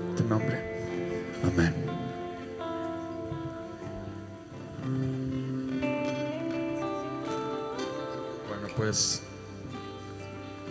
En 0.07 0.15
tu 0.15 0.23
nombre. 0.29 0.61
Amén. 1.43 1.75
Bueno, 8.47 8.67
pues 8.77 9.23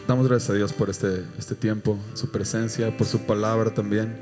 damos 0.08 0.26
gracias 0.26 0.48
a 0.48 0.54
Dios 0.54 0.72
por 0.72 0.88
este, 0.88 1.26
este 1.38 1.54
tiempo, 1.54 1.98
su 2.14 2.30
presencia, 2.30 2.96
por 2.96 3.06
su 3.06 3.26
palabra 3.26 3.74
también. 3.74 4.16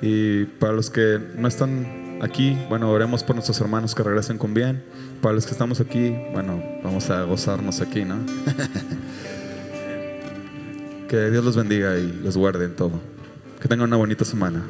Y 0.00 0.46
para 0.46 0.72
los 0.72 0.88
que 0.88 1.20
no 1.36 1.46
están 1.46 2.05
aquí, 2.20 2.56
bueno, 2.68 2.90
oremos 2.90 3.22
por 3.22 3.36
nuestros 3.36 3.60
hermanos 3.60 3.94
que 3.94 4.02
regresen 4.02 4.38
con 4.38 4.54
bien. 4.54 4.82
Para 5.20 5.34
los 5.34 5.46
que 5.46 5.52
estamos 5.52 5.80
aquí, 5.80 6.16
bueno, 6.32 6.62
vamos 6.82 7.10
a 7.10 7.22
gozarnos 7.22 7.80
aquí, 7.80 8.04
¿no? 8.04 8.16
que 11.08 11.30
Dios 11.30 11.44
los 11.44 11.56
bendiga 11.56 11.96
y 11.98 12.12
los 12.22 12.36
guarde 12.36 12.66
en 12.66 12.76
todo. 12.76 13.00
Que 13.60 13.68
tengan 13.68 13.88
una 13.88 13.96
bonita 13.96 14.24
semana. 14.24 14.64